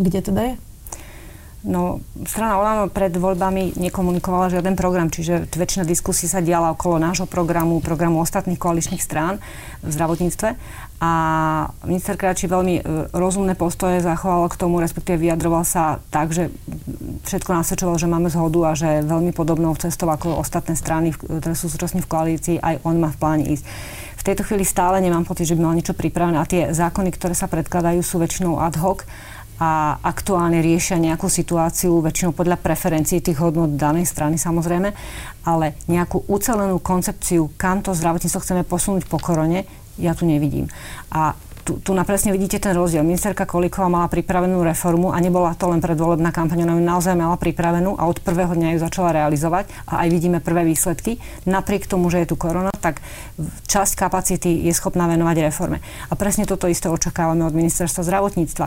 kde 0.00 0.20
teda 0.24 0.40
je? 0.48 0.54
No, 1.64 2.04
strana 2.28 2.60
Olano 2.60 2.92
pred 2.92 3.08
voľbami 3.16 3.80
nekomunikovala 3.80 4.52
žiaden 4.52 4.76
program, 4.76 5.08
čiže 5.08 5.48
väčšina 5.48 5.88
diskusí 5.88 6.28
sa 6.28 6.44
diala 6.44 6.76
okolo 6.76 7.00
nášho 7.00 7.24
programu, 7.24 7.80
programu 7.80 8.20
ostatných 8.20 8.60
koaličných 8.60 9.00
strán 9.00 9.40
v 9.80 9.88
zdravotníctve. 9.88 10.60
A 11.00 11.12
minister 11.88 12.20
Kráči 12.20 12.52
veľmi 12.52 12.74
e, 12.78 12.82
rozumné 13.16 13.56
postoje 13.56 14.04
zachoval 14.04 14.52
k 14.52 14.60
tomu, 14.60 14.76
respektíve 14.76 15.16
vyjadroval 15.16 15.64
sa 15.64 16.04
tak, 16.12 16.36
že 16.36 16.52
všetko 17.32 17.56
nasvedčoval, 17.56 17.96
že 17.96 18.12
máme 18.12 18.28
zhodu 18.28 18.60
a 18.68 18.72
že 18.76 19.00
veľmi 19.00 19.32
podobnou 19.32 19.72
cestou 19.80 20.12
ako 20.12 20.44
ostatné 20.44 20.76
strany, 20.76 21.16
ktoré 21.16 21.56
sú 21.56 21.72
súčasne 21.72 22.04
v 22.04 22.10
koalícii, 22.12 22.56
aj 22.60 22.84
on 22.84 23.00
má 23.00 23.08
v 23.08 23.16
pláne 23.16 23.44
ísť. 23.48 23.64
V 24.20 24.22
tejto 24.32 24.44
chvíli 24.44 24.68
stále 24.68 25.00
nemám 25.00 25.24
pocit, 25.24 25.48
že 25.48 25.56
by 25.56 25.64
mal 25.64 25.76
niečo 25.76 25.96
pripravené 25.96 26.36
a 26.36 26.48
tie 26.48 26.76
zákony, 26.76 27.08
ktoré 27.12 27.32
sa 27.32 27.48
predkladajú, 27.48 28.04
sú 28.04 28.20
väčšinou 28.20 28.60
ad 28.60 28.76
hoc 28.80 29.08
a 29.64 29.96
aktuálne 30.04 30.60
riešia 30.60 31.00
nejakú 31.00 31.32
situáciu, 31.32 32.04
väčšinou 32.04 32.36
podľa 32.36 32.60
preferencií 32.60 33.24
tých 33.24 33.40
hodnot 33.40 33.80
danej 33.80 34.04
strany 34.04 34.36
samozrejme, 34.36 34.92
ale 35.48 35.80
nejakú 35.88 36.28
ucelenú 36.28 36.76
koncepciu, 36.84 37.48
kam 37.56 37.80
to 37.80 37.96
zdravotníctvo 37.96 38.44
chceme 38.44 38.62
posunúť 38.68 39.08
po 39.08 39.16
korone, 39.16 39.64
ja 39.96 40.12
tu 40.12 40.28
nevidím. 40.28 40.68
A 41.08 41.32
tu, 41.64 41.80
tu 41.80 41.96
napresne 41.96 42.28
vidíte 42.28 42.60
ten 42.60 42.76
rozdiel. 42.76 43.00
Ministerka 43.00 43.48
Kolíková 43.48 43.88
mala 43.88 44.12
pripravenú 44.12 44.60
reformu 44.60 45.16
a 45.16 45.18
nebola 45.18 45.56
to 45.56 45.72
len 45.72 45.80
predvolebná 45.80 46.28
kampaň, 46.28 46.68
ona 46.68 46.76
ju 46.76 46.84
naozaj 46.84 47.16
mala 47.16 47.40
pripravenú 47.40 47.96
a 47.96 48.04
od 48.04 48.20
prvého 48.20 48.52
dňa 48.52 48.76
ju 48.76 48.78
začala 48.84 49.16
realizovať 49.16 49.72
a 49.88 50.04
aj 50.04 50.08
vidíme 50.12 50.38
prvé 50.44 50.68
výsledky. 50.68 51.16
Napriek 51.48 51.88
tomu, 51.88 52.12
že 52.12 52.22
je 52.22 52.30
tu 52.30 52.36
korona, 52.36 52.68
tak 52.76 53.00
časť 53.64 53.96
kapacity 53.96 54.68
je 54.68 54.72
schopná 54.76 55.08
venovať 55.08 55.48
reforme. 55.48 55.80
A 56.12 56.14
presne 56.14 56.44
toto 56.44 56.68
isté 56.68 56.92
očakávame 56.92 57.48
od 57.48 57.56
ministerstva 57.56 58.04
zdravotníctva. 58.04 58.66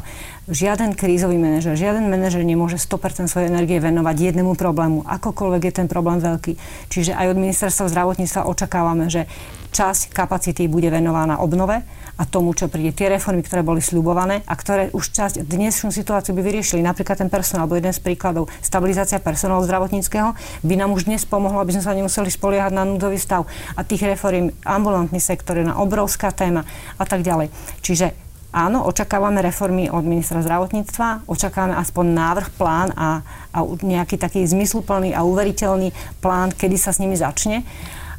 Žiaden 0.49 0.97
krízový 0.97 1.37
manažer, 1.37 1.77
žiaden 1.77 2.09
manažer 2.09 2.41
nemôže 2.41 2.81
100% 2.81 3.29
svojej 3.29 3.53
energie 3.53 3.77
venovať 3.77 4.33
jednému 4.33 4.57
problému, 4.57 5.05
akokoľvek 5.05 5.61
je 5.69 5.73
ten 5.77 5.87
problém 5.87 6.17
veľký. 6.17 6.57
Čiže 6.89 7.13
aj 7.13 7.29
od 7.29 7.37
ministerstva 7.37 7.93
zdravotníctva 7.93 8.49
očakávame, 8.49 9.05
že 9.13 9.29
časť 9.71 10.15
kapacity 10.15 10.65
bude 10.71 10.87
venovaná 10.87 11.39
obnove 11.39 11.83
a 12.17 12.23
tomu, 12.25 12.57
čo 12.57 12.65
príde. 12.65 12.97
Tie 12.97 13.13
reformy, 13.13 13.45
ktoré 13.45 13.61
boli 13.61 13.77
sľubované 13.77 14.41
a 14.49 14.53
ktoré 14.57 14.89
už 14.89 15.13
časť 15.13 15.45
dnešnú 15.45 15.93
situáciu 15.93 16.33
by 16.33 16.41
vyriešili. 16.41 16.81
Napríklad 16.81 17.21
ten 17.21 17.29
personál, 17.29 17.69
alebo 17.69 17.77
jeden 17.77 17.93
z 17.93 18.01
príkladov, 18.01 18.49
stabilizácia 18.59 19.21
personálu 19.21 19.61
zdravotníckého 19.69 20.33
by 20.65 20.75
nám 20.75 20.97
už 20.97 21.05
dnes 21.05 21.29
pomohlo, 21.29 21.61
aby 21.61 21.77
sme 21.77 21.85
sa 21.85 21.93
nemuseli 21.93 22.33
spoliehať 22.33 22.73
na 22.73 22.89
núdzový 22.89 23.21
stav. 23.21 23.45
A 23.77 23.85
tých 23.85 24.09
reform, 24.09 24.49
ambulantný 24.65 25.21
sektor 25.21 25.61
je 25.61 25.69
na 25.69 25.77
obrovská 25.77 26.33
téma 26.33 26.65
a 26.97 27.05
tak 27.05 27.21
ďalej. 27.21 27.53
Čiže 27.85 28.17
áno, 28.49 28.81
očakávame 28.89 29.45
reformy 29.45 29.85
od 29.85 30.01
ministra 30.01 30.41
zdravotníctva, 30.41 31.29
očakávame 31.29 31.77
aspoň 31.77 32.05
návrh, 32.17 32.47
plán 32.57 32.89
a, 32.97 33.21
a 33.53 33.59
nejaký 33.61 34.17
taký 34.17 34.41
zmysluplný 34.41 35.13
a 35.13 35.21
uveriteľný 35.21 35.93
plán, 36.17 36.49
kedy 36.49 36.81
sa 36.81 36.89
s 36.89 36.97
nimi 36.97 37.13
začne 37.13 37.61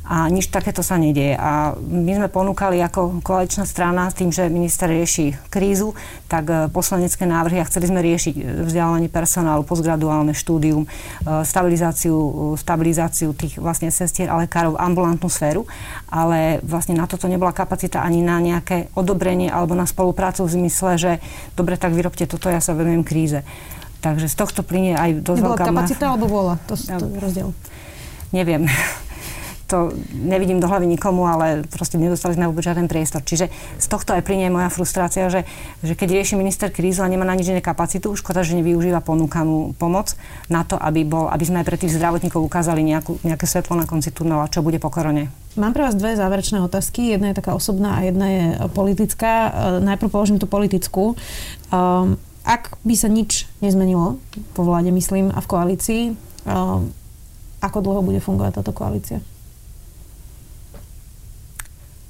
a 0.09 0.25
nič 0.33 0.49
takéto 0.49 0.81
sa 0.81 0.97
nedieje. 0.97 1.37
A 1.37 1.77
my 1.77 2.17
sme 2.17 2.29
ponúkali 2.33 2.81
ako 2.81 3.21
koaličná 3.21 3.69
strana 3.69 4.09
tým, 4.09 4.33
že 4.33 4.49
minister 4.49 4.89
rieši 4.89 5.37
krízu, 5.53 5.93
tak 6.33 6.49
e, 6.49 6.55
poslanecké 6.73 7.29
návrhy 7.29 7.61
a 7.61 7.69
chceli 7.69 7.93
sme 7.93 8.01
riešiť 8.01 8.35
e, 8.41 8.43
vzdelávanie 8.65 9.13
personálu, 9.13 9.69
postgraduálne 9.69 10.33
štúdium, 10.33 10.89
e, 10.89 11.45
stabilizáciu, 11.45 12.17
stabilizáciu 12.57 13.37
tých 13.37 13.61
vlastne 13.61 13.93
sestier 13.93 14.33
a 14.33 14.41
lekárov, 14.41 14.81
ambulantnú 14.81 15.29
sféru, 15.29 15.69
ale 16.09 16.65
vlastne 16.65 16.97
na 16.97 17.05
toto 17.05 17.29
nebola 17.29 17.53
kapacita 17.53 18.01
ani 18.01 18.25
na 18.25 18.41
nejaké 18.41 18.89
odobrenie 18.97 19.53
alebo 19.53 19.77
na 19.77 19.85
spoluprácu 19.85 20.49
v 20.49 20.57
zmysle, 20.57 20.97
že 20.97 21.13
dobre, 21.53 21.77
tak 21.77 21.93
vyrobte 21.93 22.25
toto, 22.25 22.49
ja 22.49 22.65
sa 22.65 22.73
venujem 22.73 23.05
kríze. 23.05 23.45
Takže 24.01 24.33
z 24.33 24.37
tohto 24.41 24.65
plynie 24.65 24.97
aj 24.97 25.21
dosť 25.21 25.41
Nebola 25.45 25.57
veľká... 25.59 25.69
kapacita 25.69 26.05
alebo 26.09 26.27
vôľa? 26.33 26.55
To, 26.65 26.75
to 26.81 27.05
je 27.13 27.21
rozdiel. 27.21 27.49
Neviem 28.33 28.73
to 29.69 29.93
nevidím 30.17 30.59
do 30.59 30.67
hlavy 30.67 30.89
nikomu, 30.89 31.29
ale 31.29 31.69
proste 31.69 32.01
nedostali 32.01 32.35
sme 32.35 32.49
vôbec 32.49 32.65
žiaden 32.65 32.89
priestor. 32.89 33.21
Čiže 33.21 33.53
z 33.77 33.87
tohto 33.87 34.17
aj 34.17 34.25
plinie 34.25 34.49
moja 34.49 34.73
frustrácia, 34.73 35.29
že, 35.29 35.45
že 35.85 35.93
keď 35.93 36.19
rieši 36.19 36.35
minister 36.41 36.73
krízu 36.73 37.05
a 37.05 37.13
nemá 37.13 37.29
na 37.29 37.37
nič 37.37 37.53
iné 37.53 37.61
kapacitu, 37.61 38.17
škoda, 38.17 38.41
že 38.41 38.57
nevyužíva 38.57 39.05
ponúkanú 39.05 39.77
pomoc 39.77 40.17
na 40.49 40.65
to, 40.65 40.81
aby, 40.81 41.05
bol, 41.05 41.29
aby 41.29 41.45
sme 41.45 41.61
aj 41.61 41.69
pre 41.69 41.77
tých 41.77 41.95
zdravotníkov 42.01 42.41
ukázali 42.41 42.81
nejakú, 42.81 43.21
nejaké 43.21 43.45
svetlo 43.45 43.77
na 43.77 43.85
konci 43.85 44.09
tunela, 44.09 44.49
čo 44.49 44.65
bude 44.65 44.81
po 44.81 44.89
korone. 44.89 45.29
Mám 45.61 45.77
pre 45.77 45.85
vás 45.85 45.99
dve 45.99 46.17
záverečné 46.17 46.65
otázky. 46.65 47.13
Jedna 47.13 47.35
je 47.35 47.39
taká 47.43 47.53
osobná 47.53 47.99
a 47.99 48.07
jedna 48.07 48.27
je 48.31 48.45
politická. 48.73 49.33
E, 49.33 49.51
najprv 49.83 50.09
položím 50.09 50.39
tú 50.39 50.47
politickú. 50.47 51.19
Um, 51.69 52.17
ak 52.47 52.79
by 52.87 52.95
sa 52.95 53.11
nič 53.11 53.45
nezmenilo 53.61 54.23
po 54.55 54.65
vláde, 54.65 54.89
myslím, 54.95 55.35
a 55.35 55.43
v 55.43 55.51
koalícii, 55.51 56.03
um, 56.47 56.89
ako 57.59 57.79
dlho 57.83 58.01
bude 58.07 58.23
fungovať 58.23 58.63
táto 58.63 58.73
koalícia? 58.73 59.19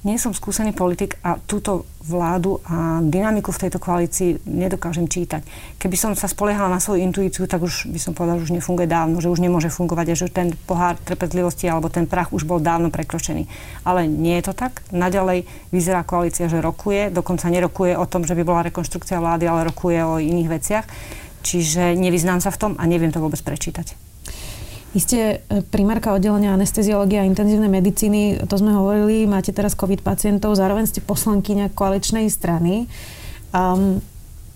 Nie 0.07 0.15
som 0.15 0.31
skúsený 0.31 0.71
politik 0.71 1.19
a 1.27 1.35
túto 1.43 1.83
vládu 1.99 2.63
a 2.63 3.03
dynamiku 3.03 3.51
v 3.51 3.67
tejto 3.67 3.83
koalícii 3.83 4.47
nedokážem 4.47 5.11
čítať. 5.11 5.43
Keby 5.75 5.95
som 5.99 6.11
sa 6.15 6.31
spoliehala 6.31 6.71
na 6.71 6.79
svoju 6.79 7.03
intuíciu, 7.03 7.43
tak 7.51 7.59
už 7.59 7.91
by 7.91 7.99
som 7.99 8.15
povedala, 8.15 8.39
že 8.39 8.47
už 8.47 8.55
nefunguje 8.55 8.87
dávno, 8.87 9.19
že 9.19 9.27
už 9.27 9.43
nemôže 9.43 9.67
fungovať 9.67 10.07
a 10.07 10.15
že 10.15 10.27
ten 10.31 10.55
pohár 10.63 10.95
trpezlivosti 11.03 11.67
alebo 11.67 11.91
ten 11.91 12.07
prach 12.07 12.31
už 12.31 12.47
bol 12.47 12.63
dávno 12.63 12.87
prekročený. 12.87 13.45
Ale 13.83 14.07
nie 14.07 14.39
je 14.39 14.47
to 14.47 14.53
tak. 14.55 14.79
Naďalej 14.95 15.43
vyzerá 15.75 16.07
koalícia, 16.07 16.47
že 16.47 16.63
rokuje, 16.63 17.11
dokonca 17.11 17.51
nerokuje 17.51 17.99
o 17.99 18.07
tom, 18.07 18.23
že 18.23 18.39
by 18.39 18.43
bola 18.47 18.65
rekonštrukcia 18.71 19.19
vlády, 19.19 19.51
ale 19.51 19.67
rokuje 19.67 19.99
o 19.99 20.15
iných 20.15 20.49
veciach. 20.49 20.85
Čiže 21.43 21.99
nevyznám 21.99 22.39
sa 22.39 22.55
v 22.55 22.59
tom 22.59 22.71
a 22.79 22.87
neviem 22.87 23.11
to 23.11 23.19
vôbec 23.19 23.39
prečítať. 23.43 24.08
Vy 24.89 24.99
ste 25.05 25.19
e, 25.21 25.61
primárka 25.69 26.09
oddelenia 26.17 26.57
anesteziológie 26.57 27.21
a 27.21 27.29
intenzívnej 27.29 27.69
medicíny, 27.69 28.41
to 28.49 28.55
sme 28.57 28.73
hovorili, 28.73 29.29
máte 29.29 29.53
teraz 29.53 29.77
COVID 29.77 30.01
pacientov, 30.01 30.57
zároveň 30.57 30.89
ste 30.89 31.05
poslankyňa 31.05 31.77
koaličnej 31.77 32.25
strany. 32.33 32.89
Um, 33.53 34.01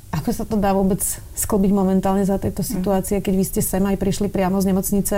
ako 0.09 0.29
sa 0.33 0.45
to 0.45 0.57
dá 0.57 0.73
vôbec 0.73 1.01
sklbiť 1.37 1.71
momentálne 1.73 2.25
za 2.25 2.41
tejto 2.41 2.65
situácie, 2.65 3.21
keď 3.21 3.33
vy 3.33 3.45
ste 3.45 3.61
sem 3.61 3.81
aj 3.85 3.97
prišli 3.97 4.29
priamo 4.29 4.57
z 4.57 4.73
nemocnice? 4.73 5.17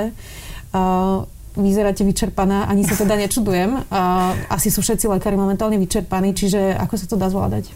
Uh, 0.75 1.23
vyzeráte 1.55 2.03
vyčerpaná, 2.03 2.67
ani 2.67 2.83
sa 2.83 2.99
teda 2.99 3.15
nečudujem. 3.15 3.87
Uh, 3.87 4.35
asi 4.51 4.67
sú 4.67 4.83
všetci 4.83 5.07
lekári 5.07 5.39
momentálne 5.39 5.79
vyčerpaní, 5.79 6.35
čiže 6.35 6.75
ako 6.75 6.95
sa 6.99 7.07
to 7.07 7.15
dá 7.15 7.31
zvládať? 7.31 7.71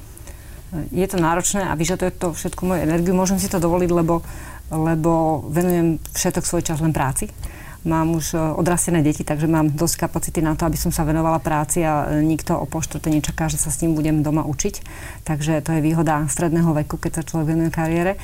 Je 0.91 1.07
to 1.09 1.17
náročné 1.17 1.65
a 1.65 1.73
vyžaduje 1.73 2.13
to 2.13 2.35
všetku 2.35 2.61
moju 2.67 2.83
energiu. 2.83 3.17
Môžem 3.17 3.41
si 3.41 3.49
to 3.49 3.57
dovoliť, 3.57 3.89
lebo 3.89 4.21
lebo 4.69 5.43
venujem 5.49 5.97
všetok 6.13 6.45
svoj 6.45 6.63
čas 6.65 6.79
len 6.79 6.93
práci. 6.93 7.29
Mám 7.87 8.19
už 8.19 8.35
e, 8.35 8.37
odrastené 8.37 8.99
deti, 8.99 9.23
takže 9.23 9.47
mám 9.47 9.71
dosť 9.71 10.03
kapacity 10.03 10.43
na 10.43 10.51
to, 10.53 10.67
aby 10.67 10.75
som 10.75 10.91
sa 10.91 11.07
venovala 11.07 11.39
práci 11.39 11.79
a 11.81 12.11
e, 12.11 12.19
nikto 12.27 12.59
o 12.59 12.67
poštote 12.67 13.07
nečaká, 13.07 13.47
že 13.47 13.55
sa 13.55 13.71
s 13.71 13.79
ním 13.79 13.95
budem 13.95 14.19
doma 14.19 14.43
učiť. 14.43 14.83
Takže 15.23 15.63
to 15.63 15.71
je 15.71 15.85
výhoda 15.85 16.27
stredného 16.27 16.75
veku, 16.83 16.99
keď 16.99 17.23
sa 17.23 17.27
človek 17.27 17.55
venuje 17.55 17.71
kariére. 17.71 18.19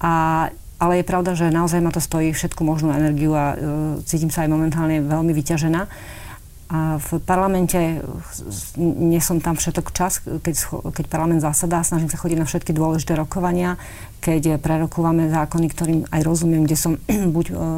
A 0.00 0.48
ale 0.74 1.00
je 1.00 1.06
pravda, 1.06 1.38
že 1.38 1.54
naozaj 1.54 1.80
ma 1.80 1.94
to 1.94 2.02
stojí 2.02 2.34
všetku 2.34 2.60
možnú 2.66 2.90
energiu 2.90 3.32
a 3.32 3.54
uh, 3.54 3.58
cítim 4.04 4.28
sa 4.28 4.44
aj 4.44 4.52
momentálne 4.52 5.00
veľmi 5.00 5.30
vyťažená. 5.32 5.86
A 6.74 6.98
v 6.98 7.22
parlamente 7.22 8.02
nie 8.82 9.22
som 9.22 9.38
tam 9.38 9.54
všetok 9.54 9.94
čas, 9.94 10.18
keď, 10.18 10.54
keď 10.90 11.04
parlament 11.06 11.38
zasadá, 11.38 11.86
snažím 11.86 12.10
sa 12.10 12.18
chodiť 12.18 12.34
na 12.34 12.50
všetky 12.50 12.74
dôležité 12.74 13.14
rokovania, 13.14 13.78
keď 14.18 14.58
prerokúvame 14.58 15.30
zákony, 15.30 15.66
ktorým 15.70 16.00
aj 16.10 16.20
rozumiem, 16.26 16.66
kde 16.66 16.74
som 16.74 16.98
buď, 17.36 17.46
e, 17.54 17.68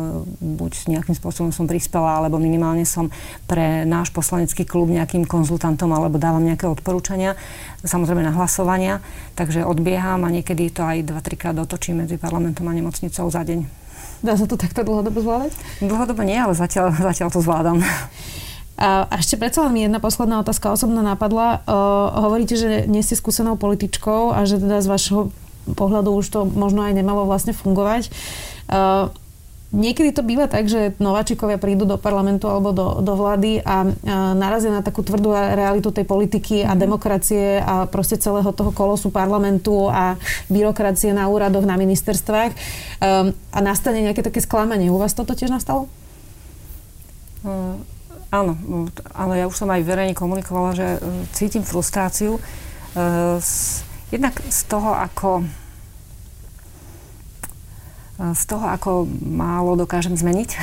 buď 0.40 0.72
nejakým 0.97 1.12
spôsobom 1.12 1.53
som 1.53 1.68
prispela, 1.68 2.16
alebo 2.24 2.40
minimálne 2.40 2.88
som 2.88 3.12
pre 3.44 3.84
náš 3.84 4.09
poslanecký 4.16 4.64
klub 4.64 4.88
nejakým 4.88 5.28
konzultantom 5.28 5.92
alebo 5.92 6.16
dávam 6.16 6.40
nejaké 6.40 6.64
odporúčania, 6.64 7.36
samozrejme 7.84 8.24
na 8.24 8.32
hlasovania, 8.32 9.05
takže 9.36 9.66
odbieham 9.68 10.24
a 10.24 10.32
niekedy 10.32 10.72
to 10.72 10.80
aj 10.80 11.05
2-3 11.05 11.36
krát 11.36 11.57
dotočím 11.59 12.07
medzi 12.07 12.16
parlamentom 12.16 12.64
a 12.64 12.72
nemocnicou 12.72 13.28
za 13.28 13.44
deň. 13.44 13.61
Dá 14.24 14.40
sa 14.40 14.49
to 14.49 14.57
takto 14.57 14.80
dlhodobo 14.80 15.20
zvládať? 15.20 15.53
Dlhodobo 15.84 16.24
nie, 16.24 16.40
ale 16.40 16.57
zatiaľ, 16.57 16.97
zatiaľ 16.97 17.28
to 17.28 17.44
zvládam. 17.44 17.84
A 18.77 19.09
ešte 19.16 19.41
predsa 19.41 19.64
len 19.64 19.89
jedna 19.89 20.01
posledná 20.05 20.45
otázka 20.45 20.68
osobná 20.68 21.01
napadla. 21.01 21.64
Uh, 21.64 22.29
hovoríte, 22.29 22.61
že 22.61 22.85
nie 22.85 23.01
ste 23.01 23.16
skúsenou 23.16 23.57
političkou 23.57 24.37
a 24.37 24.45
že 24.45 24.61
teda 24.61 24.85
z 24.85 24.89
vašho 24.93 25.20
pohľadu 25.66 26.12
už 26.12 26.27
to 26.29 26.41
možno 26.45 26.85
aj 26.85 26.93
nemalo 26.93 27.24
vlastne 27.24 27.57
fungovať. 27.57 28.12
Uh, 28.68 29.09
Niekedy 29.74 30.14
to 30.14 30.22
býva 30.22 30.47
tak, 30.47 30.70
že 30.70 30.95
nováčikovia 31.03 31.59
prídu 31.59 31.83
do 31.91 31.99
parlamentu 31.99 32.47
alebo 32.47 32.70
do, 32.70 33.03
do 33.03 33.18
vlády 33.18 33.59
a, 33.61 33.66
a 33.66 33.77
narazia 34.39 34.70
na 34.70 34.79
takú 34.79 35.03
tvrdú 35.03 35.35
realitu 35.35 35.91
tej 35.91 36.07
politiky 36.07 36.62
a 36.62 36.72
mhm. 36.72 36.81
demokracie 36.81 37.59
a 37.59 37.91
proste 37.91 38.14
celého 38.14 38.47
toho 38.55 38.70
kolosu 38.70 39.11
parlamentu 39.11 39.91
a 39.91 40.14
byrokracie 40.47 41.11
na 41.11 41.27
úradoch, 41.27 41.66
na 41.66 41.74
ministerstvách 41.74 42.55
um, 42.55 43.35
a 43.51 43.59
nastane 43.59 44.07
nejaké 44.07 44.22
také 44.22 44.39
sklamanie. 44.39 44.87
U 44.87 45.03
vás 45.03 45.18
toto 45.18 45.35
tiež 45.35 45.51
nastalo? 45.51 45.91
Uh, 47.43 47.77
Áno, 48.37 48.53
no, 48.53 48.93
ale 49.16 49.41
ja 49.41 49.49
už 49.49 49.57
som 49.57 49.72
aj 49.72 49.80
verejne 49.80 50.12
komunikovala, 50.12 50.76
že 50.76 50.87
e, 50.97 50.99
cítim 51.32 51.64
frustráciu. 51.64 52.37
E, 52.37 52.41
jednak 54.12 54.37
z 54.45 54.61
toho, 54.68 54.93
ako 54.93 55.49
e, 58.20 58.24
z 58.37 58.43
toho, 58.45 58.68
ako 58.68 59.09
málo 59.24 59.80
dokážem 59.80 60.12
zmeniť 60.12 60.51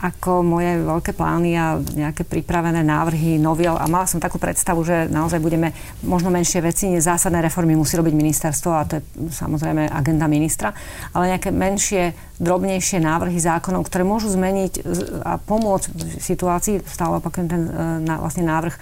ako 0.00 0.40
moje 0.40 0.80
veľké 0.80 1.12
plány 1.12 1.50
a 1.60 1.76
nejaké 1.76 2.24
pripravené 2.24 2.80
návrhy, 2.80 3.36
noviel. 3.36 3.76
A 3.76 3.84
mala 3.84 4.08
som 4.08 4.16
takú 4.16 4.40
predstavu, 4.40 4.80
že 4.80 5.12
naozaj 5.12 5.36
budeme 5.44 5.76
možno 6.00 6.32
menšie 6.32 6.64
veci, 6.64 6.88
zásadné 6.96 7.44
reformy 7.44 7.76
musí 7.76 8.00
robiť 8.00 8.14
ministerstvo 8.16 8.70
a 8.72 8.88
to 8.88 8.92
je 8.96 9.02
samozrejme 9.28 9.92
agenda 9.92 10.24
ministra, 10.24 10.72
ale 11.12 11.36
nejaké 11.36 11.52
menšie, 11.52 12.16
drobnejšie 12.40 13.04
návrhy 13.04 13.36
zákonov, 13.36 13.84
ktoré 13.84 14.00
môžu 14.00 14.32
zmeniť 14.32 14.80
a 15.28 15.36
pomôcť 15.36 15.86
v 15.92 16.24
situácii, 16.24 16.80
stále 16.88 17.20
opakujem 17.20 17.52
ten 17.52 17.62
e, 17.68 18.16
vlastne 18.16 18.48
návrh 18.48 18.74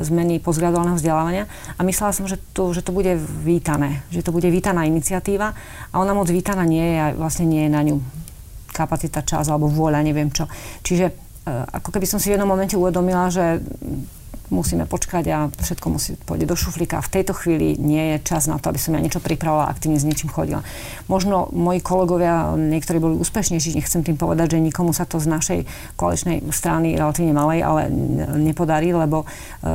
zmeny 0.00 0.40
postgraduálneho 0.40 0.96
vzdelávania. 0.96 1.44
A 1.76 1.84
myslela 1.84 2.16
som, 2.16 2.24
že 2.24 2.40
to, 2.56 2.72
že 2.72 2.80
to 2.80 2.96
bude 2.96 3.12
vítané, 3.44 4.00
že 4.08 4.24
to 4.24 4.32
bude 4.32 4.48
vítaná 4.48 4.88
iniciatíva 4.88 5.52
a 5.92 5.94
ona 6.00 6.16
moc 6.16 6.32
vítaná 6.32 6.64
nie 6.64 6.96
je 6.96 6.96
a 6.96 7.06
vlastne 7.12 7.44
nie 7.44 7.68
je 7.68 7.70
na 7.76 7.84
ňu 7.84 8.00
kapacita, 8.72 9.22
čas 9.22 9.52
alebo 9.52 9.68
vôľa, 9.68 10.00
neviem 10.00 10.32
čo. 10.32 10.48
Čiže 10.82 11.06
e, 11.06 11.12
ako 11.78 11.92
keby 11.92 12.06
som 12.08 12.16
si 12.16 12.32
v 12.32 12.40
jednom 12.40 12.48
momente 12.48 12.74
uvedomila, 12.74 13.28
že 13.28 13.60
musíme 14.52 14.84
počkať 14.84 15.24
a 15.32 15.38
všetko 15.48 15.86
musí 15.88 16.14
pôjde 16.20 16.44
do 16.44 16.52
šuflíka. 16.52 17.00
V 17.00 17.08
tejto 17.08 17.32
chvíli 17.32 17.80
nie 17.80 18.14
je 18.14 18.16
čas 18.22 18.44
na 18.44 18.60
to, 18.60 18.68
aby 18.68 18.76
som 18.76 18.92
ja 18.92 19.00
niečo 19.00 19.24
pripravovala, 19.24 19.72
aktívne 19.72 19.96
s 19.96 20.04
niečím 20.04 20.28
chodila. 20.28 20.60
Možno 21.08 21.48
moji 21.56 21.80
kolegovia, 21.80 22.52
niektorí 22.54 23.00
boli 23.00 23.16
úspešnejší, 23.16 23.80
nechcem 23.80 24.04
tým 24.04 24.20
povedať, 24.20 24.54
že 24.54 24.62
nikomu 24.62 24.92
sa 24.92 25.08
to 25.08 25.16
z 25.16 25.26
našej 25.32 25.58
koaličnej 25.96 26.44
strany 26.52 26.94
relatívne 26.94 27.32
malej, 27.32 27.64
ale 27.64 27.88
nepodarí, 28.36 28.92
lebo 28.92 29.24
e, 29.24 29.26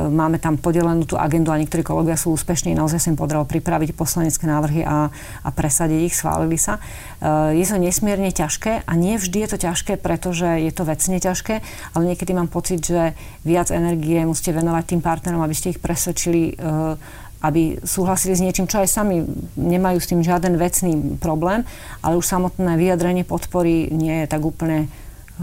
máme 0.08 0.38
tam 0.38 0.54
podelenú 0.54 1.02
tú 1.02 1.18
agendu 1.18 1.50
a 1.50 1.58
niektorí 1.58 1.82
kolegovia 1.82 2.14
sú 2.14 2.38
úspešní. 2.38 2.78
Naozaj 2.78 2.98
sa 3.02 3.10
im 3.10 3.18
podarilo 3.18 3.44
pripraviť 3.44 3.98
poslanecké 3.98 4.46
návrhy 4.46 4.86
a, 4.86 5.10
a 5.42 5.48
presadiť 5.50 6.00
ich, 6.06 6.14
schválili 6.14 6.54
sa. 6.54 6.78
E, 7.18 7.58
je 7.58 7.66
to 7.66 7.82
nesmierne 7.82 8.30
ťažké 8.30 8.86
a 8.86 8.92
nie 8.94 9.18
vždy 9.18 9.44
je 9.44 9.48
to 9.50 9.58
ťažké, 9.58 9.98
pretože 9.98 10.46
je 10.46 10.70
to 10.70 10.86
vecne 10.86 11.18
ťažké, 11.18 11.54
ale 11.98 12.02
niekedy 12.06 12.30
mám 12.30 12.46
pocit, 12.46 12.78
že 12.84 13.18
viac 13.42 13.74
energie 13.74 14.22
musíte 14.22 14.54
venovať 14.54 14.67
venovať 14.68 14.84
tým 14.84 15.00
partnerom, 15.00 15.40
aby 15.40 15.56
ste 15.56 15.72
ich 15.72 15.80
presvedčili, 15.80 16.52
eh, 16.52 16.94
aby 17.40 17.80
súhlasili 17.80 18.36
s 18.36 18.44
niečím, 18.44 18.68
čo 18.68 18.84
aj 18.84 18.92
sami 18.92 19.24
nemajú 19.56 19.96
s 19.96 20.10
tým 20.12 20.20
žiaden 20.20 20.60
vecný 20.60 21.16
problém, 21.16 21.64
ale 22.04 22.20
už 22.20 22.28
samotné 22.28 22.76
vyjadrenie 22.76 23.24
podpory 23.24 23.88
nie 23.88 24.20
je 24.20 24.26
tak 24.28 24.44
úplne 24.44 24.92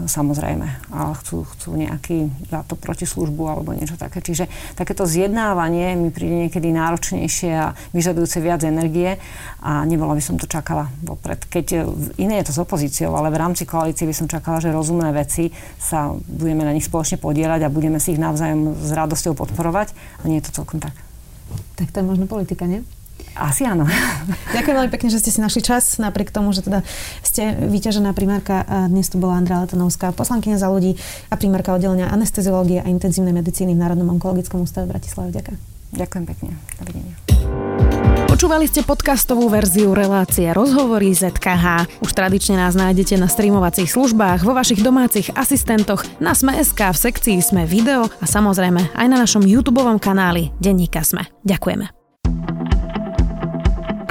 samozrejme, 0.04 0.92
ale 0.92 1.12
chcú, 1.24 1.48
chcú 1.56 1.72
nejaký 1.72 2.28
za 2.52 2.60
to 2.68 2.76
protislužbu 2.76 3.42
alebo 3.48 3.72
niečo 3.72 3.96
také. 3.96 4.20
Čiže 4.20 4.44
takéto 4.76 5.08
zjednávanie 5.08 5.96
mi 5.96 6.12
príde 6.12 6.46
niekedy 6.46 6.68
náročnejšie 6.76 7.50
a 7.56 7.72
vyžadujúce 7.96 8.44
viac 8.44 8.60
energie 8.68 9.16
a 9.64 9.88
nebola 9.88 10.12
by 10.12 10.20
som 10.20 10.36
to 10.36 10.44
čakala 10.44 10.92
vopred. 11.00 11.48
Keď 11.48 11.66
iné 12.20 12.44
je 12.44 12.52
to 12.52 12.56
s 12.56 12.60
opozíciou, 12.60 13.16
ale 13.16 13.32
v 13.32 13.40
rámci 13.40 13.64
koalície 13.64 14.04
by 14.04 14.12
som 14.12 14.28
čakala, 14.28 14.60
že 14.60 14.68
rozumné 14.68 15.16
veci 15.16 15.48
sa 15.80 16.12
budeme 16.12 16.68
na 16.68 16.76
nich 16.76 16.84
spoločne 16.84 17.16
podielať 17.16 17.64
a 17.64 17.72
budeme 17.72 17.96
si 17.96 18.12
ich 18.12 18.20
navzájom 18.20 18.76
s 18.76 18.92
radosťou 18.92 19.32
podporovať 19.32 19.96
a 20.20 20.28
nie 20.28 20.44
je 20.44 20.52
to 20.52 20.60
celkom 20.60 20.76
tak. 20.84 20.92
Tak 21.80 21.88
to 21.88 22.02
je 22.02 22.04
možno 22.04 22.28
politika, 22.28 22.68
nie? 22.68 22.84
Asi 23.36 23.68
áno. 23.68 23.84
Ďakujem 24.56 24.76
veľmi 24.80 24.92
pekne, 24.92 25.12
že 25.12 25.20
ste 25.20 25.28
si 25.28 25.44
našli 25.44 25.60
čas, 25.60 26.00
napriek 26.00 26.32
tomu, 26.32 26.56
že 26.56 26.64
teda 26.64 26.80
ste 27.20 27.52
vyťažená 27.52 28.16
primárka. 28.16 28.64
Dnes 28.88 29.12
tu 29.12 29.20
bola 29.20 29.36
Andrea 29.36 29.60
Letanovská, 29.60 30.16
poslankyňa 30.16 30.56
za 30.56 30.72
ľudí 30.72 30.96
a 31.28 31.36
primárka 31.36 31.76
oddelenia 31.76 32.08
anesteziológie 32.08 32.80
a 32.80 32.88
intenzívnej 32.88 33.36
medicíny 33.36 33.76
v 33.76 33.80
Národnom 33.84 34.08
onkologickom 34.16 34.64
ústave 34.64 34.88
v 34.88 34.92
Bratislave. 34.96 35.28
Ďakujem. 35.36 35.58
Ďakujem 35.96 36.24
pekne. 36.26 36.50
Dovidenia. 36.80 37.14
Počúvali 38.26 38.68
ste 38.68 38.84
podcastovú 38.84 39.48
verziu 39.48 39.96
relácie 39.96 40.44
Rozhovory 40.52 41.08
ZKH. 41.16 41.88
Už 42.04 42.12
tradične 42.12 42.60
nás 42.60 42.76
nájdete 42.76 43.16
na 43.16 43.32
streamovacích 43.32 43.88
službách, 43.88 44.44
vo 44.44 44.52
vašich 44.52 44.84
domácich 44.84 45.32
asistentoch, 45.32 46.04
na 46.20 46.36
Sme.sk, 46.36 46.76
v 46.76 46.98
sekcii 47.00 47.40
Sme 47.40 47.64
video 47.64 48.04
a 48.20 48.26
samozrejme 48.28 48.92
aj 48.92 49.06
na 49.08 49.16
našom 49.24 49.40
YouTube 49.40 49.80
kanáli 49.96 50.52
Denníka 50.60 51.00
Sme. 51.00 51.24
Ďakujeme. 51.48 51.95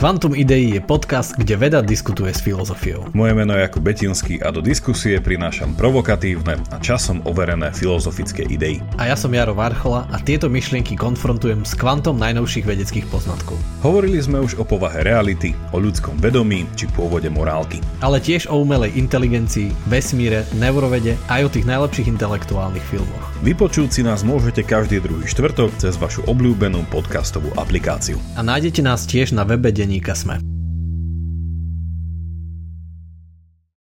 Kvantum 0.06 0.38
Idei 0.38 0.70
je 0.70 0.82
podcast, 0.86 1.34
kde 1.34 1.58
veda 1.58 1.82
diskutuje 1.82 2.30
s 2.30 2.38
filozofiou. 2.38 3.10
Moje 3.18 3.34
meno 3.34 3.58
je 3.58 3.66
Jakub 3.66 3.82
Betinský 3.82 4.38
a 4.38 4.54
do 4.54 4.62
diskusie 4.62 5.18
prinášam 5.18 5.74
provokatívne 5.74 6.62
a 6.70 6.78
časom 6.78 7.26
overené 7.26 7.74
filozofické 7.74 8.46
idei. 8.46 8.86
A 9.02 9.10
ja 9.10 9.18
som 9.18 9.34
Jaro 9.34 9.58
Varchola 9.58 10.06
a 10.14 10.22
tieto 10.22 10.46
myšlienky 10.46 10.94
konfrontujem 10.94 11.66
s 11.66 11.74
kvantom 11.74 12.22
najnovších 12.22 12.70
vedeckých 12.70 13.10
poznatkov. 13.10 13.58
Hovorili 13.82 14.22
sme 14.22 14.46
už 14.46 14.62
o 14.62 14.64
povahe 14.70 15.02
reality, 15.02 15.58
o 15.74 15.82
ľudskom 15.82 16.22
vedomí 16.22 16.70
či 16.78 16.86
pôvode 16.94 17.34
morálky. 17.34 17.82
Ale 18.06 18.22
tiež 18.22 18.46
o 18.54 18.62
umelej 18.62 18.94
inteligencii, 18.94 19.74
vesmíre, 19.90 20.46
neurovede 20.54 21.18
aj 21.34 21.50
o 21.50 21.50
tých 21.50 21.66
najlepších 21.66 22.14
intelektuálnych 22.14 22.86
filmoch. 22.94 23.26
Vypočuť 23.42 23.90
si 23.90 24.02
nás 24.06 24.22
môžete 24.22 24.62
každý 24.62 25.02
druhý 25.02 25.26
štvrtok 25.26 25.74
cez 25.82 25.98
vašu 25.98 26.22
obľúbenú 26.30 26.86
podcastovú 26.94 27.50
aplikáciu. 27.58 28.22
A 28.38 28.46
nájdete 28.46 28.86
nás 28.86 29.10
tiež 29.10 29.34
na 29.34 29.42
webe 29.42 29.74
denníka 29.96 30.12
Sme. 30.12 30.55